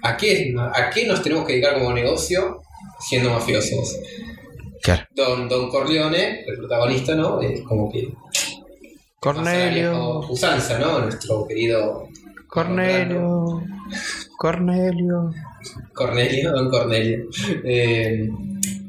¿a 0.07 0.17
qué, 0.17 0.53
¿a 0.73 0.89
qué 0.89 1.05
nos 1.07 1.21
tenemos 1.21 1.45
que 1.45 1.53
dedicar 1.53 1.73
como 1.75 1.93
negocio 1.93 2.61
siendo 2.99 3.29
mafiosos? 3.31 3.97
Claro. 4.81 5.05
Don, 5.15 5.49
Don 5.49 5.69
Corleone, 5.69 6.41
el 6.45 6.57
protagonista, 6.57 7.15
¿no? 7.15 7.41
Es 7.41 7.61
como 7.61 7.91
que... 7.91 8.09
Cornelio, 9.19 10.19
Usanza, 10.29 10.77
¿no? 10.77 10.99
Nuestro 10.99 11.47
querido 11.47 12.07
Cornelio, 12.47 13.63
Cornelio. 14.37 15.31
Cornelio, 15.93 16.51
Don 16.51 16.69
Cornelio. 16.69 17.25
Eh, 17.63 18.29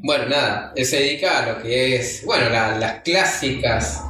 bueno, 0.03 0.25
nada, 0.29 0.73
él 0.75 0.85
se 0.85 0.97
dedica 0.97 1.39
a 1.43 1.51
lo 1.53 1.61
que 1.63 1.95
es, 1.95 2.23
bueno, 2.25 2.49
la- 2.49 2.77
las 2.77 3.01
clásicas 3.01 4.03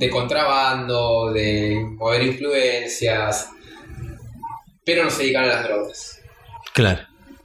de 0.00 0.10
contrabando, 0.10 1.32
de 1.32 1.76
mover 1.96 2.22
influencias, 2.24 3.48
pero 4.84 5.04
no 5.04 5.10
se 5.10 5.22
dedican 5.22 5.44
a 5.44 5.48
las 5.48 5.62
drogas. 5.64 6.18
Claro. 6.72 7.00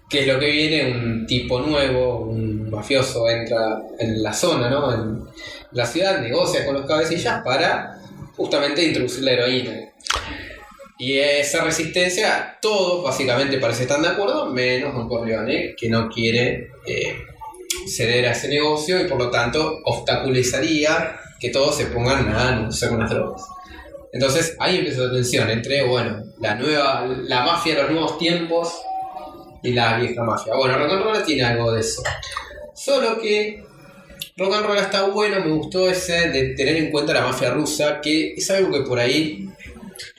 Que 0.10 0.22
es 0.22 0.28
lo 0.28 0.40
que 0.40 0.50
viene, 0.50 0.92
un 0.92 1.28
tipo 1.28 1.60
nuevo, 1.60 2.20
un 2.20 2.70
mafioso 2.70 3.28
entra 3.30 3.82
en 4.00 4.24
la 4.24 4.34
zona, 4.34 4.70
¿no? 4.70 4.94
En 4.94 5.24
la 5.72 5.86
ciudad, 5.86 6.22
negocia 6.22 6.66
con 6.66 6.76
los 6.76 6.86
cabecillas 6.86 7.42
para 7.44 8.00
justamente 8.36 8.84
introducir 8.84 9.24
la 9.24 9.32
heroína. 9.34 9.74
Y 11.00 11.18
esa 11.18 11.64
resistencia, 11.64 12.58
todos 12.62 13.04
básicamente 13.04 13.60
parece 13.60 13.84
estar 13.84 14.02
de 14.02 14.08
acuerdo, 14.08 14.48
menos 14.48 14.96
un 14.96 15.08
Corleone, 15.08 15.76
que 15.78 15.90
no 15.90 16.10
quiere 16.10 16.72
eh, 16.88 17.18
ceder 17.88 18.26
a 18.28 18.32
ese 18.32 18.48
negocio 18.48 19.00
y 19.00 19.08
por 19.08 19.20
lo 19.20 19.30
tanto 19.30 19.80
obstaculizaría 19.84 21.20
que 21.40 21.50
todos 21.50 21.76
se 21.76 21.88
pongan 21.88 22.30
a 22.30 22.68
usar 22.68 22.94
unas 22.94 23.10
drogas. 23.10 23.44
Entonces 24.12 24.56
ahí 24.60 24.78
empieza 24.78 25.02
la 25.02 25.14
tensión 25.14 25.50
entre, 25.50 25.84
bueno, 25.84 26.24
la 26.40 26.56
nueva, 26.56 27.06
la 27.06 27.44
mafia 27.44 27.76
de 27.76 27.82
los 27.84 27.92
nuevos 27.92 28.18
tiempos 28.18 28.74
y 29.68 29.74
la 29.74 29.98
vieja 29.98 30.24
mafia. 30.24 30.56
Bueno, 30.56 30.78
Rock 30.78 30.94
and 30.94 31.04
Roll 31.04 31.24
tiene 31.24 31.44
algo 31.44 31.74
de 31.74 31.82
eso. 31.82 32.02
Solo 32.74 33.20
que 33.20 33.64
Rock 34.38 34.54
and 34.56 34.66
Roll 34.66 34.78
está 34.78 35.08
bueno, 35.08 35.44
me 35.44 35.52
gustó 35.52 35.90
ese 35.90 36.30
de 36.30 36.56
tener 36.56 36.78
en 36.78 36.90
cuenta 36.90 37.14
la 37.14 37.22
mafia 37.22 37.50
rusa, 37.50 38.00
que 38.02 38.34
es 38.34 38.50
algo 38.50 38.72
que 38.72 38.82
por 38.88 38.98
ahí 38.98 39.50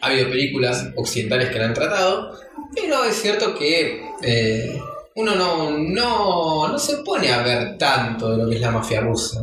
ha 0.00 0.08
habido 0.08 0.28
películas 0.28 0.88
occidentales 0.96 1.48
que 1.48 1.58
la 1.58 1.66
han 1.66 1.74
tratado, 1.74 2.38
pero 2.74 3.04
es 3.04 3.16
cierto 3.16 3.56
que 3.56 4.02
eh, 4.22 4.78
uno 5.14 5.34
no, 5.34 5.70
no, 5.78 6.68
no 6.68 6.78
se 6.78 6.98
pone 6.98 7.32
a 7.32 7.42
ver 7.42 7.78
tanto 7.78 8.32
de 8.32 8.42
lo 8.42 8.50
que 8.50 8.56
es 8.56 8.60
la 8.60 8.70
mafia 8.70 9.00
rusa. 9.00 9.40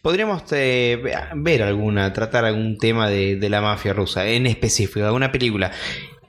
Podríamos 0.00 0.44
eh, 0.52 1.02
ver 1.34 1.62
alguna, 1.64 2.12
tratar 2.12 2.44
algún 2.44 2.78
tema 2.78 3.10
de, 3.10 3.34
de 3.34 3.48
la 3.48 3.60
mafia 3.60 3.92
rusa, 3.92 4.28
en 4.28 4.46
específico, 4.46 5.04
alguna 5.04 5.32
película 5.32 5.72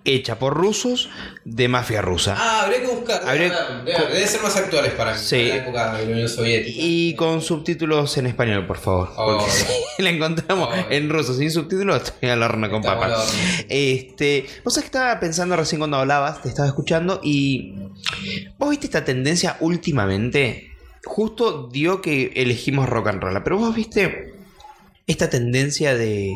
hecha 0.06 0.38
por 0.40 0.54
rusos 0.54 1.10
de 1.44 1.68
mafia 1.68 2.02
rusa. 2.02 2.36
Ah, 2.38 2.62
habría 2.64 2.82
que 2.82 2.88
buscar. 2.88 3.22
Habría- 3.28 3.50
Debe, 3.84 4.08
debe 4.14 4.28
ser 4.28 4.42
más 4.42 4.56
actuales 4.56 4.94
para 4.94 5.14
mí, 5.14 5.20
Sí. 5.22 5.36
en 5.36 5.50
la 5.50 5.56
época 5.56 5.94
de 5.98 6.06
la 6.06 6.12
Unión 6.14 6.30
Soviética. 6.30 6.78
Y 6.80 7.16
con 7.16 7.42
subtítulos 7.42 8.18
en 8.18 8.28
español, 8.28 8.66
por 8.68 8.78
favor. 8.78 9.12
Oh. 9.18 9.38
Porque 9.40 9.52
si 9.52 9.66
la 10.04 10.10
encontramos 10.12 10.70
Oh. 10.72 10.92
en 10.92 11.10
ruso 11.10 11.34
sin 11.34 11.52
subtítulos, 11.52 12.04
estoy 12.04 12.30
al 12.30 12.42
horno 12.44 12.70
con 12.70 12.82
papas. 12.84 13.34
Este, 13.68 14.46
vos 14.64 14.74
sabés 14.74 14.90
que 14.90 14.98
estaba 14.98 15.20
pensando 15.20 15.56
recién 15.56 15.80
cuando 15.80 15.98
hablabas, 15.98 16.42
te 16.42 16.50
estaba 16.50 16.68
escuchando 16.68 17.20
y 17.24 17.74
vos 18.58 18.70
viste 18.70 18.86
esta 18.86 19.04
tendencia 19.04 19.58
últimamente. 19.60 20.72
Justo 21.04 21.68
dio 21.72 22.02
que 22.02 22.32
elegimos 22.36 22.88
rock 22.90 23.08
and 23.08 23.22
roll, 23.22 23.44
pero 23.44 23.58
vos 23.58 23.76
viste 23.76 24.34
esta 25.08 25.30
tendencia 25.30 25.96
de, 25.96 26.34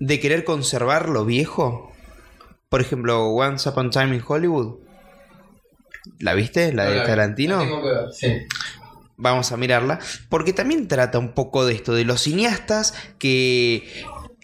de 0.00 0.20
querer 0.20 0.44
conservar 0.44 1.08
lo 1.08 1.24
viejo. 1.24 1.92
Por 2.68 2.80
ejemplo, 2.80 3.28
Once 3.28 3.68
Upon 3.68 3.86
a 3.86 3.90
Time 3.90 4.16
in 4.16 4.22
Hollywood. 4.26 4.76
¿La 6.18 6.34
viste? 6.34 6.72
La 6.72 6.84
No 6.84 6.90
de 6.90 6.96
la. 6.96 7.04
Tarantino. 7.04 7.56
La 7.56 7.64
tengo 7.64 7.82
que 7.82 7.88
ver, 7.88 8.12
sí. 8.12 8.32
Vamos 9.16 9.52
a 9.52 9.56
mirarla. 9.56 9.98
Porque 10.28 10.52
también 10.52 10.86
trata 10.86 11.18
un 11.18 11.32
poco 11.32 11.66
de 11.66 11.74
esto, 11.74 11.94
de 11.94 12.04
los 12.04 12.22
cineastas 12.22 12.94
que 13.18 13.88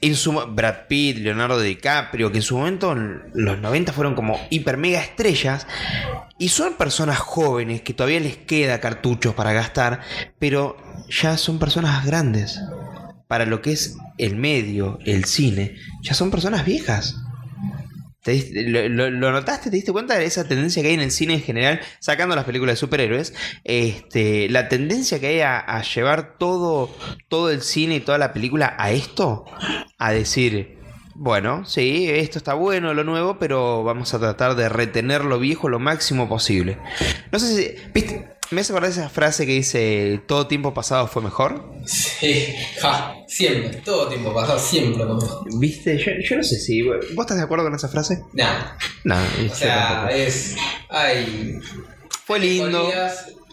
en 0.00 0.16
su 0.16 0.32
Brad 0.32 0.86
Pitt, 0.88 1.18
Leonardo 1.18 1.60
DiCaprio, 1.60 2.30
que 2.30 2.38
en 2.38 2.42
su 2.42 2.58
momento 2.58 2.92
en 2.92 3.22
los 3.32 3.58
90 3.58 3.92
fueron 3.92 4.14
como 4.14 4.38
hiper 4.50 4.76
mega 4.76 5.00
estrellas 5.00 5.66
y 6.38 6.50
son 6.50 6.74
personas 6.74 7.18
jóvenes 7.18 7.80
que 7.80 7.94
todavía 7.94 8.20
les 8.20 8.36
queda 8.36 8.80
cartuchos 8.80 9.34
para 9.34 9.52
gastar, 9.52 10.00
pero 10.38 10.76
ya 11.08 11.38
son 11.38 11.58
personas 11.58 12.04
grandes. 12.04 12.60
Para 13.28 13.46
lo 13.46 13.62
que 13.62 13.72
es 13.72 13.96
el 14.18 14.36
medio, 14.36 14.98
el 15.06 15.24
cine, 15.24 15.76
ya 16.02 16.12
son 16.12 16.30
personas 16.30 16.66
viejas. 16.66 17.16
¿Te 18.24 18.32
diste- 18.32 18.64
lo, 18.88 19.10
notaste? 19.32 19.70
¿Te 19.70 19.76
diste 19.76 19.92
cuenta 19.92 20.18
de 20.18 20.24
esa 20.24 20.48
tendencia 20.48 20.82
que 20.82 20.88
hay 20.88 20.94
en 20.94 21.00
el 21.00 21.10
cine 21.10 21.34
en 21.34 21.42
general, 21.42 21.80
sacando 22.00 22.34
las 22.34 22.44
películas 22.46 22.74
de 22.74 22.76
superhéroes? 22.78 23.34
Este, 23.64 24.48
la 24.48 24.68
tendencia 24.68 25.20
que 25.20 25.26
hay 25.28 25.40
a, 25.40 25.58
a 25.60 25.82
llevar 25.82 26.38
todo, 26.38 26.90
todo 27.28 27.50
el 27.50 27.60
cine 27.62 27.96
y 27.96 28.00
toda 28.00 28.18
la 28.18 28.32
película 28.32 28.74
a 28.78 28.90
esto, 28.92 29.44
a 29.98 30.10
decir, 30.12 30.78
bueno, 31.14 31.64
sí, 31.66 32.08
esto 32.10 32.38
está 32.38 32.54
bueno, 32.54 32.94
lo 32.94 33.04
nuevo, 33.04 33.38
pero 33.38 33.84
vamos 33.84 34.14
a 34.14 34.18
tratar 34.18 34.56
de 34.56 34.68
retener 34.68 35.24
lo 35.24 35.38
viejo 35.38 35.68
lo 35.68 35.78
máximo 35.78 36.28
posible. 36.28 36.78
No 37.30 37.38
sé 37.38 37.56
si, 37.56 37.90
¿viste? 37.92 38.33
¿Me 38.50 38.60
hace 38.60 38.72
acordar 38.72 38.90
esa 38.90 39.08
frase 39.08 39.46
que 39.46 39.52
dice, 39.52 40.20
todo 40.26 40.46
tiempo 40.46 40.74
pasado 40.74 41.06
fue 41.08 41.22
mejor? 41.22 41.64
Sí, 41.86 42.54
ja, 42.80 43.14
siempre, 43.26 43.80
todo 43.84 44.08
tiempo 44.08 44.34
pasado, 44.34 44.58
siempre 44.58 45.04
lo 45.04 45.14
mejor. 45.14 45.46
¿Viste? 45.58 45.96
Yo, 45.98 46.12
yo 46.22 46.36
no 46.36 46.42
sé 46.44 46.56
si... 46.56 46.82
¿Vos 46.82 47.00
estás 47.20 47.38
de 47.38 47.42
acuerdo 47.42 47.64
con 47.64 47.74
esa 47.74 47.88
frase? 47.88 48.22
Nada, 48.32 48.76
No, 49.04 49.16
o 49.50 49.54
sea, 49.54 50.08
es. 50.12 50.56
Hay. 50.90 51.58
Fue 52.26 52.38
lindo. 52.38 52.90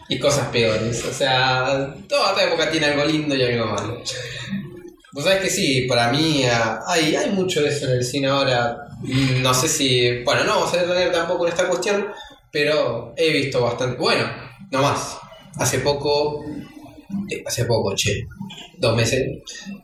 Y 0.08 0.18
cosas 0.18 0.48
peores. 0.48 1.04
O 1.04 1.12
sea, 1.12 1.94
toda 2.08 2.42
época 2.42 2.70
tiene 2.70 2.86
algo 2.86 3.04
lindo 3.04 3.34
y 3.34 3.42
algo 3.42 3.66
malo. 3.66 4.02
Vos 5.12 5.24
sabés 5.24 5.40
que 5.40 5.50
sí, 5.50 5.82
para 5.88 6.10
mí 6.10 6.44
ah, 6.50 6.80
hay, 6.86 7.14
hay 7.16 7.30
mucho 7.30 7.62
de 7.62 7.68
eso 7.68 7.86
en 7.86 7.92
el 7.98 8.04
cine 8.04 8.28
ahora. 8.28 8.88
No 9.42 9.54
sé 9.54 9.68
si. 9.68 10.22
Bueno, 10.22 10.44
no 10.44 10.56
vamos 10.56 10.74
a 10.74 10.78
detener 10.78 11.12
tampoco 11.12 11.46
en 11.46 11.52
esta 11.52 11.68
cuestión, 11.68 12.06
pero 12.50 13.14
he 13.16 13.30
visto 13.30 13.60
bastante. 13.62 13.96
Bueno, 13.98 14.24
no 14.72 14.82
más. 14.82 15.18
Hace 15.56 15.78
poco. 15.78 16.44
eh, 17.30 17.42
Hace 17.46 17.64
poco, 17.66 17.94
che. 17.94 18.26
Dos 18.78 18.96
meses. 18.96 19.22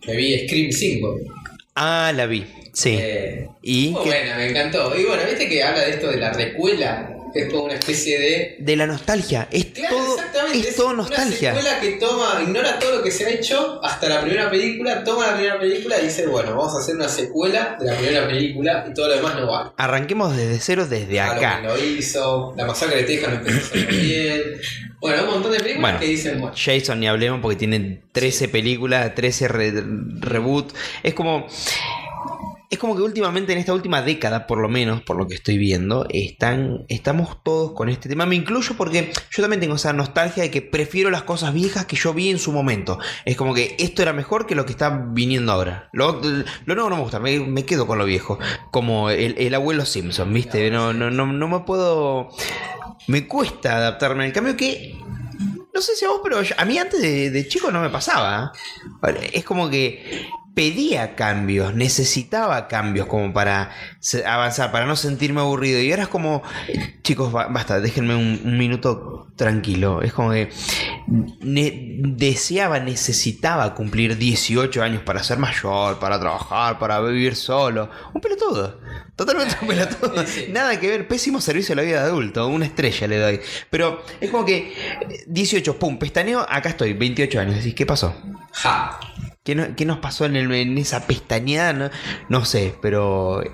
Me 0.06 0.16
vi 0.16 0.46
Scream 0.46 0.72
5. 0.72 1.16
Ah, 1.76 2.12
la 2.14 2.26
vi. 2.26 2.44
Sí. 2.72 2.96
Eh, 2.98 3.48
y 3.62 3.90
muy 3.90 4.04
buena, 4.04 4.36
me 4.36 4.48
encantó. 4.48 4.96
Y 4.98 5.04
bueno, 5.04 5.22
viste 5.28 5.48
que 5.48 5.62
habla 5.62 5.82
de 5.82 5.90
esto 5.90 6.10
de 6.10 6.16
la 6.18 6.32
recuela, 6.32 7.16
es 7.34 7.50
como 7.50 7.64
una 7.64 7.74
especie 7.74 8.18
de. 8.18 8.56
de 8.58 8.76
la 8.76 8.86
nostalgia. 8.86 9.48
Es 9.50 9.66
Claro, 9.66 9.96
todo, 9.96 10.16
exactamente. 10.16 10.68
es 10.68 10.76
todo 10.76 10.86
Una 10.88 10.96
nostalgia. 10.96 11.54
secuela 11.54 11.80
que 11.80 11.90
toma, 11.92 12.40
ignora 12.42 12.78
todo 12.78 12.96
lo 12.96 13.02
que 13.02 13.10
se 13.10 13.26
ha 13.26 13.30
hecho 13.30 13.80
hasta 13.84 14.08
la 14.08 14.20
primera 14.20 14.50
película, 14.50 15.04
toma 15.04 15.26
la 15.28 15.34
primera 15.34 15.58
película 15.58 16.00
y 16.00 16.04
dice, 16.04 16.26
bueno, 16.26 16.50
vamos 16.56 16.74
a 16.74 16.78
hacer 16.78 16.96
una 16.96 17.08
secuela 17.08 17.76
de 17.80 17.86
la 17.86 17.96
primera 17.96 18.26
película 18.26 18.86
y 18.90 18.94
todo 18.94 19.08
lo 19.08 19.16
demás 19.16 19.34
no 19.36 19.46
vale. 19.50 19.70
Arranquemos 19.76 20.36
desde 20.36 20.58
cero 20.60 20.86
desde 20.86 21.20
acá. 21.20 21.60
lo 21.60 21.76
hizo, 21.78 22.54
la 22.56 22.64
masacre 22.66 22.98
de 22.98 23.04
Texas 23.04 23.30
no 23.30 23.36
empezó 23.38 23.74
a 23.74 23.90
bien. 23.90 24.42
Bueno, 25.00 25.22
un 25.24 25.30
montón 25.30 25.52
de 25.52 25.58
películas 25.60 25.80
Bueno. 25.92 26.00
que 26.00 26.06
dicen, 26.06 26.40
bueno, 26.40 26.56
Jason 26.56 26.98
ni 26.98 27.06
hablemos 27.06 27.40
porque 27.40 27.56
tiene 27.56 28.00
13 28.10 28.48
películas, 28.48 29.14
13 29.14 29.46
re- 29.48 29.84
reboot. 30.20 30.72
Es 31.04 31.14
como. 31.14 31.46
Es 32.70 32.78
como 32.78 32.94
que 32.94 33.00
últimamente, 33.00 33.54
en 33.54 33.58
esta 33.58 33.72
última 33.72 34.02
década, 34.02 34.46
por 34.46 34.58
lo 34.58 34.68
menos, 34.68 35.00
por 35.00 35.16
lo 35.16 35.26
que 35.26 35.34
estoy 35.34 35.56
viendo, 35.56 36.06
están, 36.10 36.84
estamos 36.88 37.42
todos 37.42 37.72
con 37.72 37.88
este 37.88 38.10
tema. 38.10 38.26
Me 38.26 38.34
incluyo 38.34 38.74
porque 38.76 39.10
yo 39.30 39.42
también 39.42 39.60
tengo 39.60 39.76
esa 39.76 39.94
nostalgia 39.94 40.42
de 40.42 40.50
que 40.50 40.60
prefiero 40.60 41.10
las 41.10 41.22
cosas 41.22 41.54
viejas 41.54 41.86
que 41.86 41.96
yo 41.96 42.12
vi 42.12 42.28
en 42.28 42.38
su 42.38 42.52
momento. 42.52 42.98
Es 43.24 43.38
como 43.38 43.54
que 43.54 43.74
esto 43.78 44.02
era 44.02 44.12
mejor 44.12 44.46
que 44.46 44.54
lo 44.54 44.66
que 44.66 44.72
está 44.72 44.90
viniendo 44.90 45.50
ahora. 45.50 45.88
Lo, 45.94 46.20
lo 46.20 46.74
nuevo 46.74 46.90
no 46.90 46.96
me 46.96 47.02
gusta, 47.02 47.18
me, 47.20 47.40
me 47.40 47.64
quedo 47.64 47.86
con 47.86 47.96
lo 47.96 48.04
viejo. 48.04 48.38
Como 48.70 49.08
el, 49.08 49.34
el 49.38 49.54
abuelo 49.54 49.86
Simpson, 49.86 50.30
¿viste? 50.34 50.70
No, 50.70 50.92
no, 50.92 51.10
no, 51.10 51.24
no 51.24 51.48
me 51.48 51.60
puedo. 51.60 52.28
Me 53.06 53.26
cuesta 53.26 53.78
adaptarme 53.78 54.26
al 54.26 54.32
cambio 54.34 54.58
que 54.58 54.94
no 55.78 55.80
sé 55.80 55.94
si 55.94 56.04
a 56.04 56.08
vos, 56.08 56.20
pero 56.22 56.40
a 56.56 56.64
mí 56.64 56.76
antes 56.76 57.00
de, 57.00 57.30
de 57.30 57.48
chico 57.48 57.70
no 57.70 57.80
me 57.80 57.88
pasaba. 57.88 58.52
Es 59.32 59.44
como 59.44 59.70
que 59.70 60.28
pedía 60.58 61.14
cambios, 61.14 61.72
necesitaba 61.76 62.66
cambios 62.66 63.06
como 63.06 63.32
para 63.32 63.70
avanzar, 64.26 64.72
para 64.72 64.86
no 64.86 64.96
sentirme 64.96 65.40
aburrido. 65.40 65.78
Y 65.80 65.92
ahora 65.92 66.02
es 66.02 66.08
como, 66.08 66.42
chicos, 67.04 67.30
ba- 67.30 67.46
basta, 67.46 67.78
déjenme 67.78 68.16
un, 68.16 68.40
un 68.44 68.58
minuto 68.58 69.28
tranquilo. 69.36 70.02
Es 70.02 70.12
como 70.12 70.32
que 70.32 70.48
ne- 71.06 71.98
deseaba, 72.00 72.80
necesitaba 72.80 73.72
cumplir 73.76 74.18
18 74.18 74.82
años 74.82 75.02
para 75.04 75.22
ser 75.22 75.38
mayor, 75.38 76.00
para 76.00 76.18
trabajar, 76.18 76.76
para 76.80 77.00
vivir 77.02 77.36
solo. 77.36 77.88
Un 78.12 78.20
pelotudo. 78.20 78.80
Totalmente 79.14 79.54
un 79.62 79.68
pelotudo. 79.68 80.24
Nada 80.50 80.80
que 80.80 80.88
ver, 80.88 81.06
pésimo 81.06 81.40
servicio 81.40 81.74
a 81.74 81.76
la 81.76 81.82
vida 81.82 82.02
de 82.02 82.08
adulto, 82.08 82.48
una 82.48 82.64
estrella 82.66 83.06
le 83.06 83.18
doy. 83.18 83.40
Pero 83.70 84.02
es 84.20 84.28
como 84.28 84.44
que 84.44 84.72
eh, 85.08 85.22
18, 85.28 85.78
pum, 85.78 86.00
pestaneo, 86.00 86.44
acá 86.48 86.70
estoy, 86.70 86.94
28 86.94 87.38
años. 87.38 87.54
Decís, 87.54 87.74
¿qué 87.76 87.86
pasó? 87.86 88.12
ja. 88.54 88.98
¿Qué, 89.48 89.54
no- 89.54 89.74
qué 89.74 89.86
nos 89.86 89.96
pasó 90.00 90.26
en, 90.26 90.36
el- 90.36 90.52
en 90.52 90.76
esa 90.76 91.06
pestañeada? 91.06 91.72
No, 91.72 91.90
no 92.28 92.44
sé, 92.44 92.74
pero 92.82 93.42
eh, 93.42 93.50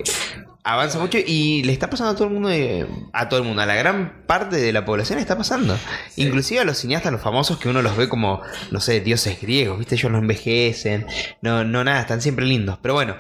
avanza 0.64 0.98
mucho 0.98 1.18
y 1.24 1.62
le 1.62 1.72
está 1.72 1.88
pasando 1.88 2.10
a 2.10 2.14
todo 2.16 2.26
el 2.26 2.34
mundo, 2.34 2.50
eh, 2.50 2.84
a 3.12 3.28
todo 3.28 3.38
el 3.38 3.46
mundo, 3.46 3.62
a 3.62 3.66
la 3.66 3.76
gran 3.76 4.24
parte 4.26 4.56
de 4.56 4.72
la 4.72 4.84
población 4.84 5.18
le 5.18 5.22
está 5.22 5.38
pasando. 5.38 5.76
Sí. 6.10 6.22
Inclusive 6.22 6.58
a 6.58 6.64
los 6.64 6.78
cineastas, 6.78 7.12
los 7.12 7.20
famosos 7.20 7.58
que 7.58 7.68
uno 7.68 7.80
los 7.80 7.96
ve 7.96 8.08
como, 8.08 8.42
no 8.72 8.80
sé, 8.80 8.98
dioses 9.02 9.40
griegos, 9.40 9.78
¿viste? 9.78 9.94
Ellos 9.94 10.10
no 10.10 10.18
envejecen, 10.18 11.06
no, 11.42 11.62
no 11.64 11.84
nada, 11.84 12.00
están 12.00 12.20
siempre 12.20 12.44
lindos. 12.44 12.76
Pero 12.82 12.94
bueno, 12.94 13.14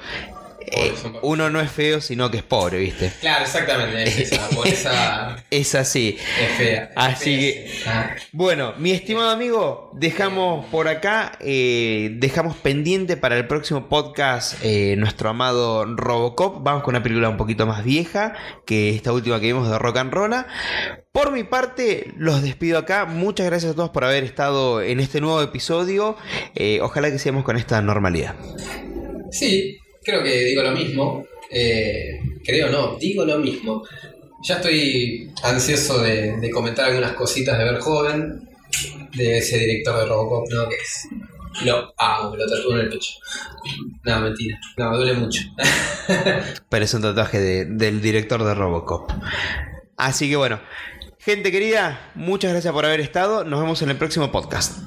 eh, 0.66 0.94
uno 1.22 1.50
no 1.50 1.60
es 1.60 1.70
feo, 1.70 2.00
sino 2.00 2.30
que 2.30 2.38
es 2.38 2.42
pobre, 2.42 2.78
¿viste? 2.78 3.12
Claro, 3.20 3.44
exactamente, 3.44 4.02
es 4.04 4.18
esa, 4.32 4.48
pobreza 4.54 5.36
Es 5.50 5.74
así. 5.74 6.16
es 6.40 6.56
fea. 6.56 6.90
Así 6.96 7.34
Es 7.34 7.54
que- 7.72 7.78
fea. 7.84 8.16
Bueno, 8.32 8.74
mi 8.78 8.90
estimado 8.92 9.30
amigo, 9.30 9.90
dejamos 9.94 10.66
por 10.66 10.88
acá, 10.88 11.32
eh, 11.40 12.10
dejamos 12.16 12.56
pendiente 12.56 13.16
para 13.16 13.36
el 13.36 13.46
próximo 13.46 13.88
podcast 13.88 14.54
eh, 14.62 14.94
nuestro 14.98 15.28
amado 15.30 15.84
Robocop. 15.84 16.62
Vamos 16.62 16.82
con 16.82 16.94
una 16.94 17.02
película 17.02 17.28
un 17.28 17.36
poquito 17.36 17.66
más 17.66 17.84
vieja 17.84 18.34
que 18.66 18.90
esta 18.90 19.12
última 19.12 19.40
que 19.40 19.46
vimos 19.46 19.68
de 19.70 19.78
Rock 19.78 19.96
and 19.98 20.12
Roll. 20.12 20.34
Por 21.12 21.30
mi 21.32 21.44
parte, 21.44 22.12
los 22.16 22.42
despido 22.42 22.78
acá. 22.78 23.04
Muchas 23.04 23.46
gracias 23.46 23.72
a 23.72 23.74
todos 23.76 23.90
por 23.90 24.04
haber 24.04 24.24
estado 24.24 24.82
en 24.82 24.98
este 25.00 25.20
nuevo 25.20 25.40
episodio. 25.42 26.16
Ojalá 26.82 27.10
que 27.10 27.18
sigamos 27.18 27.44
con 27.44 27.56
esta 27.56 27.80
normalidad. 27.82 28.34
Sí, 29.30 29.78
creo 30.04 30.22
que 30.22 30.44
digo 30.44 30.62
lo 30.62 30.72
mismo. 30.72 31.26
Eh, 31.50 32.20
creo 32.44 32.70
no, 32.70 32.96
digo 32.98 33.24
lo 33.24 33.38
mismo. 33.38 33.82
Ya 34.42 34.56
estoy 34.56 35.30
ansioso 35.42 36.02
de, 36.02 36.50
comentar 36.52 36.86
algunas 36.86 37.12
cositas 37.12 37.56
de 37.58 37.64
Ver 37.64 37.80
Joven, 37.80 38.48
de 39.14 39.38
ese 39.38 39.58
director 39.58 39.98
de 39.98 40.06
Robocop, 40.06 40.50
¿no? 40.50 40.68
Que 40.68 40.76
es. 40.76 41.08
Lo 41.64 41.94
amo, 41.98 42.32
me 42.32 42.38
lo 42.38 42.46
tatúo 42.48 42.72
en 42.72 42.80
el 42.80 42.88
pecho. 42.88 43.12
No, 44.02 44.20
mentira. 44.20 44.58
No, 44.76 44.90
me 44.90 44.96
duele 44.96 45.14
mucho. 45.14 45.40
Pero 46.68 46.84
es 46.84 46.92
un 46.94 47.02
tatuaje 47.02 47.38
de- 47.38 47.64
del 47.66 48.00
director 48.02 48.42
de 48.42 48.54
Robocop. 48.54 49.12
Así 49.96 50.28
que 50.28 50.34
bueno, 50.34 50.60
gente 51.20 51.52
querida, 51.52 52.10
muchas 52.16 52.50
gracias 52.50 52.74
por 52.74 52.84
haber 52.84 53.00
estado. 53.00 53.44
Nos 53.44 53.60
vemos 53.60 53.80
en 53.82 53.90
el 53.90 53.96
próximo 53.96 54.32
podcast. 54.32 54.78